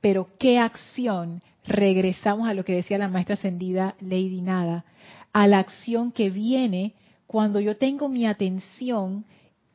Pero 0.00 0.28
¿qué 0.38 0.60
acción? 0.60 1.42
Regresamos 1.66 2.48
a 2.48 2.54
lo 2.54 2.64
que 2.64 2.76
decía 2.76 2.96
la 2.96 3.08
maestra 3.08 3.34
ascendida 3.34 3.96
Lady 4.00 4.42
Nada, 4.42 4.84
a 5.32 5.48
la 5.48 5.58
acción 5.58 6.12
que 6.12 6.30
viene 6.30 6.94
cuando 7.26 7.58
yo 7.58 7.76
tengo 7.76 8.08
mi 8.08 8.26
atención 8.26 9.24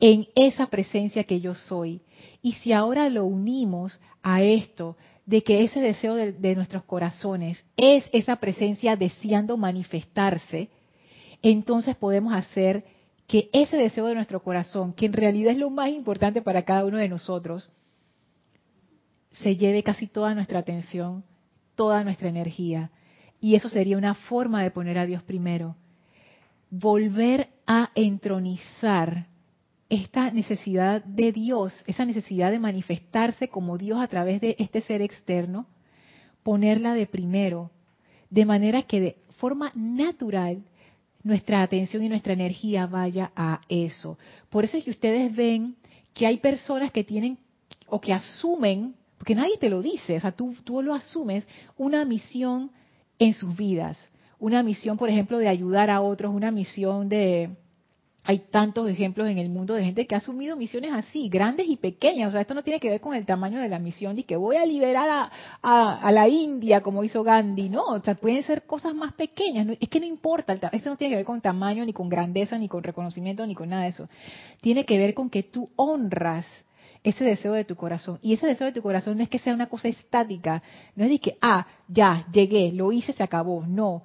en 0.00 0.28
esa 0.34 0.66
presencia 0.68 1.24
que 1.24 1.40
yo 1.40 1.54
soy. 1.54 2.00
Y 2.40 2.52
si 2.52 2.72
ahora 2.72 3.10
lo 3.10 3.26
unimos 3.26 4.00
a 4.22 4.42
esto, 4.42 4.96
de 5.26 5.42
que 5.42 5.64
ese 5.64 5.80
deseo 5.80 6.14
de, 6.14 6.32
de 6.32 6.54
nuestros 6.54 6.84
corazones 6.84 7.64
es 7.76 8.04
esa 8.12 8.36
presencia 8.36 8.96
deseando 8.96 9.56
manifestarse, 9.56 10.68
entonces 11.42 11.96
podemos 11.96 12.34
hacer 12.34 12.84
que 13.26 13.48
ese 13.52 13.76
deseo 13.76 14.06
de 14.06 14.14
nuestro 14.14 14.42
corazón, 14.42 14.92
que 14.92 15.06
en 15.06 15.12
realidad 15.12 15.52
es 15.52 15.58
lo 15.58 15.70
más 15.70 15.88
importante 15.90 16.42
para 16.42 16.64
cada 16.64 16.84
uno 16.84 16.98
de 16.98 17.08
nosotros, 17.08 17.70
se 19.30 19.56
lleve 19.56 19.82
casi 19.82 20.06
toda 20.06 20.34
nuestra 20.34 20.60
atención, 20.60 21.24
toda 21.74 22.04
nuestra 22.04 22.28
energía. 22.28 22.90
Y 23.40 23.56
eso 23.56 23.68
sería 23.68 23.98
una 23.98 24.14
forma 24.14 24.62
de 24.62 24.70
poner 24.70 24.98
a 24.98 25.06
Dios 25.06 25.22
primero. 25.22 25.76
Volver 26.70 27.48
a 27.66 27.90
entronizar 27.94 29.26
esta 29.88 30.30
necesidad 30.30 31.04
de 31.04 31.32
Dios, 31.32 31.84
esa 31.86 32.04
necesidad 32.04 32.50
de 32.50 32.58
manifestarse 32.58 33.48
como 33.48 33.78
Dios 33.78 34.00
a 34.00 34.08
través 34.08 34.40
de 34.40 34.56
este 34.58 34.80
ser 34.80 35.02
externo, 35.02 35.66
ponerla 36.42 36.94
de 36.94 37.06
primero, 37.06 37.70
de 38.30 38.44
manera 38.44 38.82
que 38.82 39.00
de 39.00 39.16
forma 39.38 39.72
natural 39.74 40.62
nuestra 41.22 41.62
atención 41.62 42.02
y 42.02 42.08
nuestra 42.08 42.32
energía 42.32 42.86
vaya 42.86 43.32
a 43.34 43.60
eso. 43.68 44.18
Por 44.50 44.64
eso 44.64 44.76
es 44.76 44.84
que 44.84 44.90
ustedes 44.90 45.34
ven 45.34 45.76
que 46.12 46.26
hay 46.26 46.38
personas 46.38 46.92
que 46.92 47.04
tienen 47.04 47.38
o 47.86 48.00
que 48.00 48.12
asumen, 48.12 48.94
porque 49.18 49.34
nadie 49.34 49.56
te 49.58 49.70
lo 49.70 49.82
dice, 49.82 50.16
o 50.16 50.20
sea, 50.20 50.32
tú, 50.32 50.54
tú 50.64 50.82
lo 50.82 50.94
asumes, 50.94 51.46
una 51.76 52.04
misión 52.04 52.70
en 53.18 53.32
sus 53.32 53.56
vidas. 53.56 54.10
Una 54.38 54.62
misión, 54.62 54.98
por 54.98 55.08
ejemplo, 55.08 55.38
de 55.38 55.48
ayudar 55.48 55.90
a 55.90 56.02
otros, 56.02 56.34
una 56.34 56.50
misión 56.50 57.08
de, 57.08 57.50
hay 58.26 58.38
tantos 58.38 58.88
ejemplos 58.88 59.28
en 59.28 59.36
el 59.36 59.50
mundo 59.50 59.74
de 59.74 59.84
gente 59.84 60.06
que 60.06 60.14
ha 60.14 60.18
asumido 60.18 60.56
misiones 60.56 60.94
así, 60.94 61.28
grandes 61.28 61.68
y 61.68 61.76
pequeñas. 61.76 62.28
O 62.28 62.32
sea, 62.32 62.40
esto 62.40 62.54
no 62.54 62.62
tiene 62.62 62.80
que 62.80 62.88
ver 62.88 63.00
con 63.00 63.14
el 63.14 63.26
tamaño 63.26 63.60
de 63.60 63.68
la 63.68 63.78
misión, 63.78 64.18
y 64.18 64.22
que 64.22 64.36
voy 64.36 64.56
a 64.56 64.64
liberar 64.64 65.30
a, 65.62 66.10
la 66.10 66.28
India 66.28 66.80
como 66.80 67.04
hizo 67.04 67.22
Gandhi. 67.22 67.68
No, 67.68 67.84
o 67.84 68.00
sea, 68.00 68.14
pueden 68.14 68.42
ser 68.42 68.62
cosas 68.62 68.94
más 68.94 69.12
pequeñas. 69.12 69.76
es 69.78 69.88
que 69.90 70.00
no 70.00 70.06
importa, 70.06 70.54
esto 70.72 70.88
no 70.88 70.96
tiene 70.96 71.10
que 71.10 71.16
ver 71.16 71.26
con 71.26 71.42
tamaño, 71.42 71.84
ni 71.84 71.92
con 71.92 72.08
grandeza, 72.08 72.56
ni 72.56 72.66
con 72.66 72.82
reconocimiento, 72.82 73.46
ni 73.46 73.54
con 73.54 73.68
nada 73.68 73.82
de 73.82 73.90
eso. 73.90 74.08
Tiene 74.62 74.86
que 74.86 74.96
ver 74.96 75.12
con 75.12 75.28
que 75.28 75.42
tú 75.42 75.68
honras 75.76 76.46
ese 77.02 77.24
deseo 77.24 77.52
de 77.52 77.66
tu 77.66 77.76
corazón. 77.76 78.18
Y 78.22 78.32
ese 78.32 78.46
deseo 78.46 78.68
de 78.68 78.72
tu 78.72 78.80
corazón 78.80 79.18
no 79.18 79.22
es 79.22 79.28
que 79.28 79.38
sea 79.38 79.52
una 79.52 79.68
cosa 79.68 79.88
estática. 79.88 80.62
No 80.96 81.04
es 81.04 81.10
de 81.10 81.18
que, 81.18 81.36
ah, 81.42 81.66
ya, 81.88 82.26
llegué, 82.32 82.72
lo 82.72 82.90
hice, 82.90 83.12
se 83.12 83.22
acabó. 83.22 83.66
No. 83.66 84.02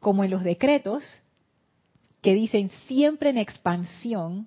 Como 0.00 0.24
en 0.24 0.30
los 0.30 0.42
decretos, 0.42 1.04
que 2.24 2.34
dicen 2.34 2.70
siempre 2.88 3.28
en 3.28 3.36
expansión, 3.36 4.46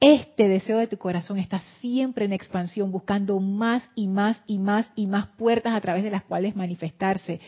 este 0.00 0.48
deseo 0.48 0.76
de 0.76 0.86
tu 0.86 0.98
corazón 0.98 1.38
está 1.38 1.62
siempre 1.80 2.26
en 2.26 2.34
expansión, 2.34 2.92
buscando 2.92 3.40
más 3.40 3.88
y 3.94 4.06
más 4.06 4.42
y 4.46 4.58
más 4.58 4.86
y 4.94 5.06
más 5.06 5.26
puertas 5.28 5.74
a 5.74 5.80
través 5.80 6.04
de 6.04 6.10
las 6.10 6.24
cuales 6.24 6.54
manifestarse. 6.54 7.40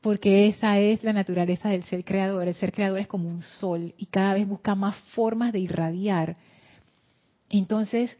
Porque 0.00 0.48
esa 0.48 0.80
es 0.80 1.04
la 1.04 1.12
naturaleza 1.12 1.68
del 1.68 1.84
ser 1.84 2.04
creador. 2.04 2.48
El 2.48 2.54
ser 2.54 2.72
creador 2.72 2.98
es 2.98 3.06
como 3.06 3.28
un 3.28 3.40
sol 3.40 3.94
y 3.96 4.06
cada 4.06 4.34
vez 4.34 4.48
busca 4.48 4.74
más 4.74 4.96
formas 5.14 5.52
de 5.52 5.60
irradiar. 5.60 6.36
Entonces, 7.50 8.16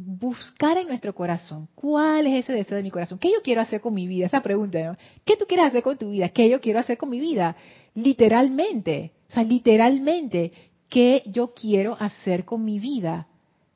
buscar 0.00 0.78
en 0.78 0.86
nuestro 0.86 1.14
corazón, 1.14 1.68
¿cuál 1.74 2.26
es 2.28 2.44
ese 2.44 2.52
deseo 2.52 2.76
de 2.76 2.84
mi 2.84 2.90
corazón? 2.90 3.18
¿Qué 3.18 3.32
yo 3.32 3.42
quiero 3.42 3.60
hacer 3.60 3.80
con 3.80 3.92
mi 3.92 4.06
vida? 4.06 4.26
Esa 4.26 4.42
pregunta, 4.42 4.80
¿no? 4.80 4.96
¿Qué 5.24 5.36
tú 5.36 5.44
quieres 5.46 5.66
hacer 5.66 5.82
con 5.82 5.98
tu 5.98 6.10
vida? 6.10 6.28
¿Qué 6.28 6.48
yo 6.48 6.60
quiero 6.60 6.78
hacer 6.78 6.96
con 6.96 7.10
mi 7.10 7.18
vida? 7.18 7.56
literalmente, 8.02 9.12
o 9.28 9.32
sea, 9.32 9.42
literalmente, 9.42 10.52
¿qué 10.88 11.22
yo 11.26 11.52
quiero 11.52 11.96
hacer 12.00 12.44
con 12.44 12.64
mi 12.64 12.78
vida? 12.78 13.26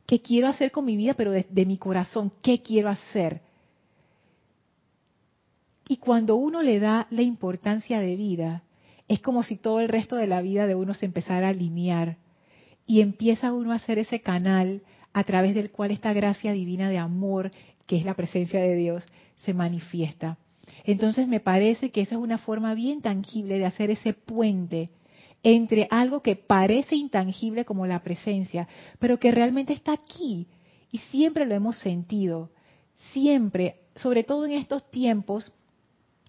¿Qué 0.06 0.20
quiero 0.20 0.48
hacer 0.48 0.70
con 0.70 0.84
mi 0.84 0.96
vida, 0.96 1.14
pero 1.14 1.32
de, 1.32 1.66
mi 1.66 1.76
corazón? 1.76 2.32
¿Qué 2.42 2.62
quiero 2.62 2.88
hacer? 2.88 3.40
Y 5.88 5.96
cuando 5.96 6.36
uno 6.36 6.62
le 6.62 6.78
da 6.78 7.06
la 7.10 7.22
importancia 7.22 8.00
de 8.00 8.16
vida, 8.16 8.62
es 9.08 9.20
como 9.20 9.42
si 9.42 9.56
todo 9.56 9.80
el 9.80 9.88
resto 9.88 10.16
de 10.16 10.26
la 10.26 10.40
vida 10.40 10.66
de 10.66 10.74
uno 10.74 10.94
se 10.94 11.06
empezara 11.06 11.48
a 11.48 11.50
alinear 11.50 12.16
y 12.86 13.00
empieza 13.00 13.52
uno 13.52 13.72
a 13.72 13.76
hacer 13.76 13.98
ese 13.98 14.20
canal 14.20 14.82
a 15.12 15.24
través 15.24 15.54
del 15.54 15.70
cual 15.70 15.90
esta 15.90 16.12
gracia 16.12 16.52
divina 16.52 16.88
de 16.88 16.98
amor, 16.98 17.50
que 17.86 17.96
es 17.96 18.04
la 18.04 18.14
presencia 18.14 18.60
de 18.60 18.74
Dios, 18.74 19.04
se 19.36 19.54
manifiesta. 19.54 20.38
Entonces 20.84 21.28
me 21.28 21.40
parece 21.40 21.90
que 21.90 22.02
esa 22.02 22.14
es 22.14 22.20
una 22.20 22.38
forma 22.38 22.74
bien 22.74 23.02
tangible 23.02 23.58
de 23.58 23.66
hacer 23.66 23.90
ese 23.90 24.14
puente 24.14 24.90
entre 25.42 25.88
algo 25.90 26.22
que 26.22 26.36
parece 26.36 26.94
intangible 26.94 27.64
como 27.64 27.86
la 27.86 28.02
presencia, 28.02 28.68
pero 28.98 29.18
que 29.18 29.32
realmente 29.32 29.72
está 29.72 29.92
aquí 29.92 30.46
y 30.90 30.98
siempre 30.98 31.46
lo 31.46 31.54
hemos 31.54 31.78
sentido, 31.78 32.50
siempre, 33.12 33.76
sobre 33.96 34.22
todo 34.22 34.44
en 34.44 34.52
estos 34.52 34.88
tiempos 34.90 35.52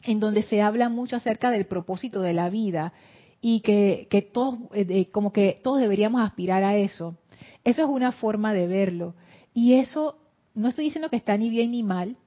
en 0.04 0.20
donde 0.20 0.44
se 0.44 0.62
habla 0.62 0.90
mucho 0.90 1.16
acerca 1.16 1.52
del 1.52 1.66
propósito 1.66 2.22
de 2.22 2.34
la 2.34 2.50
vida 2.50 2.94
y 3.40 3.60
que, 3.60 4.30
todos, 4.34 4.58
eh, 4.74 5.08
como 5.12 5.34
que 5.34 5.60
todos 5.62 5.80
deberíamos 5.80 6.22
aspirar 6.22 6.64
a 6.64 6.78
eso. 6.78 7.18
Eso 7.64 7.84
es 7.84 7.89
una 7.89 8.12
forma 8.12 8.54
de 8.54 8.68
verlo. 8.68 9.16
Y 9.54 9.76
eso, 9.76 10.18
no 10.54 10.70
estoy 10.70 10.86
diciendo 10.86 11.10
que 11.10 11.16
está 11.16 11.38
ni 11.38 11.50
bien 11.50 11.72
ni 11.72 11.84
mal, 11.84 12.18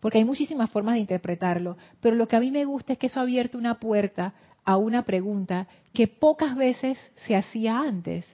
porque 0.00 0.18
hay 0.18 0.24
muchísimas 0.24 0.70
formas 0.70 0.94
de 0.94 1.00
interpretarlo, 1.00 1.76
pero 2.00 2.16
lo 2.16 2.28
que 2.28 2.36
a 2.36 2.40
mí 2.40 2.50
me 2.50 2.64
gusta 2.64 2.92
es 2.92 2.98
que 2.98 3.08
eso 3.08 3.20
ha 3.20 3.24
abierto 3.24 3.58
una 3.58 3.80
puerta 3.80 4.34
a 4.64 4.76
una 4.76 5.02
pregunta 5.04 5.66
que 5.92 6.06
pocas 6.06 6.54
veces 6.56 6.98
se 7.26 7.34
hacía 7.34 7.78
antes. 7.78 8.26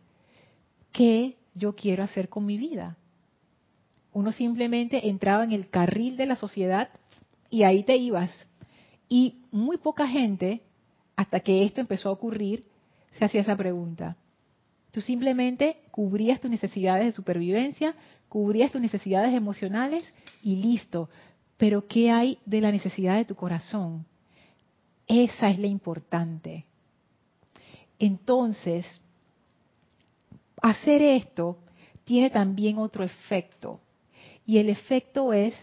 ¿Qué 0.93 1.37
yo 1.55 1.75
quiero 1.75 2.03
hacer 2.03 2.29
con 2.29 2.45
mi 2.45 2.59
vida? 2.59 2.97
Uno 4.13 4.33
simplemente 4.33 5.09
entraba 5.09 5.45
en 5.45 5.53
el 5.53 5.69
carril 5.71 6.17
de 6.17 6.27
la 6.27 6.37
sociedad 6.37 6.89
y 7.51 7.63
ahí 7.63 7.83
te 7.83 7.97
ibas. 7.97 8.31
Y 9.09 9.43
muy 9.51 9.77
poca 9.77 10.07
gente, 10.07 10.63
hasta 11.17 11.41
que 11.41 11.65
esto 11.65 11.81
empezó 11.81 12.09
a 12.09 12.13
ocurrir, 12.13 12.65
se 13.19 13.25
hacía 13.25 13.43
esa 13.43 13.57
pregunta. 13.57 14.17
Tú 14.91 15.01
simplemente 15.01 15.77
cubrías 15.95 16.41
tus 16.41 16.51
necesidades 16.51 17.07
de 17.07 17.13
supervivencia, 17.13 17.95
cubrías 18.29 18.73
tus 18.73 18.81
necesidades 18.81 19.33
emocionales 19.33 20.03
y 20.43 20.57
listo. 20.57 21.09
Pero 21.57 21.87
¿qué 21.87 22.11
hay 22.11 22.37
de 22.45 22.61
la 22.61 22.73
necesidad 22.73 23.15
de 23.15 23.25
tu 23.25 23.37
corazón? 23.37 24.05
Esa 25.07 25.51
es 25.51 25.59
la 25.61 25.69
importante. 25.69 26.65
Entonces, 28.01 29.01
hacer 30.61 31.01
esto 31.01 31.59
tiene 32.03 32.29
también 32.29 32.79
otro 32.79 33.05
efecto. 33.05 33.79
Y 34.45 34.59
el 34.59 34.71
efecto 34.71 35.33
es 35.33 35.55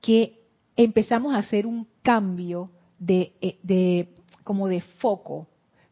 que 0.00 0.42
empezamos 0.74 1.32
a 1.32 1.38
hacer 1.38 1.64
un 1.64 1.86
cambio 2.02 2.68
de, 2.98 3.34
eh, 3.40 3.56
de 3.62 4.08
como 4.42 4.66
de 4.66 4.80
foco. 4.80 5.46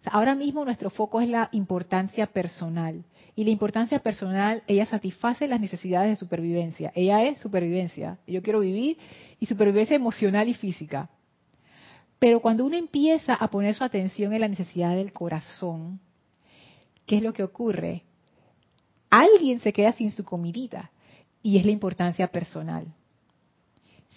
Ahora 0.06 0.34
mismo 0.34 0.64
nuestro 0.64 0.90
foco 0.90 1.20
es 1.20 1.28
la 1.28 1.48
importancia 1.52 2.26
personal. 2.26 3.04
Y 3.34 3.44
la 3.44 3.50
importancia 3.50 4.00
personal, 4.00 4.62
ella 4.66 4.86
satisface 4.86 5.46
las 5.46 5.60
necesidades 5.60 6.10
de 6.10 6.16
supervivencia. 6.16 6.92
Ella 6.94 7.22
es 7.24 7.38
supervivencia. 7.38 8.18
Yo 8.26 8.42
quiero 8.42 8.60
vivir 8.60 8.98
y 9.38 9.46
supervivencia 9.46 9.94
emocional 9.94 10.48
y 10.48 10.54
física. 10.54 11.08
Pero 12.18 12.40
cuando 12.40 12.64
uno 12.64 12.76
empieza 12.76 13.34
a 13.34 13.48
poner 13.48 13.74
su 13.74 13.84
atención 13.84 14.32
en 14.32 14.40
la 14.40 14.48
necesidad 14.48 14.96
del 14.96 15.12
corazón, 15.12 16.00
¿qué 17.06 17.18
es 17.18 17.22
lo 17.22 17.32
que 17.32 17.44
ocurre? 17.44 18.02
Alguien 19.08 19.60
se 19.60 19.72
queda 19.72 19.92
sin 19.92 20.10
su 20.10 20.24
comidita 20.24 20.90
y 21.42 21.58
es 21.58 21.64
la 21.64 21.70
importancia 21.70 22.26
personal. 22.26 22.86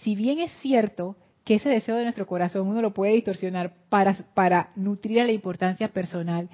Si 0.01 0.15
bien 0.15 0.39
es 0.39 0.51
cierto 0.61 1.15
que 1.43 1.55
ese 1.55 1.69
deseo 1.69 1.95
de 1.95 2.03
nuestro 2.03 2.27
corazón 2.27 2.67
uno 2.67 2.81
lo 2.81 2.93
puede 2.93 3.13
distorsionar 3.13 3.73
para, 3.89 4.15
para 4.33 4.69
nutrir 4.75 5.21
a 5.21 5.25
la 5.25 5.31
importancia 5.31 5.87
personal, 5.89 6.49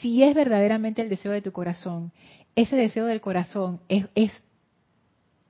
si 0.00 0.22
es 0.22 0.34
verdaderamente 0.34 1.02
el 1.02 1.08
deseo 1.08 1.32
de 1.32 1.42
tu 1.42 1.52
corazón, 1.52 2.12
ese 2.54 2.76
deseo 2.76 3.06
del 3.06 3.20
corazón 3.20 3.80
es, 3.88 4.08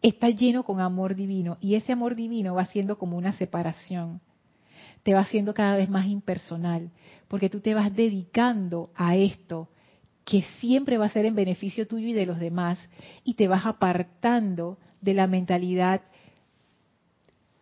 está 0.03 0.29
lleno 0.29 0.65
con 0.65 0.81
amor 0.81 1.15
divino 1.15 1.57
y 1.61 1.77
ese 1.77 1.93
amor 1.93 2.17
divino 2.17 2.55
va 2.55 2.67
siendo 2.67 2.99
como 2.99 3.17
una 3.17 3.33
separación. 3.33 4.21
Te 5.03 5.15
va 5.15 5.21
haciendo 5.21 5.55
cada 5.55 5.77
vez 5.77 5.89
más 5.89 6.07
impersonal, 6.07 6.91
porque 7.29 7.49
tú 7.49 7.61
te 7.61 7.75
vas 7.75 7.95
dedicando 7.95 8.91
a 8.97 9.15
esto 9.17 9.69
que 10.25 10.43
siempre 10.59 10.99
va 10.99 11.07
a 11.07 11.11
ser 11.11 11.25
en 11.25 11.37
beneficio 11.37 11.87
tuyo 11.87 12.09
y 12.09 12.13
de 12.13 12.27
los 12.27 12.41
demás 12.41 12.77
y 13.23 13.35
te 13.35 13.47
vas 13.47 13.65
apartando 13.65 14.79
de 15.01 15.15
la 15.15 15.29
mentalidad 15.29 16.03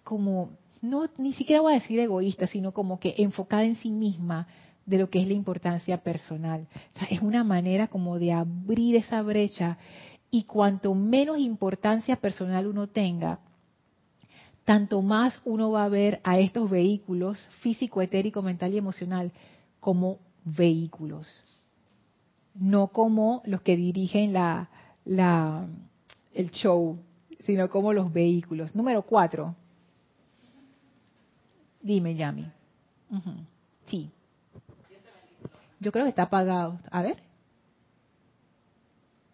como 0.02 0.52
no 0.84 1.08
ni 1.16 1.32
siquiera 1.32 1.62
voy 1.62 1.72
a 1.72 1.80
decir 1.80 1.98
egoísta, 1.98 2.46
sino 2.46 2.72
como 2.72 3.00
que 3.00 3.14
enfocada 3.18 3.64
en 3.64 3.76
sí 3.76 3.90
misma, 3.90 4.46
de 4.86 4.98
lo 4.98 5.08
que 5.08 5.20
es 5.20 5.26
la 5.26 5.32
importancia 5.32 5.98
personal. 5.98 6.66
es 7.10 7.22
una 7.22 7.42
manera 7.42 7.88
como 7.88 8.18
de 8.18 8.32
abrir 8.32 8.96
esa 8.96 9.22
brecha 9.22 9.78
y 10.30 10.44
cuanto 10.44 10.94
menos 10.94 11.38
importancia 11.38 12.16
personal 12.16 12.66
uno 12.66 12.86
tenga, 12.86 13.38
tanto 14.64 15.00
más 15.00 15.40
uno 15.44 15.70
va 15.70 15.84
a 15.84 15.88
ver 15.88 16.20
a 16.22 16.38
estos 16.38 16.70
vehículos 16.70 17.38
físico, 17.60 18.02
etérico, 18.02 18.42
mental 18.42 18.74
y 18.74 18.78
emocional 18.78 19.32
como 19.80 20.18
vehículos, 20.44 21.44
no 22.54 22.88
como 22.88 23.42
los 23.46 23.62
que 23.62 23.76
dirigen 23.76 24.32
la, 24.32 24.68
la, 25.04 25.66
el 26.34 26.50
show, 26.50 26.98
sino 27.40 27.70
como 27.70 27.92
los 27.92 28.12
vehículos. 28.12 28.74
Número 28.74 29.02
cuatro. 29.02 29.54
Dime, 31.84 32.14
Yami. 32.16 32.50
Sí. 33.86 34.10
Yo 35.80 35.92
creo 35.92 36.06
que 36.06 36.08
está 36.08 36.22
apagado. 36.22 36.80
A 36.90 37.02
ver. 37.02 37.22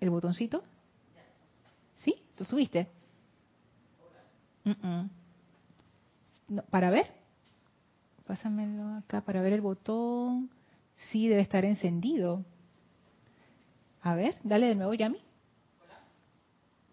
¿El 0.00 0.10
botoncito? 0.10 0.64
¿Sí? 1.98 2.20
¿Tú 2.36 2.44
subiste? 2.44 2.88
para 6.70 6.90
ver. 6.90 7.06
Pásamelo 8.26 8.96
acá 8.96 9.20
para 9.20 9.42
ver 9.42 9.52
el 9.52 9.60
botón. 9.60 10.50
Sí, 10.94 11.28
debe 11.28 11.42
estar 11.42 11.64
encendido. 11.64 12.44
A 14.02 14.16
ver, 14.16 14.36
dale 14.42 14.66
de 14.66 14.74
nuevo, 14.74 14.94
Yami. 14.94 15.22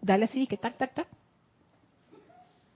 Dale 0.00 0.26
así, 0.26 0.46
que 0.46 0.56
tac, 0.56 0.78
tac, 0.78 0.94
tac. 0.94 1.08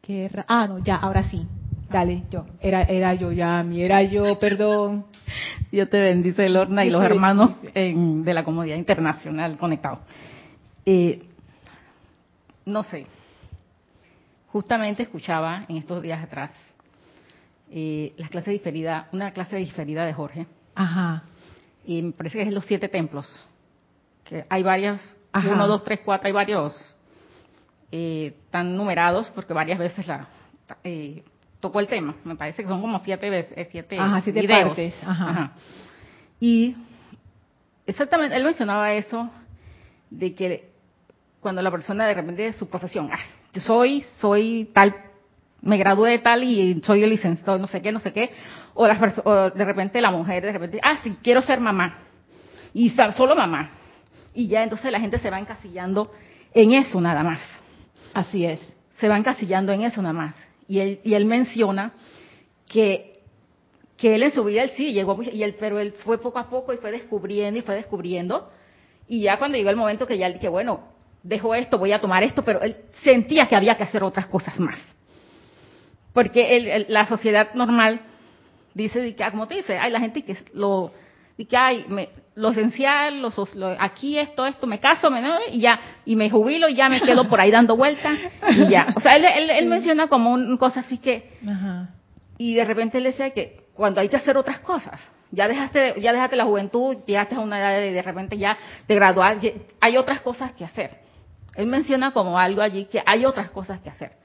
Qué 0.01 0.29
ah, 0.49 0.67
no, 0.67 0.79
ya, 0.81 0.97
ahora 0.97 1.31
sí. 1.31 1.47
Dale, 1.93 2.25
yo. 2.31 2.47
Era, 2.61 2.83
era 2.83 3.15
yo, 3.15 3.33
Yami, 3.33 3.83
era 3.83 4.03
yo, 4.03 4.39
perdón. 4.39 5.07
Dios 5.71 5.89
te 5.89 6.01
bendice, 6.01 6.49
Lorna, 6.49 6.85
y 6.85 6.91
los 6.91 7.03
hermanos 7.03 7.51
de 7.63 8.35
la 8.35 8.45
Comunidad 8.45 8.77
Internacional 8.77 9.57
conectados. 9.57 10.01
Eh, 10.85 11.23
no 12.67 12.83
sé, 12.85 13.07
justamente 14.49 15.03
escuchaba 15.03 15.65
en 15.69 15.79
estos 15.79 16.03
días 16.03 16.23
atrás 16.23 16.51
eh, 17.71 18.13
las 18.19 18.29
clases 18.29 18.53
diferidas, 18.53 19.07
una 19.13 19.33
clase 19.33 19.57
diferida 19.57 20.05
de 20.05 20.13
Jorge. 20.13 20.47
Ajá. 20.75 21.23
Y 21.87 22.03
me 22.03 22.13
parece 22.13 22.39
que 22.39 22.45
es 22.45 22.53
los 22.53 22.67
siete 22.67 22.89
templos. 22.89 23.27
Que 24.25 24.45
hay 24.49 24.63
varias, 24.63 25.01
uno, 25.35 25.67
dos, 25.67 25.83
tres, 25.83 26.01
cuatro, 26.05 26.27
hay 26.27 26.33
varios 26.33 26.75
eh, 27.91 28.37
tan 28.51 28.77
numerados 28.77 29.27
porque 29.35 29.55
varias 29.55 29.79
veces 29.79 30.07
la 30.07 30.29
eh, 30.85 31.25
tocó 31.63 31.81
el 31.81 31.87
tema. 31.87 32.15
Me 32.25 32.37
parece 32.37 32.63
que 32.63 32.69
son 32.69 32.83
como 32.83 32.99
siete 32.99 33.31
veces, 33.31 33.57
eh, 33.57 33.69
siete, 33.71 33.99
Ajá, 33.99 34.21
siete 34.21 34.47
partes. 34.47 34.95
Ajá. 35.07 35.53
Y 36.39 36.77
exactamente, 37.87 38.37
él 38.37 38.45
mencionaba 38.45 38.93
eso 38.93 39.31
de 40.11 40.35
que 40.35 40.69
cuando 41.41 41.63
la 41.63 41.71
persona 41.71 42.07
de 42.07 42.15
repente 42.15 42.53
su 42.55 42.69
profesión, 42.69 43.09
ah, 43.11 43.19
yo 43.55 43.63
soy, 43.63 44.05
soy 44.19 44.71
tal 44.75 44.95
me 45.63 45.79
gradué 45.79 46.11
de 46.11 46.19
tal 46.19 46.43
y 46.43 46.83
soy 46.85 47.05
el 47.05 47.11
licenciado, 47.11 47.57
no 47.57 47.69
sé 47.69 47.81
qué, 47.81 47.93
no 47.93 48.01
sé 48.01 48.13
qué, 48.13 48.31
o, 48.75 48.87
las 48.87 49.01
de 49.55 49.65
repente 49.65 50.01
la 50.01 50.11
mujer, 50.11 50.43
de 50.43 50.53
repente, 50.53 50.81
ah, 50.83 50.99
sí, 51.03 51.17
quiero 51.23 51.41
ser 51.43 51.61
mamá, 51.61 51.99
y 52.75 52.91
solo 52.91 53.37
mamá, 53.37 53.71
y 54.35 54.49
ya 54.49 54.65
entonces 54.65 54.91
la 54.91 54.99
gente 54.99 55.19
se 55.19 55.31
va 55.31 55.39
encasillando 55.39 56.11
en 56.53 56.73
eso 56.73 57.01
nada 57.01 57.23
más. 57.23 57.41
Así 58.13 58.45
es. 58.45 58.77
Se 58.99 59.09
va 59.09 59.17
encasillando 59.17 59.73
en 59.73 59.83
eso 59.83 60.03
nada 60.03 60.13
más. 60.13 60.35
Y 60.73 60.81
él, 60.81 61.01
y 61.05 61.13
él 61.13 61.27
menciona 61.27 61.93
que, 62.67 63.21
que 63.99 64.15
él 64.15 64.23
en 64.23 64.31
su 64.31 64.43
vida, 64.43 64.63
él 64.63 64.71
sí 64.75 64.95
llegó, 64.95 65.23
y 65.23 65.43
él, 65.43 65.55
pero 65.61 65.79
él 65.79 65.93
fue 66.03 66.17
poco 66.17 66.39
a 66.39 66.49
poco 66.49 66.73
y 66.73 66.79
fue 66.79 66.91
descubriendo 66.91 67.59
y 67.59 67.63
fue 67.63 67.75
descubriendo, 67.75 68.51
y 69.07 69.21
ya 69.21 69.39
cuando 69.39 69.59
llegó 69.59 69.69
el 69.69 69.77
momento 69.77 70.07
que 70.07 70.17
ya 70.17 70.29
él 70.29 70.33
dije, 70.33 70.49
bueno, 70.49 70.81
dejo 71.23 71.55
esto, 71.55 71.77
voy 71.77 71.93
a 71.93 72.01
tomar 72.01 72.23
esto, 72.23 72.43
pero 72.43 72.63
él 72.63 72.75
sentía 73.03 73.47
que 73.49 73.55
había 73.55 73.77
que 73.77 73.83
hacer 73.83 74.03
otras 74.03 74.29
cosas 74.29 74.59
más. 74.59 74.79
Porque 76.15 76.87
la 76.89 77.07
sociedad 77.07 77.53
normal 77.53 78.01
dice, 78.73 79.15
ah, 79.19 79.31
como 79.31 79.47
te 79.49 79.57
dice, 79.57 79.77
hay 79.77 79.91
la 79.91 80.01
gente 80.01 80.25
que 80.25 80.39
lo, 80.55 80.91
que 81.37 82.09
lo 82.35 82.51
esencial, 82.51 83.21
lo, 83.21 83.33
aquí 83.79 84.19
esto, 84.19 84.47
esto, 84.47 84.67
me 84.67 84.81
caso, 84.81 85.11
me, 85.11 85.23
y 85.51 85.61
ya, 85.61 85.79
y 86.05 86.17
me 86.17 86.31
jubilo 86.31 86.69
y 86.69 86.75
ya 86.75 86.89
me 86.89 87.01
quedo 87.01 87.29
por 87.29 87.41
ahí 87.41 87.51
dando 87.51 87.77
vueltas 87.77 88.19
y 88.51 88.69
ya. 88.69 88.95
O 88.97 89.01
sea, 89.01 89.13
él, 89.13 89.51
él, 89.51 89.67
menciona 89.67 90.09
como 90.09 90.33
un 90.33 90.57
cosa 90.57 90.81
así 90.81 90.99
que, 90.99 91.39
y 92.39 92.55
de 92.55 92.65
repente 92.65 92.99
él 92.99 93.05
decía 93.05 93.31
que 93.31 93.67
cuando 93.75 94.01
hay 94.01 94.09
que 94.09 94.17
hacer 94.17 94.37
otras 94.37 94.61
cosas, 94.61 95.01
ya 95.31 95.49
dejaste, 95.49 96.01
ya 96.01 96.13
dejaste 96.13 96.37
la 96.37 96.45
juventud, 96.45 96.97
llegaste 97.07 97.35
a 97.35 97.41
una 97.41 97.59
edad 97.59 97.73
de, 97.73 97.93
de 97.93 98.03
repente 98.03 98.37
ya 98.39 98.57
de 98.87 98.95
graduar, 98.95 99.39
hay 99.81 99.97
otras 99.97 100.21
cosas 100.23 100.53
que 100.53 100.65
hacer. 100.65 101.01
Él 101.55 101.67
menciona 101.67 102.13
como 102.13 102.39
algo 102.39 102.63
allí 102.63 102.87
que 102.87 103.03
hay 103.05 103.27
otras 103.27 103.51
cosas 103.51 103.81
que 103.81 103.91
hacer. 103.91 104.22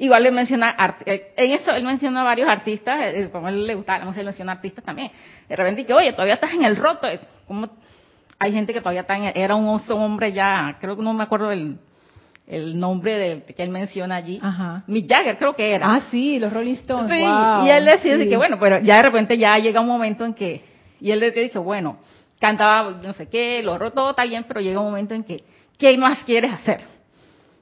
Igual 0.00 0.22
le 0.22 0.30
menciona, 0.30 0.76
eh, 1.06 1.32
en 1.36 1.50
esto 1.50 1.72
él 1.72 1.82
menciona 1.82 2.20
a 2.20 2.24
varios 2.24 2.48
artistas, 2.48 3.00
eh, 3.00 3.22
eh, 3.22 3.30
como 3.30 3.48
él 3.48 3.66
le 3.66 3.74
gustaba 3.74 3.98
la 3.98 4.04
música, 4.04 4.20
él 4.20 4.26
menciona 4.26 4.52
artistas 4.52 4.84
también. 4.84 5.10
De 5.48 5.56
repente 5.56 5.84
que, 5.84 5.92
oye, 5.92 6.12
todavía 6.12 6.34
estás 6.34 6.52
en 6.54 6.64
el 6.64 6.76
roto. 6.76 7.08
Como 7.48 7.68
hay 8.38 8.52
gente 8.52 8.72
que 8.72 8.80
todavía 8.80 9.00
está 9.00 9.16
en, 9.16 9.32
era 9.34 9.56
un 9.56 9.80
hombre 9.90 10.32
ya, 10.32 10.76
creo 10.80 10.96
que 10.96 11.02
no 11.02 11.12
me 11.14 11.24
acuerdo 11.24 11.50
el, 11.50 11.78
el 12.46 12.78
nombre 12.78 13.18
de, 13.18 13.54
que 13.54 13.60
él 13.60 13.70
menciona 13.70 14.14
allí. 14.14 14.38
Ajá. 14.40 14.84
Mick 14.86 15.10
Jagger 15.10 15.36
creo 15.36 15.54
que 15.54 15.74
era. 15.74 15.92
Ah, 15.92 16.00
sí, 16.12 16.38
los 16.38 16.52
Rolling 16.52 16.74
Stones. 16.74 17.10
Sí, 17.10 17.66
y 17.66 17.70
él 17.70 17.84
decía 17.84 18.16
que 18.18 18.36
bueno, 18.36 18.56
pero 18.60 18.78
ya 18.78 18.98
de 18.98 19.02
repente 19.02 19.36
ya 19.36 19.58
llega 19.58 19.80
un 19.80 19.88
momento 19.88 20.24
en 20.24 20.34
que, 20.34 20.64
y 21.00 21.10
él 21.10 21.18
le 21.18 21.32
dice, 21.32 21.58
bueno, 21.58 21.98
cantaba 22.38 23.00
no 23.02 23.12
sé 23.14 23.28
qué, 23.28 23.64
lo 23.64 23.76
roto, 23.78 24.10
está 24.10 24.22
bien, 24.24 24.44
pero 24.46 24.60
llega 24.60 24.78
un 24.78 24.86
momento 24.86 25.14
en 25.14 25.24
que, 25.24 25.42
¿qué 25.76 25.98
más 25.98 26.22
quieres 26.22 26.52
hacer? 26.52 26.97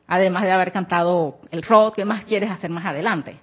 Además 0.06 0.44
de 0.44 0.52
haber 0.52 0.72
cantado 0.72 1.38
el 1.50 1.62
rock, 1.62 1.96
¿qué 1.96 2.04
más 2.04 2.24
quieres 2.24 2.50
hacer 2.50 2.70
más 2.70 2.86
adelante? 2.86 3.36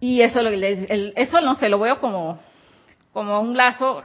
Y 0.00 0.20
eso, 0.20 0.42
lo 0.42 0.50
el, 0.50 1.12
eso 1.16 1.40
no 1.40 1.56
sé, 1.56 1.68
lo 1.68 1.78
veo 1.78 2.00
como, 2.00 2.38
como 3.12 3.40
un 3.40 3.56
lazo 3.56 4.02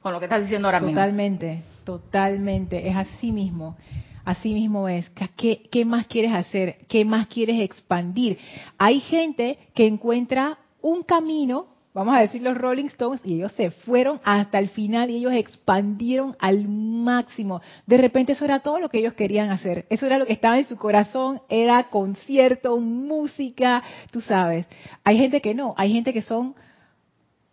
con 0.00 0.12
lo 0.12 0.18
que 0.18 0.26
estás 0.26 0.42
diciendo 0.42 0.68
ahora 0.68 0.80
mismo. 0.80 0.94
Totalmente, 0.94 1.62
totalmente, 1.84 2.88
es 2.88 2.96
así 2.96 3.32
mismo. 3.32 3.76
Así 4.24 4.54
mismo 4.54 4.88
es. 4.88 5.10
¿Qué, 5.36 5.62
¿Qué 5.70 5.84
más 5.84 6.06
quieres 6.06 6.32
hacer? 6.32 6.76
¿Qué 6.88 7.04
más 7.04 7.26
quieres 7.26 7.60
expandir? 7.60 8.38
Hay 8.78 9.00
gente 9.00 9.58
que 9.74 9.86
encuentra 9.86 10.58
un 10.82 11.02
camino 11.02 11.66
vamos 11.92 12.14
a 12.14 12.20
decir 12.20 12.42
los 12.42 12.56
Rolling 12.56 12.86
Stones, 12.86 13.20
y 13.24 13.34
ellos 13.34 13.52
se 13.52 13.70
fueron 13.70 14.20
hasta 14.24 14.58
el 14.58 14.68
final 14.68 15.10
y 15.10 15.16
ellos 15.16 15.32
expandieron 15.32 16.36
al 16.38 16.68
máximo. 16.68 17.60
De 17.86 17.96
repente 17.96 18.32
eso 18.32 18.44
era 18.44 18.60
todo 18.60 18.78
lo 18.78 18.88
que 18.88 18.98
ellos 18.98 19.14
querían 19.14 19.50
hacer. 19.50 19.86
Eso 19.90 20.06
era 20.06 20.18
lo 20.18 20.26
que 20.26 20.32
estaba 20.32 20.58
en 20.58 20.66
su 20.66 20.76
corazón, 20.76 21.40
era 21.48 21.90
concierto, 21.90 22.78
música, 22.78 23.82
tú 24.10 24.20
sabes. 24.20 24.66
Hay 25.04 25.18
gente 25.18 25.40
que 25.40 25.54
no, 25.54 25.74
hay 25.76 25.92
gente 25.92 26.12
que 26.12 26.22
son 26.22 26.54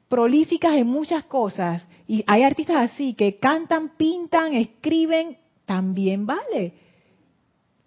prolíficas 0.07 0.75
en 0.75 0.87
muchas 0.87 1.25
cosas 1.25 1.85
y 2.07 2.23
hay 2.27 2.43
artistas 2.43 2.91
así 2.91 3.13
que 3.13 3.37
cantan, 3.39 3.89
pintan, 3.97 4.53
escriben, 4.53 5.37
también 5.65 6.25
vale. 6.25 6.73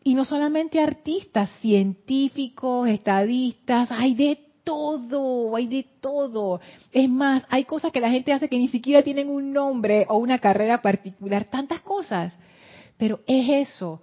Y 0.02 0.14
no 0.14 0.24
solamente 0.24 0.80
artistas, 0.80 1.50
científicos, 1.60 2.88
estadistas, 2.88 3.90
hay 3.92 4.14
de 4.14 4.49
todo, 4.70 5.56
hay 5.56 5.66
de 5.66 5.84
todo. 6.00 6.60
Es 6.92 7.08
más, 7.08 7.44
hay 7.48 7.64
cosas 7.64 7.90
que 7.90 7.98
la 7.98 8.08
gente 8.08 8.32
hace 8.32 8.48
que 8.48 8.56
ni 8.56 8.68
siquiera 8.68 9.02
tienen 9.02 9.28
un 9.28 9.52
nombre 9.52 10.06
o 10.08 10.18
una 10.18 10.38
carrera 10.38 10.80
particular, 10.80 11.46
tantas 11.46 11.80
cosas. 11.80 12.32
Pero 12.96 13.18
es 13.26 13.68
eso. 13.68 14.00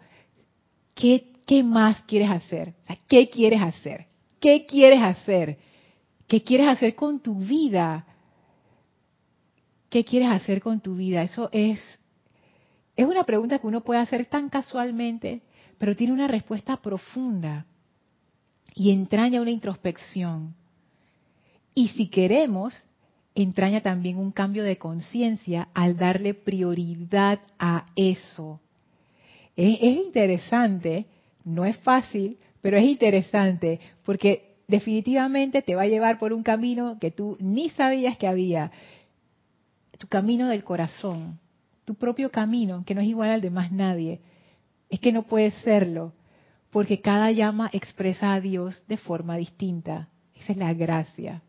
¿Qué, 0.93 1.31
más 1.63 2.01
quieres 2.01 2.29
hacer? 2.29 2.73
¿Qué 3.07 3.29
quieres 3.29 3.61
hacer? 3.61 4.07
¿Qué 4.41 4.65
quieres 4.65 5.01
hacer? 5.01 5.57
¿Qué 6.27 6.43
quieres 6.43 6.67
hacer 6.67 6.95
con 6.95 7.21
tu 7.21 7.35
vida? 7.35 8.05
¿Qué 9.89 10.03
quieres 10.03 10.29
hacer 10.29 10.61
con 10.61 10.81
tu 10.81 10.95
vida? 10.95 11.23
Eso 11.23 11.47
es, 11.53 11.79
es 12.97 13.07
una 13.07 13.23
pregunta 13.23 13.59
que 13.59 13.67
uno 13.67 13.85
puede 13.85 14.01
hacer 14.01 14.25
tan 14.25 14.49
casualmente, 14.49 15.43
pero 15.77 15.95
tiene 15.95 16.11
una 16.11 16.27
respuesta 16.27 16.75
profunda 16.75 17.65
y 18.77 18.91
entraña 18.91 19.41
una 19.41 19.49
introspección. 19.49 20.53
Y 21.73 21.87
si 21.89 22.09
queremos, 22.09 22.75
entraña 23.33 23.81
también 23.81 24.19
un 24.19 24.31
cambio 24.31 24.63
de 24.63 24.77
conciencia 24.77 25.69
al 25.73 25.97
darle 25.97 26.35
prioridad 26.35 27.39
a 27.57 27.85
eso. 27.95 28.61
Es, 29.55 29.81
interesante, 29.81 31.07
no 31.43 31.65
es 31.65 31.75
fácil, 31.77 32.37
pero 32.61 32.77
es 32.77 32.83
interesante 32.83 33.79
porque 34.05 34.57
definitivamente 34.67 35.63
te 35.63 35.73
va 35.73 35.81
a 35.81 35.87
llevar 35.87 36.19
por 36.19 36.31
un 36.31 36.43
camino 36.43 36.99
que 37.01 37.09
tú 37.09 37.35
ni 37.39 37.71
sabías 37.71 38.15
que 38.17 38.27
había. 38.27 38.71
Tu 39.97 40.07
camino 40.07 40.49
del 40.49 40.63
corazón, 40.63 41.39
tu 41.83 41.95
propio 41.95 42.29
camino, 42.29 42.83
que 42.85 42.93
no 42.93 43.01
es 43.01 43.07
igual 43.07 43.31
al 43.31 43.41
de 43.41 43.49
más 43.49 43.71
nadie. 43.71 44.21
Es 44.87 44.99
que 44.99 45.11
no 45.11 45.23
puede 45.23 45.49
serlo 45.49 46.13
porque 46.77 47.01
cada 47.01 47.31
llama 47.31 47.71
expresa 47.73 48.33
a 48.33 48.39
Dios 48.39 48.83
de 48.87 48.97
forma 48.97 49.35
distinta. 49.35 50.09
Esa 50.35 50.51
es 50.51 50.59
la 50.59 50.75
gracia. 50.75 51.41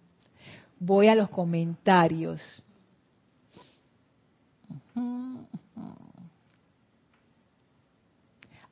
Voy 0.80 1.08
a 1.08 1.14
los 1.14 1.28
comentarios. 1.28 2.40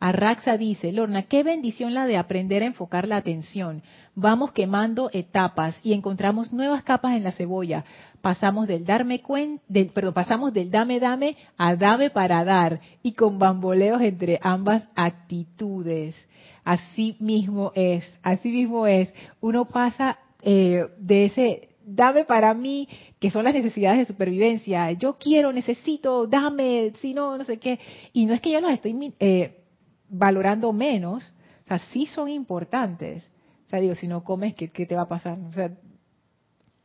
Arraxa 0.07 0.57
dice, 0.57 0.93
Lorna, 0.93 1.25
qué 1.25 1.43
bendición 1.43 1.93
la 1.93 2.07
de 2.07 2.17
aprender 2.17 2.63
a 2.63 2.67
enfocar 2.67 3.09
la 3.09 3.17
atención. 3.17 3.83
Vamos 4.15 4.53
quemando 4.53 5.11
etapas 5.13 5.81
y 5.83 5.95
encontramos 5.95 6.53
nuevas 6.53 6.85
capas 6.85 7.17
en 7.17 7.25
la 7.25 7.33
cebolla. 7.33 7.85
Pasamos 8.21 8.69
del 8.69 8.85
darme 8.85 9.21
del, 9.67 9.89
perdón, 9.89 10.15
pasamos 10.15 10.53
del 10.53 10.71
dame 10.71 11.01
dame 11.01 11.37
a 11.57 11.75
dame 11.75 12.11
para 12.11 12.45
dar 12.45 12.81
y 13.03 13.15
con 13.15 13.41
bamboleos 13.41 14.01
entre 14.01 14.39
ambas 14.43 14.87
actitudes. 14.95 16.15
Así 16.63 17.17
mismo 17.19 17.73
es, 17.75 18.09
así 18.23 18.53
mismo 18.53 18.87
es. 18.87 19.13
Uno 19.41 19.65
pasa 19.65 20.19
eh, 20.41 20.87
de 21.01 21.25
ese 21.25 21.69
dame 21.85 22.25
para 22.25 22.55
mí, 22.55 22.89
que 23.19 23.33
son 23.33 23.43
las 23.43 23.55
necesidades 23.55 23.99
de 23.99 24.05
supervivencia. 24.05 24.93
Yo 24.93 25.17
quiero, 25.19 25.53
necesito, 25.53 26.29
dame, 26.29 26.93
si 27.01 27.13
no, 27.13 27.37
no 27.37 27.43
sé 27.43 27.59
qué. 27.59 27.81
Y 28.13 28.27
no 28.27 28.35
es 28.35 28.41
que 28.41 28.53
yo 28.53 28.61
los 28.61 28.71
estoy 28.71 29.13
eh, 29.19 29.66
valorando 30.09 30.73
menos, 30.73 31.33
o 31.65 31.69
sea, 31.69 31.79
sí 31.79 32.07
son 32.07 32.29
importantes. 32.29 33.25
O 33.67 33.69
sea, 33.69 33.81
digo, 33.81 33.95
si 33.95 34.07
no 34.07 34.23
comes, 34.23 34.55
¿qué, 34.55 34.69
qué 34.69 34.87
te 34.87 34.95
va 34.95 35.03
a 35.03 35.09
pasar? 35.09 35.39
O 35.39 35.53
sea, 35.53 35.71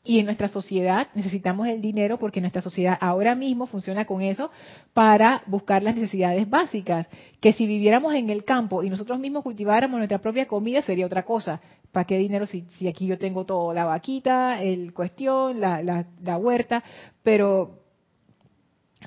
y 0.04 0.18
en 0.18 0.26
nuestra 0.26 0.48
sociedad 0.48 1.10
necesitamos 1.14 1.68
el 1.68 1.80
dinero 1.80 2.18
porque 2.18 2.42
nuestra 2.42 2.64
sociedad 2.64 2.98
ahora 3.00 3.36
mismo 3.36 3.68
funciona 3.68 4.06
con 4.06 4.24
eso 4.24 4.50
para 4.94 5.44
buscar 5.46 5.84
las 5.84 5.96
necesidades 5.96 6.50
básicas. 6.50 7.08
Que 7.40 7.54
si 7.54 7.68
viviéramos 7.68 8.16
en 8.16 8.32
el 8.32 8.44
campo 8.44 8.82
y 8.82 8.90
nosotros 8.90 9.20
mismos 9.20 9.44
cultiváramos 9.44 10.00
nuestra 10.00 10.18
propia 10.18 10.48
comida 10.48 10.82
sería 10.82 11.06
otra 11.06 11.24
cosa. 11.24 11.62
¿Para 11.92 12.06
qué 12.06 12.18
dinero 12.18 12.48
si, 12.48 12.66
si 12.80 12.88
aquí 12.88 13.06
yo 13.06 13.20
tengo 13.20 13.46
todo? 13.46 13.74
La 13.74 13.86
vaquita, 13.86 14.64
el 14.64 14.92
cuestión, 14.92 15.62
la, 15.62 15.84
la, 15.84 16.08
la 16.24 16.38
huerta, 16.38 16.84
pero 17.22 17.82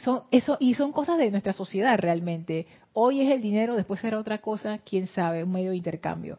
son, 0.01 0.23
eso, 0.31 0.57
y 0.61 0.75
son 0.75 0.93
cosas 0.93 1.19
de 1.19 1.31
nuestra 1.33 1.53
sociedad 1.53 1.99
realmente. 1.99 2.69
Hoy 2.97 3.21
es 3.21 3.31
el 3.31 3.43
dinero, 3.43 3.75
después 3.75 4.01
será 4.01 4.21
otra 4.21 4.39
cosa, 4.39 4.79
quién 4.79 5.09
sabe, 5.09 5.43
un 5.43 5.51
medio 5.51 5.71
de 5.71 5.77
intercambio. 5.77 6.37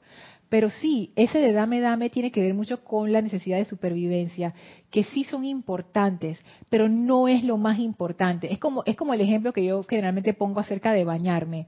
Pero 0.47 0.69
sí, 0.69 1.11
ese 1.17 1.39
de 1.39 1.51
dame, 1.51 1.81
dame 1.81 2.09
tiene 2.09 2.31
que 2.31 2.41
ver 2.41 2.53
mucho 2.53 2.81
con 2.81 3.11
la 3.11 3.21
necesidad 3.21 3.57
de 3.57 3.65
supervivencia, 3.65 4.53
que 4.89 5.03
sí 5.03 5.25
son 5.25 5.43
importantes, 5.43 6.39
pero 6.69 6.87
no 6.87 7.27
es 7.27 7.43
lo 7.43 7.57
más 7.57 7.77
importante. 7.79 8.53
Es 8.53 8.59
como, 8.59 8.83
es 8.85 8.95
como 8.95 9.13
el 9.13 9.19
ejemplo 9.19 9.51
que 9.51 9.65
yo 9.65 9.83
generalmente 9.83 10.33
pongo 10.33 10.61
acerca 10.61 10.93
de 10.93 11.03
bañarme. 11.03 11.67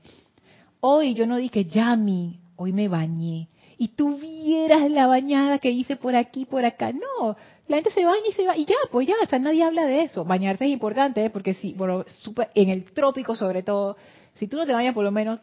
Hoy 0.80 1.16
yo 1.16 1.28
no 1.28 1.36
dije, 1.36 1.66
Yami, 1.66 2.40
hoy 2.56 2.72
me 2.72 2.88
bañé. 2.88 3.50
Y 3.78 3.90
tú 3.90 4.18
vieras 4.18 4.90
la 4.90 5.06
bañada 5.06 5.60
que 5.60 5.70
hice 5.70 5.98
por 5.98 6.16
aquí, 6.16 6.46
por 6.46 6.64
acá. 6.64 6.94
No, 6.94 7.36
la 7.68 7.78
gente 7.78 7.92
se 7.92 8.06
baña 8.06 8.24
y 8.30 8.34
se 8.34 8.46
va 8.46 8.56
y 8.56 8.66
ya, 8.66 8.76
pues 8.92 9.08
ya, 9.08 9.16
o 9.22 9.28
sea, 9.28 9.38
nadie 9.38 9.64
habla 9.64 9.86
de 9.86 10.04
eso. 10.04 10.24
Bañarse 10.24 10.66
es 10.66 10.72
importante, 10.72 11.26
¿eh? 11.26 11.30
porque 11.30 11.54
si, 11.54 11.74
bueno, 11.74 12.06
super, 12.08 12.50
en 12.56 12.70
el 12.70 12.86
trópico 12.86 13.36
sobre 13.36 13.64
todo, 13.64 13.98
si 14.38 14.48
tú 14.48 14.58
no 14.58 14.66
te 14.66 14.74
bañas 14.74 14.94
por 14.94 15.04
lo 15.04 15.12
menos 15.12 15.40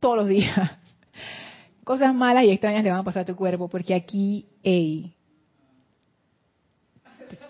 todos 0.00 0.16
los 0.16 0.28
días, 0.28 0.54
cosas 1.84 2.14
malas 2.14 2.44
y 2.44 2.50
extrañas 2.50 2.84
le 2.84 2.90
van 2.90 3.00
a 3.00 3.04
pasar 3.04 3.22
a 3.22 3.26
tu 3.26 3.36
cuerpo, 3.36 3.68
porque 3.68 3.94
aquí, 3.94 4.46
ey, 4.62 5.16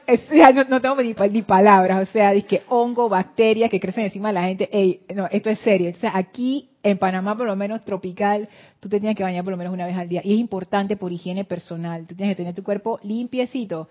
no, 0.54 0.64
no, 0.64 0.80
tengo 0.80 1.02
ni, 1.02 1.14
ni, 1.30 1.42
palabras, 1.42 2.08
o 2.08 2.12
sea, 2.12 2.40
que 2.42 2.62
hongo, 2.68 3.08
bacterias 3.08 3.70
que 3.70 3.80
crecen 3.80 4.04
encima 4.04 4.28
de 4.28 4.34
la 4.34 4.42
gente, 4.44 4.68
ey, 4.72 5.00
no, 5.14 5.26
esto 5.26 5.50
es 5.50 5.58
serio. 5.60 5.90
O 5.90 6.00
sea, 6.00 6.16
aquí 6.16 6.70
en 6.82 6.98
Panamá, 6.98 7.36
por 7.36 7.46
lo 7.46 7.56
menos 7.56 7.84
tropical, 7.84 8.48
tú 8.78 8.88
te 8.88 9.00
tienes 9.00 9.16
que 9.16 9.24
bañar 9.24 9.42
por 9.42 9.52
lo 9.52 9.56
menos 9.56 9.72
una 9.72 9.86
vez 9.86 9.96
al 9.96 10.08
día. 10.08 10.20
Y 10.24 10.34
es 10.34 10.38
importante 10.38 10.96
por 10.96 11.12
higiene 11.12 11.44
personal. 11.44 12.06
Tú 12.06 12.14
tienes 12.14 12.34
que 12.34 12.42
tener 12.42 12.54
tu 12.54 12.62
cuerpo 12.62 13.00
limpiecito. 13.02 13.88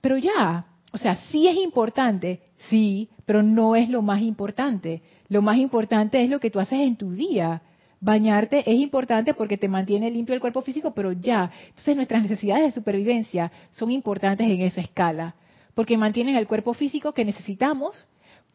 Pero 0.00 0.18
ya, 0.18 0.66
o 0.92 0.98
sea, 0.98 1.16
sí 1.30 1.48
es 1.48 1.56
importante, 1.56 2.40
sí, 2.68 3.08
pero 3.24 3.42
no 3.42 3.74
es 3.74 3.88
lo 3.88 4.02
más 4.02 4.22
importante. 4.22 5.02
Lo 5.28 5.42
más 5.42 5.58
importante 5.58 6.22
es 6.22 6.30
lo 6.30 6.40
que 6.40 6.50
tú 6.50 6.60
haces 6.60 6.80
en 6.80 6.96
tu 6.96 7.12
día. 7.12 7.62
Bañarte 8.00 8.58
es 8.70 8.78
importante 8.78 9.34
porque 9.34 9.56
te 9.56 9.68
mantiene 9.68 10.10
limpio 10.10 10.34
el 10.34 10.40
cuerpo 10.40 10.62
físico, 10.62 10.92
pero 10.92 11.12
ya. 11.12 11.50
Entonces 11.68 11.96
nuestras 11.96 12.22
necesidades 12.22 12.66
de 12.66 12.72
supervivencia 12.72 13.50
son 13.72 13.90
importantes 13.90 14.46
en 14.48 14.60
esa 14.60 14.80
escala, 14.80 15.34
porque 15.74 15.96
mantienen 15.96 16.36
el 16.36 16.46
cuerpo 16.46 16.74
físico 16.74 17.12
que 17.12 17.24
necesitamos 17.24 18.06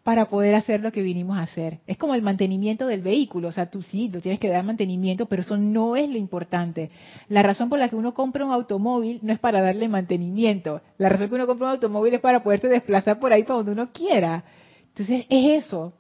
para 0.04 0.26
poder 0.26 0.56
hacer 0.56 0.82
lo 0.82 0.92
que 0.92 1.02
vinimos 1.02 1.38
a 1.38 1.44
hacer. 1.44 1.80
Es 1.86 1.98
como 1.98 2.16
el 2.16 2.22
mantenimiento 2.22 2.88
del 2.88 3.02
vehículo, 3.02 3.50
o 3.50 3.52
sea, 3.52 3.70
tú 3.70 3.82
sí, 3.84 4.10
tú 4.10 4.20
tienes 4.20 4.40
que 4.40 4.50
dar 4.50 4.64
mantenimiento, 4.64 5.28
pero 5.28 5.44
eso 5.44 5.58
no 5.58 5.96
es 5.96 6.10
lo 6.10 6.18
importante. 6.18 6.90
La 7.30 7.44
razón 7.44 7.70
por 7.70 7.78
la 7.78 7.88
que 7.88 7.96
uno 7.96 8.14
compra 8.14 8.46
un 8.46 8.52
automóvil 8.52 9.20
no 9.22 9.32
es 9.32 9.40
para 9.40 9.62
darle 9.62 9.88
mantenimiento, 9.90 10.82
la 10.98 11.10
razón 11.10 11.30
por 11.30 11.38
la 11.38 11.46
que 11.46 11.46
uno 11.46 11.48
compra 11.48 11.68
un 11.68 11.74
automóvil 11.74 12.16
es 12.16 12.20
para 12.20 12.42
poderse 12.42 12.68
desplazar 12.68 13.20
por 13.20 13.32
ahí 13.32 13.44
para 13.44 13.58
donde 13.58 13.74
uno 13.74 13.92
quiera. 13.92 14.44
Entonces, 14.90 15.26
es 15.30 15.66
eso. 15.66 15.94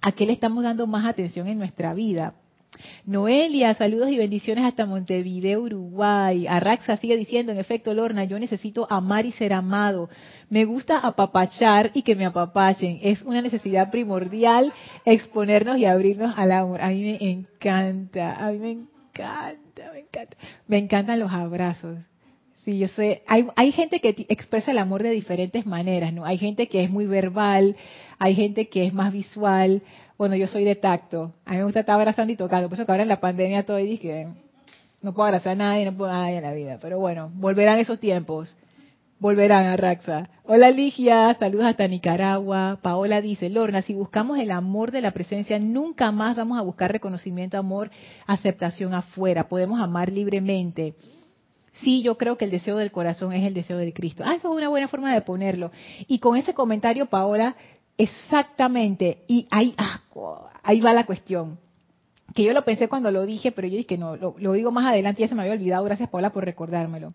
¿A 0.00 0.12
qué 0.12 0.26
le 0.26 0.32
estamos 0.32 0.62
dando 0.62 0.86
más 0.86 1.06
atención 1.06 1.48
en 1.48 1.58
nuestra 1.58 1.94
vida? 1.94 2.34
Noelia, 3.04 3.74
saludos 3.74 4.10
y 4.10 4.18
bendiciones 4.18 4.64
hasta 4.64 4.86
Montevideo, 4.86 5.62
Uruguay. 5.62 6.46
Arraxa 6.46 6.96
sigue 6.96 7.16
diciendo, 7.16 7.52
en 7.52 7.58
efecto, 7.58 7.94
Lorna, 7.94 8.24
yo 8.24 8.38
necesito 8.38 8.86
amar 8.90 9.26
y 9.26 9.32
ser 9.32 9.52
amado. 9.52 10.08
Me 10.50 10.64
gusta 10.64 10.98
apapachar 10.98 11.90
y 11.94 12.02
que 12.02 12.16
me 12.16 12.26
apapachen. 12.26 12.98
Es 13.02 13.22
una 13.22 13.40
necesidad 13.40 13.90
primordial 13.90 14.72
exponernos 15.04 15.78
y 15.78 15.86
abrirnos 15.86 16.34
al 16.36 16.52
amor. 16.52 16.82
A 16.82 16.88
mí 16.88 17.02
me 17.02 17.30
encanta, 17.30 18.34
a 18.34 18.50
mí 18.50 18.58
me 18.58 18.72
encanta, 18.72 19.92
me 19.92 20.00
encanta. 20.00 20.36
Me 20.66 20.78
encantan 20.78 21.20
los 21.20 21.32
abrazos. 21.32 21.98
Sí, 22.66 22.78
yo 22.80 22.88
sé, 22.88 23.22
hay, 23.28 23.46
hay 23.54 23.70
gente 23.70 24.00
que 24.00 24.26
expresa 24.28 24.72
el 24.72 24.78
amor 24.78 25.04
de 25.04 25.10
diferentes 25.10 25.66
maneras, 25.66 26.12
¿no? 26.12 26.24
Hay 26.24 26.36
gente 26.36 26.66
que 26.66 26.82
es 26.82 26.90
muy 26.90 27.06
verbal, 27.06 27.76
hay 28.18 28.34
gente 28.34 28.68
que 28.68 28.84
es 28.84 28.92
más 28.92 29.12
visual, 29.12 29.82
bueno, 30.18 30.34
yo 30.34 30.48
soy 30.48 30.64
de 30.64 30.74
tacto. 30.74 31.32
A 31.44 31.52
mí 31.52 31.58
me 31.58 31.62
gusta 31.62 31.78
estar 31.80 31.94
abrazando 31.94 32.32
y 32.32 32.36
tocando. 32.36 32.68
Por 32.68 32.74
eso 32.74 32.84
que 32.84 32.90
ahora 32.90 33.04
en 33.04 33.08
la 33.08 33.20
pandemia 33.20 33.64
todo 33.64 33.78
y 33.78 33.86
dije, 33.86 34.26
no 35.00 35.14
puedo 35.14 35.28
abrazar 35.28 35.52
a 35.52 35.54
nadie, 35.54 35.84
no 35.84 35.96
puedo 35.96 36.10
nadie 36.10 36.38
en 36.38 36.42
la 36.42 36.54
vida. 36.54 36.78
Pero 36.82 36.98
bueno, 36.98 37.30
volverán 37.34 37.78
esos 37.78 38.00
tiempos. 38.00 38.56
Volverán 39.20 39.66
a 39.66 39.76
Raxa. 39.76 40.28
Hola 40.42 40.72
Ligia, 40.72 41.32
saludos 41.34 41.66
hasta 41.66 41.86
Nicaragua. 41.86 42.80
Paola 42.82 43.20
dice, 43.20 43.48
Lorna, 43.48 43.82
si 43.82 43.94
buscamos 43.94 44.40
el 44.40 44.50
amor 44.50 44.90
de 44.90 45.02
la 45.02 45.12
presencia, 45.12 45.60
nunca 45.60 46.10
más 46.10 46.36
vamos 46.36 46.58
a 46.58 46.62
buscar 46.62 46.90
reconocimiento, 46.90 47.58
amor, 47.58 47.92
aceptación 48.26 48.92
afuera. 48.92 49.48
Podemos 49.48 49.80
amar 49.80 50.10
libremente. 50.10 50.96
Sí, 51.82 52.02
yo 52.02 52.16
creo 52.16 52.38
que 52.38 52.46
el 52.46 52.50
deseo 52.50 52.76
del 52.76 52.90
corazón 52.90 53.32
es 53.32 53.44
el 53.44 53.52
deseo 53.52 53.76
del 53.76 53.92
Cristo. 53.92 54.22
Ah, 54.26 54.34
eso 54.34 54.50
es 54.50 54.56
una 54.56 54.68
buena 54.68 54.88
forma 54.88 55.12
de 55.12 55.20
ponerlo. 55.20 55.70
Y 56.08 56.18
con 56.20 56.36
ese 56.36 56.54
comentario, 56.54 57.06
Paola, 57.06 57.54
Exactamente. 57.98 59.24
Y 59.26 59.46
ahí, 59.50 59.74
ah, 59.78 60.00
ahí 60.62 60.80
va 60.80 60.92
la 60.92 61.06
cuestión. 61.06 61.58
Que 62.34 62.44
yo 62.44 62.52
lo 62.52 62.64
pensé 62.64 62.88
cuando 62.88 63.10
lo 63.10 63.24
dije, 63.24 63.52
pero 63.52 63.66
yo 63.66 63.76
dije 63.76 63.86
que 63.86 63.98
no, 63.98 64.16
lo, 64.16 64.52
digo 64.52 64.70
más 64.70 64.86
adelante, 64.86 65.22
ya 65.22 65.28
se 65.28 65.34
me 65.34 65.42
había 65.42 65.54
olvidado. 65.54 65.84
Gracias, 65.84 66.10
Paula, 66.10 66.30
por 66.30 66.44
recordármelo. 66.44 67.08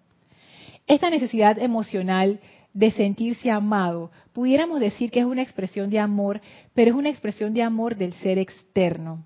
Esta 0.88 1.09
necesidad 1.09 1.59
emocional 1.59 2.39
de 2.74 2.91
sentirse 2.91 3.51
amado, 3.51 4.12
pudiéramos 4.32 4.80
decir 4.80 5.12
que 5.12 5.20
es 5.20 5.26
una 5.26 5.41
expresión 5.41 5.89
de 5.89 5.99
amor, 5.99 6.41
pero 6.74 6.91
es 6.91 6.95
una 6.95 7.09
expresión 7.09 7.53
de 7.53 7.62
amor 7.62 7.97
del 7.97 8.14
ser 8.14 8.39
externo. 8.39 9.24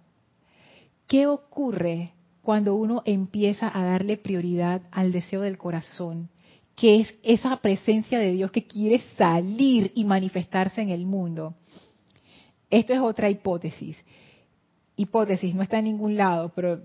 ¿Qué 1.07 1.27
ocurre 1.27 2.11
cuando 2.45 2.75
uno 2.75 3.03
empieza 3.05 3.69
a 3.77 3.83
darle 3.83 4.15
prioridad 4.15 4.83
al 4.91 5.11
deseo 5.11 5.41
del 5.41 5.57
corazón? 5.57 6.29
que 6.75 6.99
es 6.99 7.15
esa 7.23 7.55
presencia 7.57 8.19
de 8.19 8.33
Dios 8.33 8.51
que 8.51 8.67
quiere 8.67 8.99
salir 9.17 9.91
y 9.95 10.03
manifestarse 10.03 10.81
en 10.81 10.89
el 10.89 11.05
mundo. 11.05 11.55
Esto 12.69 12.93
es 12.93 12.99
otra 12.99 13.29
hipótesis. 13.29 13.97
Hipótesis, 14.97 15.55
no 15.55 15.61
está 15.61 15.79
en 15.79 15.85
ningún 15.85 16.17
lado, 16.17 16.51
pero 16.53 16.81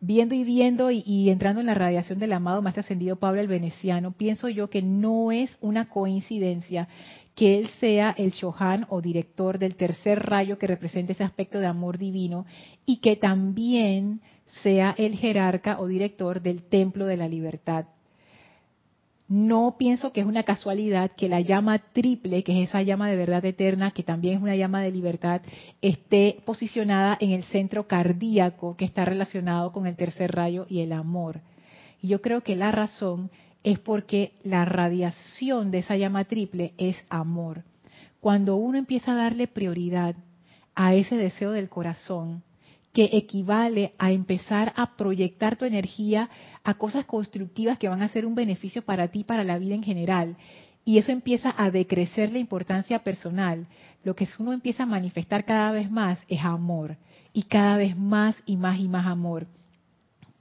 viendo 0.00 0.34
y 0.34 0.44
viendo 0.44 0.90
y, 0.90 1.30
entrando 1.30 1.60
en 1.60 1.66
la 1.66 1.74
radiación 1.74 2.18
del 2.18 2.32
amado 2.32 2.62
más 2.62 2.76
ascendido 2.76 3.16
Pablo 3.16 3.40
el 3.40 3.48
Veneciano, 3.48 4.12
pienso 4.12 4.48
yo 4.48 4.68
que 4.68 4.82
no 4.82 5.32
es 5.32 5.56
una 5.60 5.88
coincidencia 5.88 6.88
que 7.34 7.58
él 7.58 7.68
sea 7.80 8.14
el 8.16 8.30
Shohan 8.30 8.86
o 8.90 9.00
director 9.00 9.58
del 9.58 9.76
tercer 9.76 10.20
rayo 10.24 10.58
que 10.58 10.66
representa 10.66 11.12
ese 11.12 11.24
aspecto 11.24 11.58
de 11.58 11.66
amor 11.66 11.98
divino 11.98 12.44
y 12.86 12.98
que 12.98 13.16
también 13.16 14.20
sea 14.62 14.94
el 14.98 15.16
jerarca 15.16 15.80
o 15.80 15.86
director 15.86 16.40
del 16.40 16.62
templo 16.62 17.06
de 17.06 17.16
la 17.16 17.28
libertad 17.28 17.86
no 19.28 19.76
pienso 19.78 20.12
que 20.12 20.20
es 20.20 20.26
una 20.26 20.42
casualidad 20.42 21.12
que 21.12 21.28
la 21.28 21.40
llama 21.40 21.78
triple, 21.78 22.44
que 22.44 22.62
es 22.62 22.68
esa 22.68 22.82
llama 22.82 23.08
de 23.08 23.16
verdad 23.16 23.44
eterna, 23.44 23.90
que 23.90 24.02
también 24.02 24.36
es 24.36 24.42
una 24.42 24.54
llama 24.54 24.82
de 24.82 24.90
libertad, 24.90 25.40
esté 25.80 26.42
posicionada 26.44 27.16
en 27.20 27.30
el 27.30 27.44
centro 27.44 27.88
cardíaco 27.88 28.76
que 28.76 28.84
está 28.84 29.04
relacionado 29.04 29.72
con 29.72 29.86
el 29.86 29.96
tercer 29.96 30.32
rayo 30.32 30.66
y 30.68 30.80
el 30.80 30.92
amor. 30.92 31.40
Y 32.02 32.08
yo 32.08 32.20
creo 32.20 32.42
que 32.42 32.54
la 32.54 32.70
razón 32.70 33.30
es 33.62 33.78
porque 33.78 34.32
la 34.42 34.66
radiación 34.66 35.70
de 35.70 35.78
esa 35.78 35.96
llama 35.96 36.24
triple 36.24 36.74
es 36.76 36.96
amor. 37.08 37.64
Cuando 38.20 38.56
uno 38.56 38.76
empieza 38.76 39.12
a 39.12 39.16
darle 39.16 39.48
prioridad 39.48 40.16
a 40.74 40.92
ese 40.94 41.16
deseo 41.16 41.52
del 41.52 41.70
corazón, 41.70 42.42
que 42.94 43.10
equivale 43.12 43.92
a 43.98 44.12
empezar 44.12 44.72
a 44.76 44.96
proyectar 44.96 45.56
tu 45.56 45.64
energía 45.64 46.30
a 46.62 46.74
cosas 46.74 47.04
constructivas 47.04 47.76
que 47.76 47.88
van 47.88 48.02
a 48.02 48.08
ser 48.08 48.24
un 48.24 48.36
beneficio 48.36 48.82
para 48.82 49.08
ti, 49.08 49.24
para 49.24 49.44
la 49.44 49.58
vida 49.58 49.74
en 49.74 49.82
general. 49.82 50.36
y 50.86 50.98
eso 50.98 51.12
empieza 51.12 51.54
a 51.56 51.70
decrecer 51.70 52.30
la 52.30 52.38
importancia 52.38 52.98
personal, 52.98 53.66
lo 54.04 54.14
que 54.14 54.28
uno 54.38 54.52
empieza 54.52 54.82
a 54.82 54.86
manifestar 54.86 55.46
cada 55.46 55.72
vez 55.72 55.90
más 55.90 56.18
es 56.28 56.44
amor 56.44 56.98
y 57.32 57.44
cada 57.44 57.78
vez 57.78 57.96
más 57.96 58.36
y 58.44 58.56
más 58.56 58.78
y 58.78 58.86
más 58.86 59.06
amor. 59.06 59.46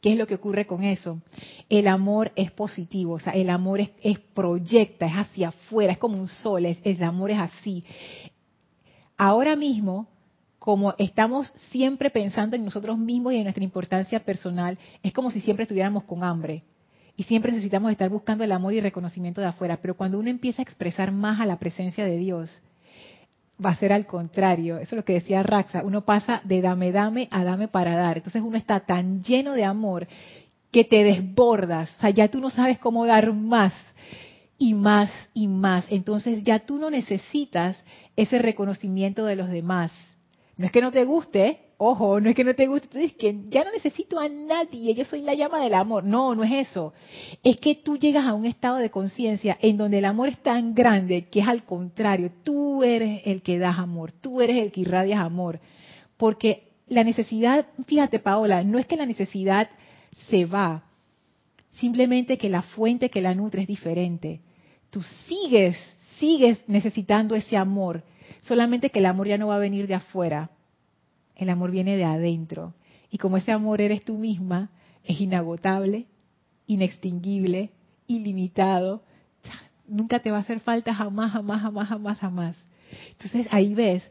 ¿Qué 0.02 0.12
es 0.12 0.18
lo 0.18 0.28
que 0.28 0.36
ocurre 0.36 0.68
con 0.68 0.84
eso? 0.84 1.22
El 1.70 1.88
amor 1.88 2.34
es 2.36 2.52
positivo, 2.52 3.14
o 3.14 3.20
sea, 3.22 3.32
el 3.32 3.50
amor 3.50 3.80
es, 3.80 4.20
proyecta, 4.34 5.06
es 5.06 5.14
hacia 5.14 5.48
afuera, 5.48 5.94
es 5.94 5.98
como 5.98 6.20
un 6.20 6.28
sol, 6.28 6.66
el 6.66 7.04
amor 7.04 7.32
es 7.32 7.40
así. 7.40 7.86
Ahora 9.16 9.56
mismo, 9.56 10.10
como 10.64 10.96
estamos 10.98 11.50
siempre 11.72 12.10
pensando 12.10 12.56
en 12.56 12.64
nosotros 12.64 12.98
mismos 12.98 13.34
y 13.34 13.36
en 13.36 13.44
nuestra 13.44 13.66
importancia 13.66 14.22
personal, 14.22 14.78
es 15.04 15.12
como 15.12 15.30
si 15.30 15.42
siempre 15.42 15.64
estuviéramos 15.64 16.06
con 16.06 16.24
hambre 16.24 16.64
y 17.18 17.24
siempre 17.24 17.52
necesitamos 17.52 17.92
estar 17.92 18.10
buscando 18.10 18.46
el 18.46 18.52
amor 18.54 18.74
y 18.74 18.80
reconocimiento 18.80 19.42
de 19.42 19.48
afuera, 19.48 19.80
pero 19.82 19.98
cuando 19.98 20.18
uno 20.18 20.30
empieza 20.30 20.62
a 20.62 20.64
expresar 20.64 21.12
más 21.12 21.42
a 21.42 21.46
la 21.46 21.60
presencia 21.60 22.06
de 22.06 22.18
Dios, 22.18 22.62
va 23.64 23.72
a 23.72 23.76
ser 23.76 23.92
al 23.92 24.06
contrario. 24.06 24.78
Eso 24.78 24.96
es 24.96 25.00
lo 25.00 25.04
que 25.04 25.16
decía 25.16 25.44
Raxa, 25.44 25.82
uno 25.84 26.06
pasa 26.06 26.40
de 26.46 26.62
dame, 26.62 26.94
dame 26.94 27.28
a 27.30 27.44
dame 27.44 27.68
para 27.68 27.98
dar. 27.98 28.16
Entonces 28.16 28.42
uno 28.42 28.58
está 28.58 28.80
tan 28.80 29.22
lleno 29.22 29.56
de 29.56 29.66
amor 29.66 30.08
que 30.72 30.86
te 30.86 31.04
desbordas, 31.04 31.94
o 31.98 32.00
sea, 32.00 32.10
ya 32.12 32.30
tú 32.30 32.40
no 32.40 32.50
sabes 32.50 32.80
cómo 32.80 33.06
dar 33.06 33.34
más 33.34 33.74
y 34.58 34.76
más 34.76 35.12
y 35.34 35.50
más. 35.50 35.84
Entonces 35.90 36.42
ya 36.42 36.60
tú 36.60 36.78
no 36.78 36.90
necesitas 36.90 37.84
ese 38.16 38.40
reconocimiento 38.40 39.26
de 39.26 39.36
los 39.36 39.50
demás. 39.50 40.13
No 40.58 40.66
es 40.66 40.72
que 40.72 40.82
no 40.82 40.92
te 40.92 41.04
guste, 41.04 41.64
Ojo, 41.86 42.22
no 42.22 42.30
es 42.30 42.36
que 42.36 42.46
no 42.46 42.56
te 42.56 42.66
guste, 42.66 43.04
es 43.04 43.14
que 43.14 43.36
ya 43.50 43.66
no 43.66 43.72
necesito 43.72 44.18
a 44.18 44.30
nadie, 44.30 44.94
yo 44.94 45.04
soy 45.04 45.22
la 45.22 45.34
llama 45.34 45.60
del 45.62 45.74
amor. 45.74 46.06
No, 46.06 46.34
no 46.34 46.46
es 46.46 46.70
eso. 46.70 46.94
Es 47.44 47.58
que 47.58 47.76
tú 47.76 47.98
llegas 47.98 48.26
a 48.26 48.34
un 48.34 48.46
estado 48.46 48.78
de 48.78 48.90
conciencia 48.90 49.58
en 49.62 49.76
donde 49.76 49.98
el 49.98 50.06
amor 50.06 50.30
es 50.30 50.38
tan 50.38 50.74
grande 50.74 51.28
que 51.30 51.42
es 51.42 51.48
al 51.48 51.66
contrario, 51.66 52.32
tú 52.44 52.84
eres 52.84 53.24
el 53.26 53.42
que 53.42 53.60
das 53.60 53.78
amor, 53.80 54.14
tú 54.14 54.40
eres 54.40 54.58
el 54.58 54.72
que 54.72 54.80
irradias 54.80 55.20
amor. 55.20 55.60
Porque 56.16 56.70
la 56.88 57.04
necesidad, 57.04 57.66
fíjate 57.86 58.20
Paola, 58.20 58.64
no 58.64 58.80
es 58.80 58.86
que 58.86 58.96
la 58.96 59.06
necesidad 59.06 59.70
se 60.30 60.46
va, 60.46 60.86
simplemente 61.72 62.38
que 62.38 62.50
la 62.50 62.62
fuente 62.62 63.10
que 63.10 63.22
la 63.22 63.36
nutre 63.36 63.64
es 63.64 63.68
diferente. 63.68 64.40
Tú 64.90 65.02
sigues, 65.28 65.76
sigues 66.18 66.64
necesitando 66.68 67.36
ese 67.36 67.58
amor, 67.58 68.04
solamente 68.44 68.90
que 68.90 69.00
el 69.00 69.06
amor 69.06 69.28
ya 69.28 69.38
no 69.38 69.48
va 69.48 69.56
a 69.56 69.60
venir 69.60 69.88
de 69.88 69.96
afuera, 69.96 70.52
el 71.36 71.50
amor 71.50 71.72
viene 71.72 71.98
de 71.98 72.06
adentro. 72.06 72.74
Y 73.10 73.18
como 73.18 73.38
ese 73.38 73.52
amor 73.52 73.82
eres 73.82 74.04
tú 74.04 74.18
misma, 74.18 74.70
es 75.04 75.20
inagotable, 75.20 76.08
inextinguible, 76.68 77.72
ilimitado. 78.08 79.04
Nunca 79.88 80.20
te 80.20 80.32
va 80.32 80.38
a 80.38 80.42
hacer 80.42 80.60
falta 80.60 80.94
jamás, 80.94 81.32
jamás, 81.32 81.62
jamás, 81.62 81.90
jamás, 81.90 82.20
jamás. 82.20 82.58
Entonces 83.12 83.48
ahí 83.52 83.74
ves, 83.74 84.10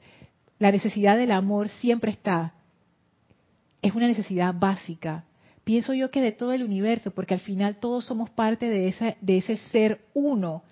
la 0.59 0.71
necesidad 0.71 1.17
del 1.17 1.33
amor 1.33 1.69
siempre 1.69 2.11
está. 2.11 2.55
Es 3.81 3.95
una 3.95 4.07
necesidad 4.07 4.55
básica. 4.55 5.25
Pienso 5.65 5.95
yo 5.95 6.11
que 6.11 6.21
de 6.21 6.33
todo 6.33 6.53
el 6.53 6.63
universo, 6.63 7.13
porque 7.13 7.35
al 7.35 7.41
final 7.41 7.77
todos 7.77 8.05
somos 8.05 8.31
parte 8.31 8.69
de, 8.69 8.89
esa, 8.89 9.17
de 9.21 9.39
ese 9.39 9.57
ser 9.57 10.05
uno 10.15 10.63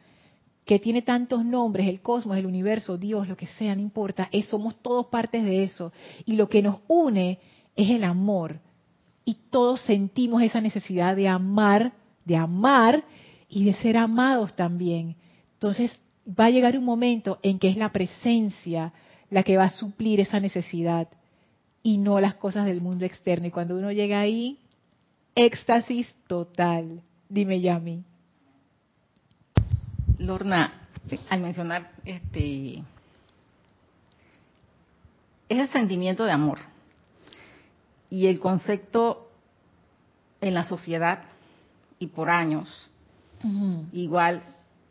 que 0.70 0.78
tiene 0.78 1.02
tantos 1.02 1.44
nombres, 1.44 1.88
el 1.88 2.00
cosmos, 2.00 2.36
el 2.36 2.46
universo, 2.46 2.96
Dios, 2.96 3.26
lo 3.26 3.36
que 3.36 3.48
sea, 3.48 3.74
no 3.74 3.80
importa, 3.80 4.28
es, 4.30 4.46
somos 4.46 4.80
todos 4.80 5.06
partes 5.06 5.42
de 5.42 5.64
eso. 5.64 5.92
Y 6.24 6.36
lo 6.36 6.48
que 6.48 6.62
nos 6.62 6.76
une 6.86 7.40
es 7.74 7.90
el 7.90 8.04
amor. 8.04 8.60
Y 9.24 9.34
todos 9.50 9.80
sentimos 9.80 10.44
esa 10.44 10.60
necesidad 10.60 11.16
de 11.16 11.26
amar, 11.26 11.92
de 12.24 12.36
amar 12.36 13.02
y 13.48 13.64
de 13.64 13.74
ser 13.74 13.96
amados 13.96 14.54
también. 14.54 15.16
Entonces 15.54 15.90
va 16.24 16.44
a 16.44 16.50
llegar 16.50 16.78
un 16.78 16.84
momento 16.84 17.40
en 17.42 17.58
que 17.58 17.68
es 17.68 17.76
la 17.76 17.90
presencia 17.90 18.92
la 19.28 19.42
que 19.42 19.56
va 19.56 19.64
a 19.64 19.72
suplir 19.72 20.20
esa 20.20 20.38
necesidad 20.38 21.08
y 21.82 21.98
no 21.98 22.20
las 22.20 22.36
cosas 22.36 22.64
del 22.66 22.80
mundo 22.80 23.04
externo. 23.04 23.48
Y 23.48 23.50
cuando 23.50 23.76
uno 23.76 23.90
llega 23.90 24.20
ahí, 24.20 24.60
éxtasis 25.34 26.06
total. 26.28 27.02
Dime, 27.28 27.60
Yami. 27.60 28.04
Lorna, 30.20 30.72
al 31.30 31.40
mencionar 31.40 31.92
este 32.04 32.82
ese 35.48 35.66
sentimiento 35.72 36.24
de 36.24 36.32
amor 36.32 36.58
y 38.10 38.26
el 38.28 38.38
concepto 38.38 39.28
en 40.40 40.54
la 40.54 40.64
sociedad 40.64 41.22
y 41.98 42.06
por 42.06 42.30
años, 42.30 42.68
igual 43.92 44.42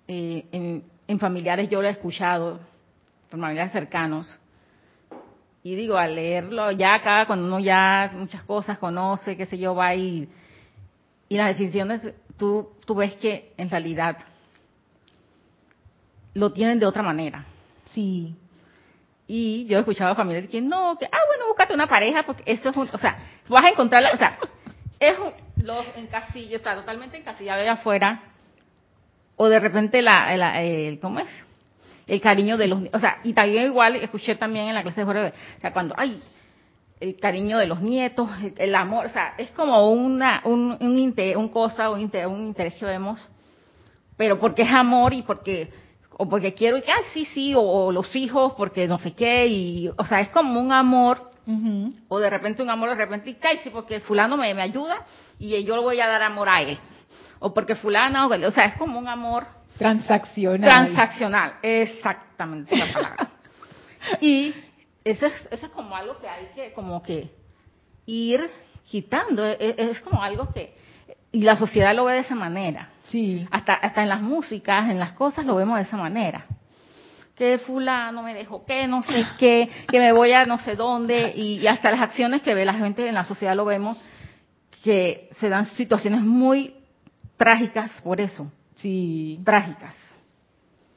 eh, 0.07 0.83
en, 1.07 1.19
familiares 1.19 1.69
yo 1.69 1.81
lo 1.81 1.87
he 1.87 1.91
escuchado, 1.91 2.59
por 3.29 3.39
familiares 3.39 3.71
cercanos, 3.71 4.27
y 5.63 5.75
digo, 5.75 5.97
al 5.97 6.15
leerlo 6.15 6.71
ya 6.71 6.95
acá, 6.95 7.25
cuando 7.25 7.45
uno 7.45 7.59
ya 7.59 8.11
muchas 8.15 8.43
cosas 8.43 8.77
conoce, 8.79 9.37
qué 9.37 9.45
sé 9.45 9.57
yo, 9.57 9.75
va 9.75 9.95
y, 9.95 10.27
y 11.29 11.37
las 11.37 11.49
definiciones, 11.49 12.01
tú, 12.37 12.69
tú 12.85 12.95
ves 12.95 13.15
que 13.15 13.53
en 13.57 13.69
realidad 13.69 14.17
lo 16.39 16.51
tienen 16.51 16.79
de 16.79 16.85
otra 16.85 17.03
manera. 17.03 17.45
Sí. 17.91 18.35
Y 19.27 19.65
yo 19.65 19.77
he 19.77 19.79
escuchado 19.81 20.11
a 20.11 20.15
familiares 20.15 20.49
que 20.49 20.61
no, 20.61 20.97
que, 20.97 21.05
ah, 21.05 21.19
bueno, 21.27 21.47
búscate 21.47 21.73
una 21.73 21.87
pareja, 21.87 22.23
porque 22.23 22.43
eso 22.45 22.69
es 22.69 22.77
un, 22.77 22.89
o 22.91 22.97
sea, 22.97 23.19
vas 23.47 23.63
a 23.63 23.69
encontrarla, 23.69 24.11
o 24.13 24.17
sea, 24.17 24.39
es 24.99 25.19
un, 25.19 25.31
los 25.63 25.85
encasillos, 25.95 26.55
está 26.55 26.75
totalmente 26.75 27.17
encasillado 27.17 27.61
allá 27.61 27.73
afuera, 27.73 28.23
o 29.35 29.47
de 29.47 29.59
repente 29.59 30.01
la, 30.01 30.63
el, 30.63 30.99
¿cómo 30.99 31.19
es? 31.19 31.27
El 32.07 32.21
cariño 32.21 32.57
de 32.57 32.67
los, 32.67 32.81
o 32.91 32.99
sea, 32.99 33.19
y 33.23 33.33
también 33.33 33.65
igual, 33.65 33.97
escuché 33.97 34.35
también 34.35 34.69
en 34.69 34.73
la 34.73 34.81
clase 34.81 35.01
de 35.01 35.05
Jorge, 35.05 35.33
o 35.57 35.61
sea, 35.61 35.73
cuando, 35.73 35.93
ay, 35.95 36.19
el 36.99 37.15
cariño 37.17 37.59
de 37.59 37.67
los 37.67 37.81
nietos, 37.81 38.29
el, 38.57 38.73
amor, 38.73 39.05
o 39.05 39.09
sea, 39.09 39.35
es 39.37 39.51
como 39.51 39.91
una, 39.91 40.41
un, 40.43 40.75
un, 40.81 41.13
un 41.35 41.49
cosa, 41.49 41.91
un, 41.91 42.11
un 42.11 42.41
interés 42.47 42.73
que 42.73 42.85
vemos, 42.85 43.19
pero 44.17 44.39
porque 44.39 44.63
es 44.63 44.71
amor 44.71 45.13
y 45.13 45.21
porque 45.21 45.71
o 46.21 46.27
porque 46.27 46.53
quiero 46.53 46.75
y 46.75 46.81
que, 46.81 46.91
ah, 46.91 47.01
sí, 47.13 47.25
sí, 47.33 47.53
o, 47.55 47.93
los 47.93 48.13
hijos 48.13 48.53
porque 48.57 48.89
no 48.89 48.99
sé 48.99 49.13
qué, 49.13 49.47
y, 49.47 49.87
o 49.87 50.05
sea, 50.05 50.19
es 50.19 50.27
como 50.29 50.59
un 50.59 50.73
amor, 50.73 51.31
o 52.09 52.19
de 52.19 52.29
repente 52.29 52.61
un 52.61 52.69
amor, 52.69 52.89
de 52.89 52.95
repente, 52.95 53.29
y 53.29 53.37
sí, 53.63 53.69
porque 53.69 54.01
fulano 54.01 54.35
me, 54.35 54.53
me 54.53 54.61
ayuda 54.61 55.05
y 55.39 55.63
yo 55.63 55.77
le 55.77 55.81
voy 55.81 56.01
a 56.01 56.07
dar 56.07 56.21
amor 56.21 56.49
a 56.49 56.61
él, 56.61 56.77
o 57.39 57.53
porque 57.53 57.75
fulano, 57.75 58.27
o 58.27 58.51
sea, 58.51 58.65
es 58.65 58.75
como 58.75 58.99
un 58.99 59.07
amor 59.07 59.47
transaccional. 59.77 60.69
Transaccional, 60.69 61.53
exactamente 61.61 62.75
la 62.75 62.91
palabra. 62.91 63.29
y 64.19 64.53
eso 65.05 65.25
es, 65.25 65.33
eso 65.51 65.67
es 65.67 65.71
como 65.71 65.95
algo 65.95 66.19
que 66.19 66.27
hay 66.27 66.47
que, 66.53 66.73
como 66.73 67.01
que 67.01 67.31
ir 68.05 68.51
quitando, 68.85 69.45
es, 69.45 69.57
es 69.77 70.01
como 70.01 70.21
algo 70.21 70.51
que, 70.51 70.75
y 71.31 71.43
la 71.43 71.55
sociedad 71.55 71.95
lo 71.95 72.03
ve 72.03 72.15
de 72.15 72.19
esa 72.19 72.35
manera. 72.35 72.89
Sí. 73.09 73.47
Hasta, 73.51 73.73
hasta 73.73 74.03
en 74.03 74.09
las 74.09 74.21
músicas, 74.21 74.89
en 74.89 74.99
las 74.99 75.13
cosas 75.13 75.45
lo 75.45 75.55
vemos 75.55 75.77
de 75.77 75.83
esa 75.83 75.97
manera. 75.97 76.45
Que 77.35 77.57
fulano 77.59 78.21
me 78.21 78.33
dejó 78.33 78.65
que 78.65 78.87
no 78.87 79.03
sé 79.03 79.25
qué, 79.39 79.69
que 79.87 79.99
me 79.99 80.11
voy 80.11 80.31
a 80.33 80.45
no 80.45 80.59
sé 80.59 80.75
dónde, 80.75 81.33
y, 81.35 81.65
hasta 81.67 81.91
las 81.91 82.01
acciones 82.01 82.41
que 82.41 82.53
ve 82.53 82.65
la 82.65 82.73
gente 82.73 83.07
en 83.07 83.15
la 83.15 83.25
sociedad 83.25 83.55
lo 83.55 83.65
vemos, 83.65 83.97
que 84.83 85.29
se 85.39 85.49
dan 85.49 85.65
situaciones 85.67 86.21
muy 86.21 86.75
trágicas 87.37 87.91
por 88.03 88.21
eso. 88.21 88.51
Sí. 88.75 89.39
Trágicas. 89.43 89.95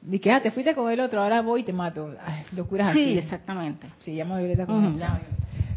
Y 0.09 0.19
que, 0.19 0.31
ah, 0.31 0.41
te 0.41 0.51
fuiste 0.51 0.75
con 0.75 0.91
el 0.91 0.99
otro, 0.99 1.21
ahora 1.21 1.41
voy 1.41 1.61
y 1.61 1.63
te 1.63 1.73
mato. 1.73 2.13
Ay, 2.25 2.43
locuras 2.55 2.89
así. 2.89 3.05
Sí, 3.05 3.17
exactamente. 3.17 3.87
Sí, 3.99 4.13
llamo 4.13 4.35
a 4.35 4.39
Violeta 4.39 4.65
con 4.65 4.83
eso. 4.83 5.05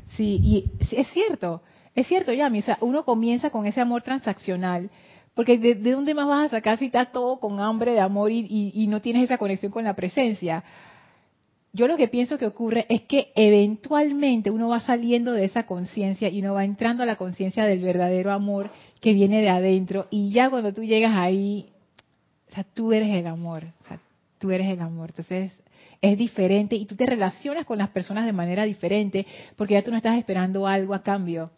Sí, 0.08 0.40
y 0.42 0.70
es 0.96 1.08
cierto, 1.08 1.62
es 1.96 2.06
cierto, 2.06 2.32
Yami, 2.32 2.58
o 2.58 2.62
sea, 2.62 2.78
uno 2.80 3.04
comienza 3.04 3.50
con 3.50 3.66
ese 3.66 3.80
amor 3.80 4.02
transaccional, 4.02 4.90
porque 5.36 5.58
de, 5.58 5.74
dónde 5.74 6.14
más 6.14 6.26
vas 6.26 6.46
a 6.46 6.56
sacar 6.56 6.78
si 6.78 6.86
estás 6.86 7.12
todo 7.12 7.38
con 7.38 7.60
hambre 7.60 7.92
de 7.92 8.00
amor 8.00 8.32
y, 8.32 8.86
no 8.88 9.02
tienes 9.02 9.24
esa 9.24 9.36
conexión 9.36 9.70
con 9.70 9.84
la 9.84 9.94
presencia? 9.94 10.64
Yo 11.74 11.86
lo 11.86 11.98
que 11.98 12.08
pienso 12.08 12.38
que 12.38 12.46
ocurre 12.46 12.86
es 12.88 13.02
que 13.02 13.32
eventualmente 13.34 14.50
uno 14.50 14.68
va 14.68 14.80
saliendo 14.80 15.32
de 15.32 15.44
esa 15.44 15.66
conciencia 15.66 16.30
y 16.30 16.40
uno 16.40 16.54
va 16.54 16.64
entrando 16.64 17.02
a 17.02 17.06
la 17.06 17.16
conciencia 17.16 17.66
del 17.66 17.80
verdadero 17.80 18.32
amor 18.32 18.70
que 19.02 19.12
viene 19.12 19.42
de 19.42 19.50
adentro 19.50 20.06
y 20.10 20.30
ya 20.30 20.48
cuando 20.48 20.72
tú 20.72 20.82
llegas 20.82 21.12
ahí, 21.14 21.68
o 22.50 22.54
sea, 22.54 22.64
tú 22.64 22.94
eres 22.94 23.14
el 23.14 23.26
amor, 23.26 23.64
o 23.84 23.88
sea, 23.88 24.00
tú 24.38 24.50
eres 24.52 24.68
el 24.68 24.80
amor. 24.80 25.10
Entonces, 25.10 25.52
es 26.00 26.16
diferente 26.16 26.76
y 26.76 26.86
tú 26.86 26.96
te 26.96 27.04
relacionas 27.04 27.66
con 27.66 27.76
las 27.76 27.90
personas 27.90 28.24
de 28.24 28.32
manera 28.32 28.64
diferente 28.64 29.26
porque 29.54 29.74
ya 29.74 29.82
tú 29.82 29.90
no 29.90 29.98
estás 29.98 30.16
esperando 30.16 30.66
algo 30.66 30.94
a 30.94 31.02
cambio. 31.02 31.50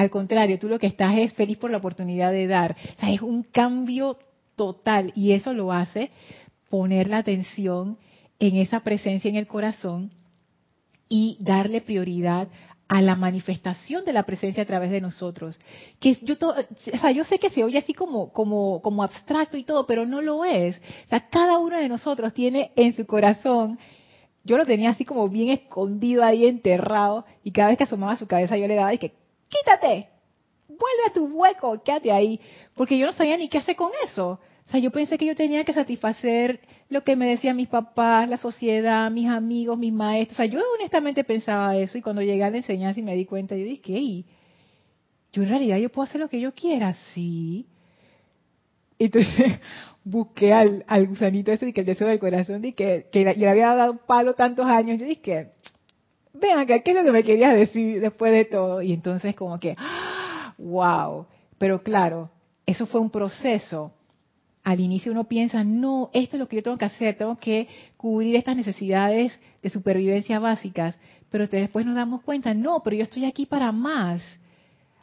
Al 0.00 0.08
contrario, 0.08 0.58
tú 0.58 0.66
lo 0.66 0.78
que 0.78 0.86
estás 0.86 1.14
es 1.18 1.34
feliz 1.34 1.58
por 1.58 1.70
la 1.70 1.76
oportunidad 1.76 2.32
de 2.32 2.46
dar. 2.46 2.74
O 2.96 3.00
sea, 3.00 3.10
es 3.10 3.20
un 3.20 3.42
cambio 3.42 4.16
total 4.56 5.12
y 5.14 5.32
eso 5.32 5.52
lo 5.52 5.72
hace 5.72 6.10
poner 6.70 7.06
la 7.06 7.18
atención 7.18 7.98
en 8.38 8.56
esa 8.56 8.80
presencia 8.80 9.28
en 9.28 9.36
el 9.36 9.46
corazón 9.46 10.10
y 11.06 11.36
darle 11.38 11.82
prioridad 11.82 12.48
a 12.88 13.02
la 13.02 13.14
manifestación 13.14 14.06
de 14.06 14.14
la 14.14 14.22
presencia 14.22 14.62
a 14.62 14.66
través 14.66 14.90
de 14.90 15.02
nosotros. 15.02 15.60
Que 15.98 16.14
yo 16.22 16.34
o 16.40 16.98
sea, 16.98 17.10
yo 17.10 17.22
sé 17.24 17.38
que 17.38 17.50
se 17.50 17.62
oye 17.62 17.76
así 17.76 17.92
como, 17.92 18.32
como, 18.32 18.80
como 18.80 19.02
abstracto 19.02 19.58
y 19.58 19.64
todo, 19.64 19.86
pero 19.86 20.06
no 20.06 20.22
lo 20.22 20.46
es. 20.46 20.78
O 20.78 21.08
sea, 21.10 21.28
cada 21.28 21.58
uno 21.58 21.76
de 21.76 21.90
nosotros 21.90 22.32
tiene 22.32 22.72
en 22.74 22.96
su 22.96 23.04
corazón, 23.04 23.78
yo 24.44 24.56
lo 24.56 24.64
tenía 24.64 24.88
así 24.88 25.04
como 25.04 25.28
bien 25.28 25.50
escondido 25.50 26.24
ahí, 26.24 26.46
enterrado, 26.46 27.26
y 27.44 27.50
cada 27.50 27.68
vez 27.68 27.76
que 27.76 27.84
asomaba 27.84 28.16
su 28.16 28.26
cabeza 28.26 28.56
yo 28.56 28.66
le 28.66 28.76
daba 28.76 28.94
y 28.94 28.98
que, 28.98 29.19
quítate, 29.50 30.08
vuelve 30.68 31.04
a 31.08 31.12
tu 31.12 31.26
hueco, 31.26 31.82
quédate 31.82 32.12
ahí, 32.12 32.40
porque 32.74 32.96
yo 32.96 33.06
no 33.06 33.12
sabía 33.12 33.36
ni 33.36 33.48
qué 33.48 33.58
hacer 33.58 33.76
con 33.76 33.90
eso. 34.04 34.40
O 34.66 34.70
sea, 34.70 34.80
yo 34.80 34.92
pensé 34.92 35.18
que 35.18 35.26
yo 35.26 35.34
tenía 35.34 35.64
que 35.64 35.72
satisfacer 35.72 36.60
lo 36.88 37.02
que 37.02 37.16
me 37.16 37.26
decían 37.28 37.56
mis 37.56 37.68
papás, 37.68 38.28
la 38.28 38.38
sociedad, 38.38 39.10
mis 39.10 39.28
amigos, 39.28 39.76
mis 39.76 39.92
maestros. 39.92 40.34
O 40.34 40.42
sea, 40.42 40.46
yo 40.46 40.60
honestamente 40.78 41.24
pensaba 41.24 41.76
eso 41.76 41.98
y 41.98 42.02
cuando 42.02 42.22
llegué 42.22 42.44
a 42.44 42.50
la 42.50 42.58
enseñanza 42.58 43.00
y 43.00 43.02
me 43.02 43.16
di 43.16 43.24
cuenta, 43.24 43.56
yo 43.56 43.64
dije, 43.64 43.94
hey, 43.96 44.24
yo 45.32 45.42
en 45.42 45.48
realidad 45.48 45.78
yo 45.78 45.90
puedo 45.90 46.08
hacer 46.08 46.20
lo 46.20 46.28
que 46.28 46.40
yo 46.40 46.54
quiera, 46.54 46.94
sí. 47.12 47.66
Entonces 48.96 49.60
busqué 50.04 50.52
al, 50.52 50.84
gusanito 51.08 51.50
ese, 51.50 51.72
que 51.72 51.80
el 51.80 51.86
deseo 51.86 52.06
del 52.06 52.20
corazón, 52.20 52.64
y 52.64 52.72
que, 52.72 53.08
que 53.10 53.24
le 53.24 53.48
había 53.48 53.74
dado 53.74 53.92
un 53.92 53.98
palo 53.98 54.34
tantos 54.34 54.66
años. 54.66 55.00
Yo 55.00 55.06
dije, 55.06 55.50
ven 56.40 56.58
acá, 56.58 56.80
¿qué 56.80 56.90
es 56.90 56.96
lo 56.96 57.04
que 57.04 57.12
me 57.12 57.22
querías 57.22 57.54
decir 57.54 58.00
después 58.00 58.32
de 58.32 58.44
todo? 58.44 58.82
Y 58.82 58.92
entonces 58.92 59.34
como 59.34 59.58
que, 59.60 59.76
wow. 60.58 61.26
Pero 61.58 61.82
claro, 61.82 62.30
eso 62.66 62.86
fue 62.86 63.00
un 63.00 63.10
proceso 63.10 63.92
al 64.62 64.80
inicio 64.80 65.12
uno 65.12 65.24
piensa, 65.24 65.64
no, 65.64 66.10
esto 66.12 66.36
es 66.36 66.40
lo 66.40 66.48
que 66.48 66.56
yo 66.56 66.62
tengo 66.62 66.76
que 66.76 66.84
hacer, 66.84 67.16
tengo 67.16 67.36
que 67.38 67.68
cubrir 67.96 68.36
estas 68.36 68.56
necesidades 68.56 69.38
de 69.62 69.70
supervivencia 69.70 70.38
básicas, 70.38 70.98
pero 71.30 71.46
después 71.46 71.86
nos 71.86 71.94
damos 71.94 72.22
cuenta, 72.22 72.52
no, 72.52 72.82
pero 72.82 72.96
yo 72.96 73.04
estoy 73.04 73.24
aquí 73.24 73.46
para 73.46 73.72
más. 73.72 74.22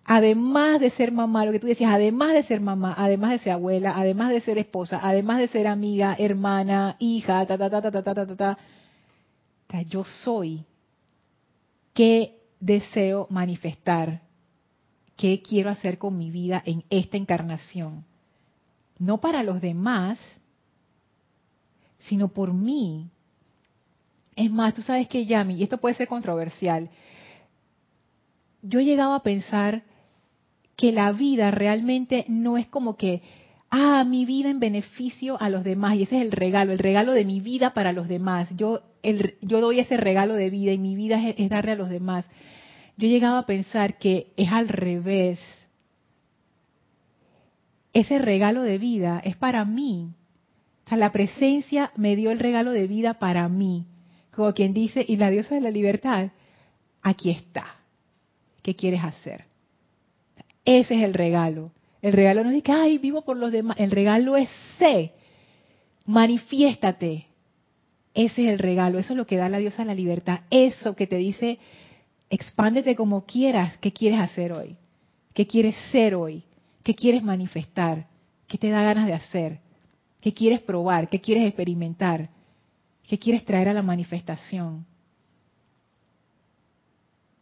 Además 0.05 0.79
de 0.79 0.89
ser 0.91 1.11
mamá, 1.11 1.45
lo 1.45 1.51
que 1.51 1.59
tú 1.59 1.67
decías, 1.67 1.91
además 1.93 2.33
de 2.33 2.43
ser 2.43 2.61
mamá, 2.61 2.95
además 2.97 3.31
de 3.31 3.39
ser 3.39 3.53
abuela, 3.53 3.93
además 3.97 4.29
de 4.29 4.39
ser 4.39 4.57
esposa, 4.57 5.01
además 5.03 5.39
de 5.39 5.49
ser 5.49 5.67
amiga, 5.67 6.15
hermana, 6.17 6.95
hija, 6.99 7.45
ta, 7.45 7.57
ta, 7.57 7.69
ta, 7.69 7.81
ta, 7.81 7.91
ta, 7.91 8.03
ta, 8.03 8.13
ta, 8.13 8.35
ta, 8.35 8.57
ta 9.67 9.81
yo 9.81 10.05
soy. 10.05 10.63
¿Qué 11.97 12.37
deseo 12.59 13.25
manifestar? 13.31 14.21
¿Qué 15.15 15.41
quiero 15.41 15.71
hacer 15.71 15.97
con 15.97 16.15
mi 16.15 16.29
vida 16.29 16.61
en 16.63 16.83
esta 16.91 17.17
encarnación? 17.17 18.05
no 18.99 19.19
para 19.19 19.43
los 19.43 19.61
demás, 19.61 20.19
sino 21.99 22.29
por 22.29 22.53
mí. 22.53 23.09
Es 24.35 24.51
más, 24.51 24.73
tú 24.73 24.81
sabes 24.81 25.07
que 25.07 25.25
Yami, 25.25 25.55
y 25.55 25.63
esto 25.63 25.77
puede 25.77 25.95
ser 25.95 26.07
controversial, 26.07 26.89
yo 28.61 28.79
he 28.79 28.85
llegado 28.85 29.13
a 29.13 29.23
pensar 29.23 29.83
que 30.75 30.91
la 30.91 31.11
vida 31.11 31.51
realmente 31.51 32.25
no 32.27 32.57
es 32.57 32.67
como 32.67 32.97
que, 32.97 33.21
ah, 33.69 34.03
mi 34.03 34.25
vida 34.25 34.49
en 34.49 34.59
beneficio 34.59 35.41
a 35.41 35.49
los 35.49 35.63
demás, 35.63 35.95
y 35.95 36.03
ese 36.03 36.17
es 36.17 36.23
el 36.23 36.31
regalo, 36.31 36.71
el 36.71 36.79
regalo 36.79 37.13
de 37.13 37.25
mi 37.25 37.39
vida 37.41 37.73
para 37.73 37.93
los 37.93 38.07
demás. 38.07 38.49
Yo, 38.55 38.81
el, 39.03 39.35
yo 39.41 39.61
doy 39.61 39.79
ese 39.79 39.97
regalo 39.97 40.33
de 40.35 40.49
vida 40.49 40.71
y 40.71 40.77
mi 40.77 40.95
vida 40.95 41.21
es, 41.27 41.35
es 41.37 41.49
darle 41.49 41.71
a 41.73 41.75
los 41.75 41.89
demás. 41.89 42.25
Yo 42.97 43.07
he 43.07 43.09
llegado 43.09 43.37
a 43.37 43.45
pensar 43.45 43.97
que 43.97 44.33
es 44.37 44.51
al 44.51 44.67
revés 44.67 45.39
ese 47.97 48.19
regalo 48.19 48.61
de 48.61 48.77
vida 48.77 49.19
es 49.23 49.35
para 49.37 49.65
mí. 49.65 50.13
O 50.85 50.89
sea, 50.89 50.99
la 50.99 51.11
presencia 51.11 51.91
me 51.95 52.15
dio 52.15 52.29
el 52.29 52.37
regalo 52.37 52.71
de 52.71 52.85
vida 52.85 53.15
para 53.15 53.49
mí. 53.49 53.87
Como 54.35 54.53
quien 54.53 54.71
dice, 54.71 55.03
y 55.07 55.17
la 55.17 55.31
diosa 55.31 55.55
de 55.55 55.61
la 55.61 55.71
libertad, 55.71 56.29
aquí 57.01 57.31
está. 57.31 57.65
¿Qué 58.61 58.75
quieres 58.75 59.03
hacer? 59.03 59.45
Ese 60.63 60.95
es 60.95 61.03
el 61.03 61.15
regalo. 61.15 61.71
El 62.01 62.13
regalo 62.13 62.43
no 62.43 62.51
es 62.51 62.63
que, 62.63 62.71
ay, 62.71 62.97
vivo 62.97 63.23
por 63.23 63.37
los 63.37 63.51
demás. 63.51 63.77
El 63.79 63.91
regalo 63.91 64.37
es 64.37 64.49
sé. 64.77 65.13
Manifiéstate. 66.05 67.27
Ese 68.13 68.45
es 68.45 68.49
el 68.49 68.59
regalo. 68.59 68.99
Eso 68.99 69.13
es 69.13 69.17
lo 69.17 69.25
que 69.25 69.37
da 69.37 69.49
la 69.49 69.57
diosa 69.57 69.85
la 69.85 69.95
libertad. 69.95 70.41
Eso 70.49 70.95
que 70.95 71.07
te 71.07 71.17
dice, 71.17 71.59
expándete 72.29 72.95
como 72.95 73.25
quieras. 73.25 73.77
¿Qué 73.77 73.91
quieres 73.91 74.19
hacer 74.19 74.53
hoy? 74.53 74.75
¿Qué 75.33 75.47
quieres 75.47 75.75
ser 75.91 76.15
hoy? 76.15 76.43
¿Qué 76.83 76.95
quieres 76.95 77.23
manifestar? 77.23 78.07
¿Qué 78.47 78.57
te 78.57 78.69
da 78.69 78.81
ganas 78.81 79.07
de 79.07 79.13
hacer? 79.13 79.59
¿Qué 80.21 80.33
quieres 80.33 80.61
probar? 80.61 81.09
¿Qué 81.09 81.19
quieres 81.19 81.45
experimentar? 81.45 82.29
¿Qué 83.03 83.19
quieres 83.19 83.45
traer 83.45 83.69
a 83.69 83.73
la 83.73 83.81
manifestación? 83.81 84.85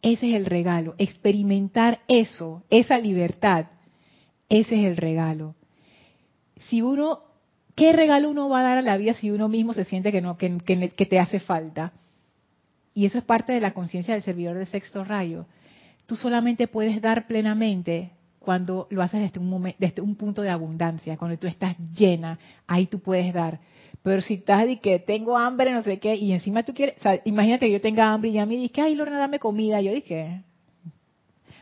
Ese 0.02 0.28
es 0.28 0.36
el 0.36 0.46
regalo, 0.46 0.94
experimentar 0.98 2.00
eso, 2.06 2.62
esa 2.70 2.98
libertad. 2.98 3.66
Ese 4.48 4.76
es 4.76 4.86
el 4.86 4.96
regalo. 4.96 5.54
Si 6.56 6.82
uno, 6.82 7.20
¿qué 7.74 7.92
regalo 7.92 8.30
uno 8.30 8.48
va 8.48 8.60
a 8.60 8.64
dar 8.64 8.78
a 8.78 8.82
la 8.82 8.96
vida 8.96 9.14
si 9.14 9.30
uno 9.30 9.48
mismo 9.48 9.74
se 9.74 9.84
siente 9.84 10.12
que 10.12 10.20
no, 10.20 10.36
que, 10.36 10.48
te 11.08 11.18
hace 11.18 11.40
falta? 11.40 11.92
Y 12.94 13.06
eso 13.06 13.18
es 13.18 13.24
parte 13.24 13.52
de 13.52 13.60
la 13.60 13.74
conciencia 13.74 14.14
del 14.14 14.22
servidor 14.22 14.56
de 14.56 14.66
sexto 14.66 15.04
rayo. 15.04 15.46
Tú 16.06 16.16
solamente 16.16 16.68
puedes 16.68 17.00
dar 17.02 17.26
plenamente 17.26 18.12
cuando 18.38 18.86
lo 18.90 19.02
haces 19.02 19.20
desde 19.20 19.40
un, 19.40 19.50
momento, 19.50 19.76
desde 19.80 20.00
un 20.00 20.14
punto 20.14 20.40
de 20.40 20.50
abundancia, 20.50 21.16
cuando 21.16 21.36
tú 21.36 21.48
estás 21.48 21.76
llena, 21.98 22.38
ahí 22.68 22.86
tú 22.86 23.00
puedes 23.00 23.34
dar. 23.34 23.58
Pero 24.04 24.20
si 24.20 24.34
estás 24.34 24.66
de 24.66 24.78
que 24.78 25.00
tengo 25.00 25.36
hambre, 25.36 25.72
no 25.72 25.82
sé 25.82 25.98
qué, 25.98 26.14
y 26.14 26.32
encima 26.32 26.62
tú 26.62 26.72
quieres, 26.72 26.96
o 26.98 27.02
sea, 27.02 27.20
imagínate 27.24 27.66
que 27.66 27.72
yo 27.72 27.80
tenga 27.80 28.12
hambre 28.12 28.30
y 28.30 28.34
ya 28.34 28.46
me 28.46 28.54
dices, 28.54 28.78
ay, 28.78 28.94
Lorna, 28.94 29.18
dame 29.18 29.40
comida. 29.40 29.80
Yo 29.80 29.92
dije, 29.92 30.42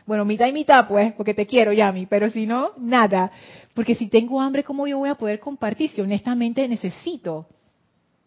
bueno, 0.05 0.25
mitad 0.25 0.47
y 0.47 0.53
mitad, 0.53 0.87
pues, 0.87 1.13
porque 1.13 1.33
te 1.33 1.45
quiero, 1.45 1.73
Yami, 1.73 2.05
pero 2.05 2.29
si 2.29 2.45
no, 2.45 2.71
nada. 2.77 3.31
Porque 3.73 3.95
si 3.95 4.07
tengo 4.07 4.39
hambre, 4.41 4.63
¿cómo 4.63 4.87
yo 4.87 4.99
voy 4.99 5.09
a 5.09 5.15
poder 5.15 5.39
compartir 5.39 5.91
si 5.91 6.01
honestamente 6.01 6.67
necesito? 6.67 7.47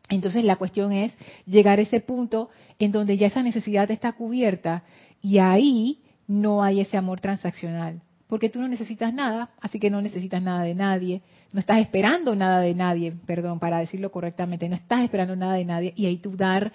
Entonces 0.08 0.44
la 0.44 0.56
cuestión 0.56 0.92
es 0.92 1.16
llegar 1.46 1.78
a 1.78 1.82
ese 1.82 2.00
punto 2.00 2.50
en 2.78 2.92
donde 2.92 3.16
ya 3.16 3.26
esa 3.26 3.42
necesidad 3.42 3.90
está 3.90 4.12
cubierta 4.12 4.82
y 5.20 5.38
ahí 5.38 6.00
no 6.26 6.62
hay 6.62 6.80
ese 6.80 6.96
amor 6.96 7.20
transaccional 7.20 8.00
porque 8.28 8.50
tú 8.50 8.60
no 8.60 8.68
necesitas 8.68 9.12
nada, 9.12 9.50
así 9.60 9.80
que 9.80 9.90
no 9.90 10.00
necesitas 10.00 10.42
nada 10.42 10.62
de 10.62 10.74
nadie, 10.74 11.22
no 11.52 11.60
estás 11.60 11.80
esperando 11.80 12.36
nada 12.36 12.60
de 12.60 12.74
nadie, 12.74 13.14
perdón, 13.26 13.58
para 13.58 13.78
decirlo 13.78 14.12
correctamente, 14.12 14.68
no 14.68 14.76
estás 14.76 15.02
esperando 15.02 15.34
nada 15.34 15.54
de 15.54 15.64
nadie 15.64 15.94
y 15.96 16.06
ahí 16.06 16.18
tu 16.18 16.36
dar 16.36 16.70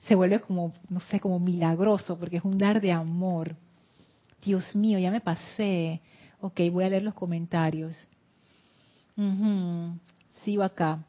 se 0.00 0.16
vuelve 0.16 0.40
como, 0.40 0.72
no 0.90 1.00
sé, 1.00 1.20
como 1.20 1.38
milagroso, 1.38 2.18
porque 2.18 2.38
es 2.38 2.44
un 2.44 2.58
dar 2.58 2.80
de 2.80 2.92
amor. 2.92 3.56
Dios 4.44 4.74
mío, 4.74 4.98
ya 4.98 5.10
me 5.10 5.20
pasé. 5.20 6.00
Ok, 6.40 6.60
voy 6.70 6.84
a 6.84 6.88
leer 6.88 7.02
los 7.02 7.14
comentarios. 7.14 7.96
Sigo 10.44 10.62
acá. 10.62 11.04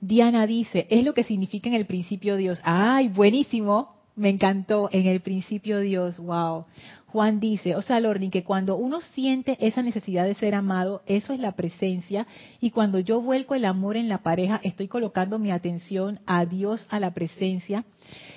Diana 0.00 0.46
dice, 0.46 0.86
es 0.90 1.04
lo 1.04 1.14
que 1.14 1.24
significa 1.24 1.68
en 1.68 1.74
el 1.74 1.86
principio 1.86 2.36
Dios. 2.36 2.60
¡Ay, 2.62 3.08
buenísimo! 3.08 3.96
Me 4.14 4.30
encantó, 4.30 4.88
en 4.92 5.06
el 5.06 5.20
principio 5.20 5.78
Dios, 5.78 6.18
wow. 6.18 6.64
Juan 7.06 7.38
dice, 7.38 7.76
o 7.76 7.82
sea, 7.82 8.00
Lorni, 8.00 8.30
que 8.30 8.42
cuando 8.42 8.76
uno 8.76 9.00
siente 9.00 9.56
esa 9.60 9.80
necesidad 9.80 10.26
de 10.26 10.34
ser 10.34 10.56
amado, 10.56 11.02
eso 11.06 11.32
es 11.32 11.38
la 11.38 11.52
presencia, 11.52 12.26
y 12.60 12.70
cuando 12.70 12.98
yo 12.98 13.20
vuelco 13.20 13.54
el 13.54 13.64
amor 13.64 13.96
en 13.96 14.08
la 14.08 14.18
pareja, 14.18 14.60
estoy 14.64 14.88
colocando 14.88 15.38
mi 15.38 15.52
atención 15.52 16.18
a 16.26 16.46
Dios, 16.46 16.84
a 16.90 16.98
la 16.98 17.12
presencia. 17.14 17.84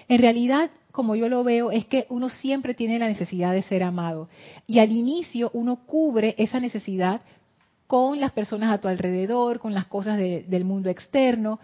En 0.07 0.21
realidad, 0.21 0.69
como 0.91 1.15
yo 1.15 1.29
lo 1.29 1.43
veo, 1.43 1.71
es 1.71 1.85
que 1.85 2.05
uno 2.09 2.29
siempre 2.29 2.73
tiene 2.73 2.99
la 2.99 3.07
necesidad 3.07 3.53
de 3.53 3.61
ser 3.63 3.83
amado, 3.83 4.29
y 4.67 4.79
al 4.79 4.91
inicio 4.91 5.49
uno 5.53 5.85
cubre 5.85 6.35
esa 6.37 6.59
necesidad 6.59 7.21
con 7.87 8.19
las 8.21 8.31
personas 8.31 8.71
a 8.71 8.79
tu 8.79 8.87
alrededor, 8.87 9.59
con 9.59 9.73
las 9.73 9.85
cosas 9.85 10.17
del 10.17 10.63
mundo 10.63 10.89
externo, 10.89 11.59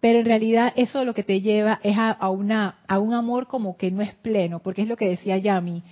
pero 0.00 0.18
en 0.18 0.24
realidad 0.24 0.72
eso 0.76 1.04
lo 1.04 1.14
que 1.14 1.22
te 1.22 1.40
lleva 1.40 1.78
es 1.82 1.96
a, 1.96 2.28
una, 2.30 2.78
a 2.88 2.98
un 2.98 3.14
amor 3.14 3.46
como 3.46 3.76
que 3.76 3.90
no 3.90 4.02
es 4.02 4.14
pleno, 4.14 4.60
porque 4.60 4.82
es 4.82 4.88
lo 4.88 4.96
que 4.96 5.08
decía 5.08 5.36
Yami, 5.38 5.82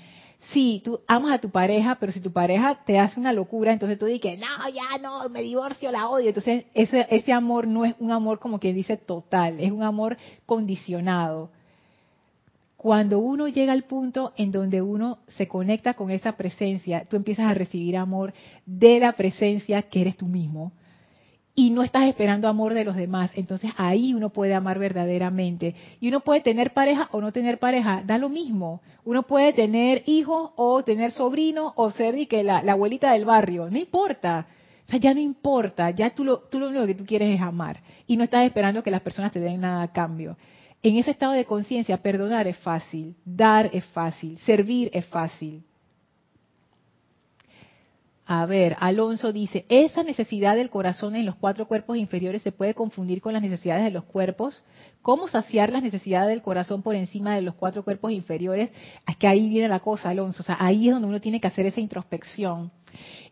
sí, 0.52 0.80
tú 0.84 1.00
amas 1.06 1.34
a 1.34 1.38
tu 1.40 1.50
pareja, 1.50 1.96
pero 2.00 2.10
si 2.10 2.20
tu 2.20 2.32
pareja 2.32 2.80
te 2.84 2.98
hace 2.98 3.20
una 3.20 3.32
locura, 3.32 3.72
entonces 3.72 3.98
tú 3.98 4.06
dices, 4.06 4.38
no, 4.38 4.68
ya 4.70 4.98
no, 5.00 5.28
me 5.28 5.42
divorcio, 5.42 5.92
la 5.92 6.08
odio. 6.08 6.28
Entonces 6.28 6.64
ese, 6.74 7.06
ese 7.10 7.32
amor 7.32 7.66
no 7.66 7.84
es 7.84 7.94
un 7.98 8.10
amor 8.10 8.38
como 8.38 8.58
quien 8.58 8.74
dice 8.74 8.96
total, 8.96 9.60
es 9.60 9.70
un 9.70 9.82
amor 9.82 10.16
condicionado. 10.46 11.50
Cuando 12.80 13.18
uno 13.18 13.46
llega 13.46 13.74
al 13.74 13.82
punto 13.82 14.32
en 14.38 14.52
donde 14.52 14.80
uno 14.80 15.18
se 15.28 15.46
conecta 15.46 15.92
con 15.92 16.10
esa 16.10 16.38
presencia, 16.38 17.04
tú 17.04 17.16
empiezas 17.16 17.46
a 17.46 17.52
recibir 17.52 17.98
amor 17.98 18.32
de 18.64 18.98
la 18.98 19.12
presencia 19.12 19.82
que 19.82 20.00
eres 20.00 20.16
tú 20.16 20.24
mismo 20.24 20.72
y 21.54 21.68
no 21.68 21.82
estás 21.82 22.04
esperando 22.04 22.48
amor 22.48 22.72
de 22.72 22.86
los 22.86 22.96
demás. 22.96 23.32
Entonces 23.34 23.70
ahí 23.76 24.14
uno 24.14 24.30
puede 24.30 24.54
amar 24.54 24.78
verdaderamente. 24.78 25.74
Y 26.00 26.08
uno 26.08 26.20
puede 26.20 26.40
tener 26.40 26.72
pareja 26.72 27.10
o 27.12 27.20
no 27.20 27.32
tener 27.32 27.58
pareja, 27.58 28.02
da 28.06 28.16
lo 28.16 28.30
mismo. 28.30 28.80
Uno 29.04 29.24
puede 29.24 29.52
tener 29.52 30.02
hijos 30.06 30.52
o 30.56 30.82
tener 30.82 31.10
sobrinos 31.10 31.74
o 31.76 31.90
ser 31.90 32.26
que 32.28 32.42
la, 32.42 32.60
abuelita 32.60 33.12
del 33.12 33.26
barrio, 33.26 33.68
no 33.68 33.76
importa. 33.76 34.46
O 34.86 34.90
sea, 34.90 34.98
ya 34.98 35.12
no 35.12 35.20
importa, 35.20 35.90
ya 35.90 36.08
tú 36.14 36.24
lo, 36.24 36.38
tú 36.38 36.58
lo 36.58 36.68
único 36.68 36.86
que 36.86 36.94
tú 36.94 37.04
quieres 37.04 37.34
es 37.34 37.42
amar. 37.42 37.82
Y 38.06 38.16
no 38.16 38.24
estás 38.24 38.46
esperando 38.46 38.82
que 38.82 38.90
las 38.90 39.02
personas 39.02 39.32
te 39.32 39.38
den 39.38 39.60
nada 39.60 39.82
a 39.82 39.92
cambio. 39.92 40.38
En 40.82 40.96
ese 40.96 41.10
estado 41.10 41.32
de 41.32 41.44
conciencia, 41.44 42.02
perdonar 42.02 42.46
es 42.46 42.56
fácil, 42.58 43.14
dar 43.24 43.70
es 43.72 43.84
fácil, 43.86 44.38
servir 44.38 44.90
es 44.92 45.06
fácil. 45.06 45.62
A 48.32 48.46
ver, 48.46 48.76
Alonso 48.78 49.32
dice, 49.32 49.66
esa 49.68 50.04
necesidad 50.04 50.54
del 50.54 50.70
corazón 50.70 51.16
en 51.16 51.26
los 51.26 51.34
cuatro 51.34 51.66
cuerpos 51.66 51.96
inferiores 51.96 52.42
se 52.42 52.52
puede 52.52 52.74
confundir 52.74 53.20
con 53.20 53.32
las 53.32 53.42
necesidades 53.42 53.82
de 53.82 53.90
los 53.90 54.04
cuerpos. 54.04 54.62
¿Cómo 55.02 55.26
saciar 55.26 55.72
las 55.72 55.82
necesidades 55.82 56.28
del 56.28 56.40
corazón 56.40 56.82
por 56.82 56.94
encima 56.94 57.34
de 57.34 57.42
los 57.42 57.56
cuatro 57.56 57.82
cuerpos 57.82 58.12
inferiores? 58.12 58.70
Es 59.08 59.16
que 59.16 59.26
ahí 59.26 59.48
viene 59.48 59.66
la 59.66 59.80
cosa, 59.80 60.10
Alonso. 60.10 60.42
O 60.42 60.46
sea, 60.46 60.56
ahí 60.60 60.86
es 60.86 60.94
donde 60.94 61.08
uno 61.08 61.20
tiene 61.20 61.40
que 61.40 61.48
hacer 61.48 61.66
esa 61.66 61.80
introspección. 61.80 62.70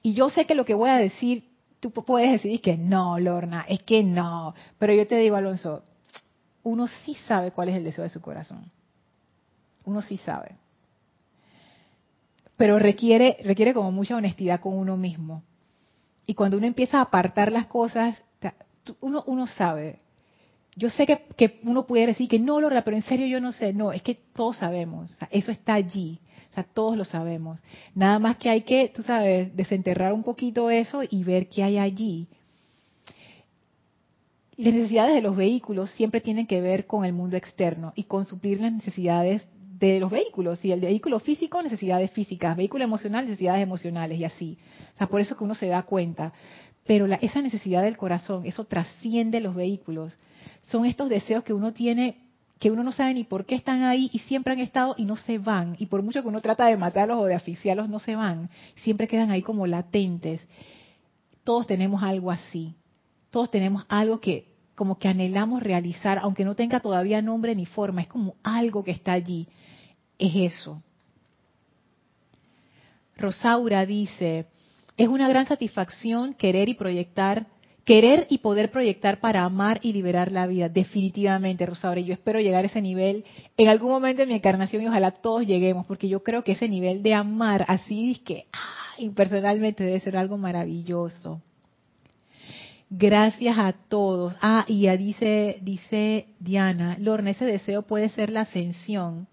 Y 0.03 0.15
yo 0.15 0.31
sé 0.31 0.47
que 0.47 0.57
lo 0.57 0.65
que 0.65 0.75
voy 0.75 0.91
a 0.91 0.97
decir, 0.97 1.45
tú 1.79 1.93
puedes 1.93 2.33
decir 2.33 2.61
que 2.61 2.77
no, 2.77 3.21
Lorna, 3.21 3.65
es 3.69 3.85
que 3.85 4.03
no. 4.03 4.57
Pero 4.79 4.95
yo 4.95 5.07
te 5.07 5.17
digo, 5.17 5.37
Alonso, 5.37 5.85
uno 6.63 6.87
sí 6.87 7.15
sabe 7.27 7.51
cuál 7.51 7.69
es 7.69 7.77
el 7.77 7.85
deseo 7.85 8.05
de 8.05 8.11
su 8.11 8.21
corazón. 8.21 8.71
Uno 9.85 10.03
sí 10.03 10.17
sabe 10.17 10.57
pero 12.59 12.79
requiere, 12.79 13.39
requiere 13.45 13.73
como 13.73 13.93
mucha 13.93 14.17
honestidad 14.17 14.61
con 14.61 14.77
uno 14.77 14.97
mismo. 14.97 15.45
Y 16.27 16.35
cuando 16.35 16.59
uno 16.59 16.67
empieza 16.67 16.99
a 16.99 17.03
apartar 17.03 17.53
las 17.53 17.67
cosas, 17.67 18.21
uno, 19.01 19.23
uno 19.27 19.47
sabe. 19.47 19.99
Yo 20.75 20.91
sé 20.91 21.07
que, 21.07 21.23
que 21.37 21.61
uno 21.63 21.87
puede 21.87 22.09
decir 22.09 22.29
que 22.29 22.41
no, 22.41 22.61
Lorna, 22.61 22.83
pero 22.83 22.97
en 22.97 23.05
serio 23.05 23.29
yo 23.29 23.41
no 23.41 23.53
sé. 23.53 23.73
No, 23.73 23.93
es 23.93 24.03
que 24.03 24.17
todos 24.17 24.59
sabemos. 24.59 25.17
eso 25.31 25.53
está 25.53 25.75
allí. 25.75 26.19
O 26.51 26.55
sea, 26.55 26.65
todos 26.65 26.97
lo 26.97 27.05
sabemos. 27.05 27.61
Nada 27.95 28.19
más 28.19 28.37
que 28.39 28.51
hay 28.51 28.63
que, 28.63 28.93
tú 28.95 29.05
sabes, 29.05 29.55
desenterrar 29.57 30.13
un 30.13 30.25
poquito 30.25 30.69
eso 30.69 31.03
y 31.09 31.23
ver 31.23 31.49
qué 31.49 31.63
hay 31.63 31.79
allí. 31.79 32.27
Las 34.59 34.75
necesidades 34.75 35.15
de 35.15 35.23
los 35.23 35.37
vehículos 35.37 35.93
siempre 35.93 36.21
tienen 36.21 36.49
que 36.49 36.61
ver 36.61 36.87
con 36.87 37.05
el 37.05 37.13
mundo 37.13 37.37
externo 37.37 37.93
y 37.95 38.03
con 38.03 38.25
suplir 38.25 38.61
las 38.61 38.73
necesidades 38.73 39.47
de 39.79 40.01
los 40.01 40.11
vehículos. 40.11 40.65
Y 40.65 40.73
el 40.73 40.81
vehículo 40.81 41.21
físico, 41.21 41.63
necesidades 41.63 42.11
físicas. 42.11 42.57
Vehículo 42.57 42.83
emocional, 42.83 43.25
necesidades 43.25 43.63
emocionales 43.63 44.19
y 44.19 44.25
así. 44.25 44.59
O 44.97 44.99
sea, 44.99 45.07
por 45.07 45.21
eso 45.21 45.37
que 45.37 45.45
uno 45.45 45.55
se 45.55 45.69
da 45.69 45.85
cuenta. 45.85 46.33
Pero 46.89 47.07
la, 47.07 47.17
esa 47.23 47.41
necesidad 47.41 47.85
del 47.85 47.97
corazón, 47.97 48.47
eso 48.47 48.65
trasciende 48.65 49.41
los 49.41 49.55
vehículos. 49.55 50.19
Son 50.63 50.85
estos 50.87 51.09
deseos 51.09 51.45
que 51.45 51.53
uno 51.53 51.73
tiene 51.73 52.17
que 52.59 52.73
uno 52.73 52.83
no 52.83 52.91
sabe 52.91 53.15
ni 53.15 53.23
por 53.23 53.45
qué 53.45 53.55
están 53.55 53.85
ahí 53.85 54.11
y 54.13 54.19
siempre 54.19 54.55
han 54.55 54.59
estado 54.59 54.97
y 54.99 55.05
no 55.05 55.15
se 55.15 55.39
van. 55.39 55.77
Y 55.79 55.87
por 55.87 56.03
mucho 56.03 56.23
que 56.23 56.29
uno 56.29 56.41
trata 56.41 56.67
de 56.67 56.77
matarlos 56.77 57.19
o 57.19 57.27
de 57.27 57.37
asfixiarlos, 57.37 57.89
no 57.89 58.01
se 58.01 58.17
van. 58.17 58.51
Siempre 58.75 59.07
quedan 59.07 59.31
ahí 59.31 59.43
como 59.43 59.69
latentes. 59.69 60.45
Todos 61.45 61.69
tenemos 61.69 62.03
algo 62.03 62.33
así. 62.33 62.75
Todos 63.31 63.51
tenemos 63.51 63.85
algo 63.89 64.21
que 64.21 64.49
como 64.75 64.99
que 64.99 65.09
anhelamos 65.09 65.63
realizar, 65.63 66.19
aunque 66.19 66.45
no 66.45 66.55
tenga 66.55 66.81
todavía 66.81 67.21
nombre 67.21 67.55
ni 67.55 67.67
forma. 67.67 68.03
Es 68.03 68.07
como 68.07 68.37
algo 68.43 68.85
que 68.85 68.93
está 68.93 69.13
allí 69.13 69.49
es 70.19 70.53
eso. 70.53 70.83
Rosaura 73.17 73.87
dice, 73.87 74.47
es 74.97 75.09
una 75.09 75.29
gran 75.29 75.47
satisfacción 75.47 76.35
querer 76.35 76.69
y 76.69 76.75
proyectar, 76.75 77.47
querer 77.85 78.27
y 78.31 78.39
poder 78.39 78.71
proyectar 78.71 79.19
para 79.21 79.45
amar 79.45 79.81
y 79.83 79.93
liberar 79.93 80.31
la 80.31 80.47
vida. 80.47 80.69
Definitivamente, 80.69 81.67
Rosaura, 81.67 82.01
yo 82.01 82.13
espero 82.13 82.41
llegar 82.41 82.65
a 82.65 82.69
ese 82.69 82.83
nivel 82.83 83.25
en 83.57 83.69
algún 83.69 83.91
momento 83.91 84.23
de 84.23 84.27
mi 84.27 84.35
encarnación 84.35 84.83
y 84.83 84.87
ojalá 84.87 85.11
todos 85.11 85.47
lleguemos, 85.47 85.87
porque 85.87 86.09
yo 86.09 86.23
creo 86.23 86.45
que 86.45 86.53
ese 86.53 86.69
nivel 86.69 87.03
de 87.03 87.15
amar 87.15 87.65
así 87.69 88.13
es 88.13 88.19
que 88.21 88.47
ah, 88.53 88.95
impersonalmente 88.99 89.85
debe 89.85 90.01
ser 90.01 90.17
algo 90.17 90.37
maravilloso. 90.37 91.43
Gracias 92.91 93.59
a 93.59 93.73
todos. 93.73 94.35
Ah, 94.41 94.65
y 94.67 94.83
ya 94.83 94.97
dice, 94.97 95.59
dice 95.61 96.29
Diana, 96.41 96.97
Lorna, 96.99 97.31
ese 97.31 97.45
deseo 97.45 97.83
puede 97.83 98.09
ser 98.09 98.31
la 98.31 98.43
ascensión. 98.43 99.29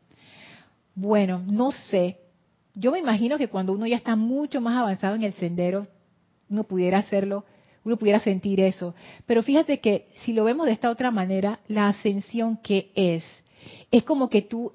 Bueno, 0.94 1.42
no 1.46 1.72
sé. 1.72 2.18
Yo 2.74 2.92
me 2.92 3.00
imagino 3.00 3.38
que 3.38 3.48
cuando 3.48 3.72
uno 3.72 3.88
ya 3.88 3.96
está 3.96 4.18
mucho 4.18 4.60
más 4.60 4.78
avanzado 4.78 5.16
en 5.16 5.24
el 5.24 5.34
sendero, 5.34 5.88
uno 6.50 6.66
pudiera 6.66 6.98
hacerlo, 6.98 7.46
uno 7.86 7.96
pudiera 7.96 8.20
sentir 8.20 8.60
eso. 8.60 8.94
Pero 9.26 9.42
fíjate 9.42 9.80
que 9.80 10.10
si 10.26 10.34
lo 10.34 10.44
vemos 10.44 10.66
de 10.66 10.74
esta 10.74 10.90
otra 10.90 11.10
manera, 11.10 11.62
la 11.70 11.88
ascensión 11.88 12.58
que 12.58 12.92
es, 12.94 13.24
es 13.90 14.04
como 14.04 14.30
que 14.30 14.42
tú 14.42 14.74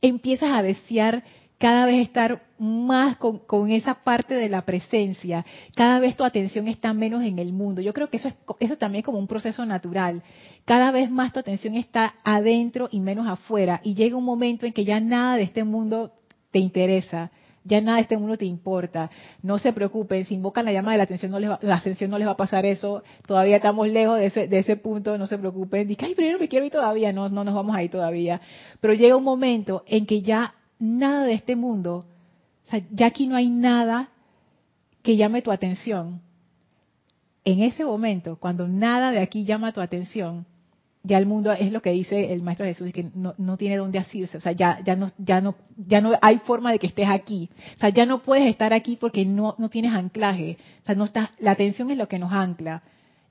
empiezas 0.00 0.50
a 0.50 0.62
desear 0.62 1.22
cada 1.62 1.86
vez 1.86 2.02
estar 2.02 2.42
más 2.58 3.18
con, 3.18 3.70
esa 3.70 3.94
parte 3.94 4.34
de 4.34 4.48
la 4.48 4.62
presencia, 4.62 5.46
cada 5.76 6.00
vez 6.00 6.16
tu 6.16 6.24
atención 6.24 6.66
está 6.66 6.92
menos 6.92 7.22
en 7.22 7.38
el 7.38 7.52
mundo. 7.52 7.80
Yo 7.80 7.94
creo 7.94 8.10
que 8.10 8.16
eso 8.16 8.26
es 8.26 8.34
eso 8.58 8.76
también 8.76 9.04
como 9.04 9.20
un 9.20 9.28
proceso 9.28 9.64
natural. 9.64 10.24
Cada 10.64 10.90
vez 10.90 11.08
más 11.08 11.32
tu 11.32 11.38
atención 11.38 11.76
está 11.76 12.14
adentro 12.24 12.88
y 12.90 12.98
menos 12.98 13.28
afuera 13.28 13.80
y 13.84 13.94
llega 13.94 14.16
un 14.16 14.24
momento 14.24 14.66
en 14.66 14.72
que 14.72 14.84
ya 14.84 14.98
nada 14.98 15.36
de 15.36 15.44
este 15.44 15.62
mundo 15.62 16.10
te 16.50 16.58
interesa. 16.58 17.30
Ya 17.62 17.80
nada 17.80 17.98
de 17.98 18.02
este 18.02 18.16
mundo 18.16 18.36
te 18.36 18.44
importa. 18.44 19.08
No 19.40 19.60
se 19.60 19.72
preocupen, 19.72 20.24
si 20.24 20.34
invocan 20.34 20.64
la 20.64 20.72
llama 20.72 20.90
de 20.90 20.96
la 20.96 21.04
atención, 21.04 21.30
no 21.30 21.38
les 21.38 21.48
va, 21.48 21.60
la 21.62 21.76
ascensión 21.76 22.10
no 22.10 22.18
les 22.18 22.26
va 22.26 22.32
a 22.32 22.36
pasar 22.36 22.66
eso. 22.66 23.04
Todavía 23.24 23.54
estamos 23.54 23.86
lejos 23.86 24.18
de 24.18 24.26
ese, 24.26 24.48
de 24.48 24.58
ese 24.58 24.74
punto, 24.74 25.16
no 25.16 25.28
se 25.28 25.38
preocupen. 25.38 25.86
Dicen, 25.86 26.06
ay, 26.06 26.16
primero 26.16 26.40
me 26.40 26.48
quiero 26.48 26.66
ir 26.66 26.72
todavía. 26.72 27.12
No, 27.12 27.28
no 27.28 27.44
nos 27.44 27.54
vamos 27.54 27.76
a 27.76 27.84
ir 27.84 27.90
todavía. 27.92 28.40
Pero 28.80 28.94
llega 28.94 29.14
un 29.14 29.22
momento 29.22 29.84
en 29.86 30.06
que 30.06 30.22
ya 30.22 30.54
nada 30.82 31.24
de 31.24 31.34
este 31.34 31.54
mundo, 31.54 32.04
ya 32.90 33.06
aquí 33.06 33.26
no 33.26 33.36
hay 33.36 33.48
nada 33.48 34.08
que 35.02 35.16
llame 35.16 35.40
tu 35.40 35.52
atención. 35.52 36.20
En 37.44 37.62
ese 37.62 37.84
momento, 37.84 38.36
cuando 38.36 38.66
nada 38.66 39.12
de 39.12 39.20
aquí 39.20 39.44
llama 39.44 39.72
tu 39.72 39.80
atención, 39.80 40.44
ya 41.04 41.18
el 41.18 41.26
mundo 41.26 41.52
es 41.52 41.72
lo 41.72 41.82
que 41.82 41.90
dice 41.90 42.32
el 42.32 42.42
maestro 42.42 42.66
Jesús, 42.66 42.92
que 42.92 43.10
no, 43.14 43.56
tiene 43.56 43.76
dónde 43.76 43.98
asirse, 43.98 44.36
o 44.36 44.40
sea, 44.40 44.52
ya, 44.52 44.80
ya 44.84 44.96
no, 44.96 45.10
ya 45.18 45.40
no, 45.40 45.56
ya 45.76 46.00
no 46.00 46.12
hay 46.20 46.38
forma 46.38 46.72
de 46.72 46.78
que 46.78 46.86
estés 46.88 47.08
aquí, 47.08 47.50
o 47.76 47.78
sea, 47.78 47.88
ya 47.88 48.06
no 48.06 48.22
puedes 48.22 48.48
estar 48.48 48.72
aquí 48.72 48.96
porque 48.96 49.24
no, 49.24 49.54
no 49.58 49.68
tienes 49.68 49.92
anclaje, 49.92 50.58
o 50.82 50.84
sea, 50.84 50.94
no 50.94 51.04
está, 51.04 51.32
la 51.38 51.52
atención 51.52 51.90
es 51.90 51.98
lo 51.98 52.06
que 52.06 52.20
nos 52.20 52.32
ancla, 52.32 52.82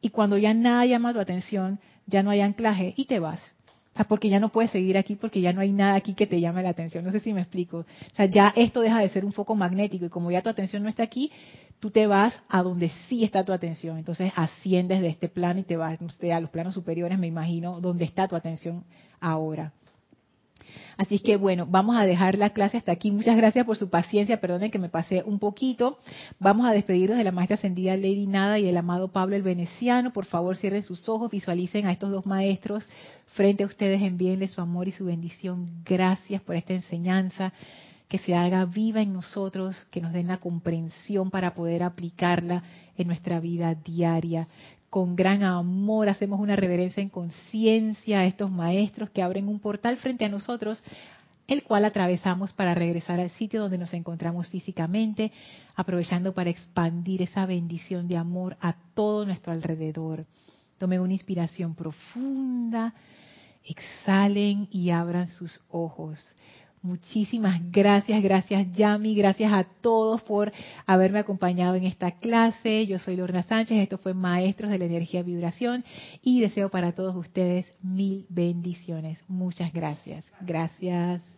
y 0.01 0.09
cuando 0.09 0.37
ya 0.37 0.53
nada 0.53 0.85
llama 0.85 1.13
tu 1.13 1.19
atención, 1.19 1.79
ya 2.07 2.23
no 2.23 2.29
hay 2.31 2.41
anclaje 2.41 2.93
y 2.97 3.05
te 3.05 3.19
vas. 3.19 3.55
O 3.93 3.95
sea, 3.97 4.05
porque 4.05 4.29
ya 4.29 4.39
no 4.39 4.49
puedes 4.49 4.71
seguir 4.71 4.97
aquí 4.97 5.15
porque 5.15 5.41
ya 5.41 5.51
no 5.51 5.61
hay 5.61 5.73
nada 5.73 5.95
aquí 5.95 6.13
que 6.13 6.25
te 6.25 6.39
llame 6.39 6.63
la 6.63 6.69
atención. 6.69 7.03
No 7.03 7.11
sé 7.11 7.19
si 7.19 7.33
me 7.33 7.41
explico. 7.41 7.79
O 7.79 8.15
sea, 8.15 8.25
ya 8.25 8.53
esto 8.55 8.79
deja 8.79 8.99
de 8.99 9.09
ser 9.09 9.25
un 9.25 9.33
foco 9.33 9.53
magnético 9.55 10.05
y 10.05 10.09
como 10.09 10.31
ya 10.31 10.41
tu 10.41 10.49
atención 10.49 10.81
no 10.81 10.89
está 10.89 11.03
aquí, 11.03 11.29
tú 11.79 11.91
te 11.91 12.07
vas 12.07 12.41
a 12.47 12.63
donde 12.63 12.89
sí 13.09 13.25
está 13.25 13.43
tu 13.43 13.51
atención. 13.51 13.97
Entonces 13.97 14.31
asciendes 14.35 15.01
de 15.01 15.09
este 15.09 15.27
plano 15.27 15.59
y 15.59 15.63
te 15.63 15.75
vas 15.75 15.99
a 15.99 16.39
los 16.39 16.49
planos 16.51 16.73
superiores, 16.73 17.19
me 17.19 17.27
imagino, 17.27 17.81
donde 17.81 18.05
está 18.05 18.29
tu 18.29 18.35
atención 18.37 18.85
ahora. 19.19 19.73
Así 20.97 21.19
que 21.19 21.37
bueno, 21.37 21.65
vamos 21.67 21.95
a 21.95 22.05
dejar 22.05 22.37
la 22.37 22.51
clase 22.51 22.77
hasta 22.77 22.91
aquí. 22.91 23.11
Muchas 23.11 23.37
gracias 23.37 23.65
por 23.65 23.77
su 23.77 23.89
paciencia. 23.89 24.39
Perdonen 24.39 24.71
que 24.71 24.79
me 24.79 24.89
pasé 24.89 25.23
un 25.25 25.39
poquito. 25.39 25.97
Vamos 26.39 26.67
a 26.67 26.71
despedirnos 26.71 27.17
de 27.17 27.23
la 27.23 27.31
maestra 27.31 27.55
ascendida 27.55 27.95
Lady 27.95 28.27
Nada 28.27 28.59
y 28.59 28.67
el 28.67 28.77
amado 28.77 29.09
Pablo 29.09 29.35
el 29.35 29.43
Veneciano. 29.43 30.13
Por 30.13 30.25
favor, 30.25 30.57
cierren 30.57 30.83
sus 30.83 31.07
ojos, 31.09 31.31
visualicen 31.31 31.85
a 31.85 31.91
estos 31.91 32.11
dos 32.11 32.25
maestros 32.25 32.87
frente 33.27 33.63
a 33.63 33.67
ustedes, 33.67 34.01
envíenles 34.01 34.51
su 34.51 34.61
amor 34.61 34.87
y 34.87 34.91
su 34.91 35.05
bendición. 35.05 35.83
Gracias 35.85 36.41
por 36.41 36.55
esta 36.55 36.73
enseñanza 36.73 37.53
que 38.07 38.17
se 38.17 38.35
haga 38.35 38.65
viva 38.65 39.01
en 39.01 39.13
nosotros, 39.13 39.87
que 39.89 40.01
nos 40.01 40.11
den 40.11 40.27
la 40.27 40.37
comprensión 40.37 41.29
para 41.31 41.53
poder 41.53 41.81
aplicarla 41.81 42.61
en 42.97 43.07
nuestra 43.07 43.39
vida 43.39 43.73
diaria 43.73 44.49
con 44.91 45.15
gran 45.15 45.41
amor 45.41 46.09
hacemos 46.09 46.41
una 46.41 46.57
reverencia 46.57 47.01
en 47.01 47.07
conciencia 47.07 48.19
a 48.19 48.25
estos 48.25 48.51
maestros 48.51 49.09
que 49.09 49.23
abren 49.23 49.47
un 49.47 49.61
portal 49.61 49.95
frente 49.95 50.25
a 50.25 50.29
nosotros, 50.29 50.83
el 51.47 51.63
cual 51.63 51.85
atravesamos 51.85 52.51
para 52.51 52.75
regresar 52.75 53.21
al 53.21 53.29
sitio 53.31 53.61
donde 53.61 53.77
nos 53.77 53.93
encontramos 53.93 54.49
físicamente, 54.49 55.31
aprovechando 55.77 56.33
para 56.33 56.49
expandir 56.49 57.21
esa 57.21 57.45
bendición 57.45 58.09
de 58.09 58.17
amor 58.17 58.57
a 58.59 58.75
todo 58.93 59.25
nuestro 59.25 59.53
alrededor. 59.53 60.25
Tomen 60.77 60.99
una 60.99 61.13
inspiración 61.13 61.73
profunda, 61.73 62.93
exhalen 63.63 64.67
y 64.71 64.89
abran 64.89 65.29
sus 65.29 65.61
ojos. 65.69 66.21
Muchísimas 66.83 67.61
gracias, 67.71 68.23
gracias 68.23 68.71
Yami, 68.71 69.13
gracias 69.13 69.53
a 69.53 69.65
todos 69.81 70.21
por 70.23 70.51
haberme 70.87 71.19
acompañado 71.19 71.75
en 71.75 71.83
esta 71.83 72.11
clase. 72.11 72.87
Yo 72.87 72.97
soy 72.97 73.17
Lorna 73.17 73.43
Sánchez, 73.43 73.77
esto 73.77 73.99
fue 73.99 74.15
Maestros 74.15 74.71
de 74.71 74.79
la 74.79 74.85
Energía 74.85 75.21
Vibración 75.21 75.85
y 76.23 76.41
deseo 76.41 76.69
para 76.69 76.93
todos 76.93 77.15
ustedes 77.15 77.71
mil 77.83 78.25
bendiciones. 78.29 79.23
Muchas 79.27 79.71
gracias. 79.73 80.25
Gracias. 80.41 81.31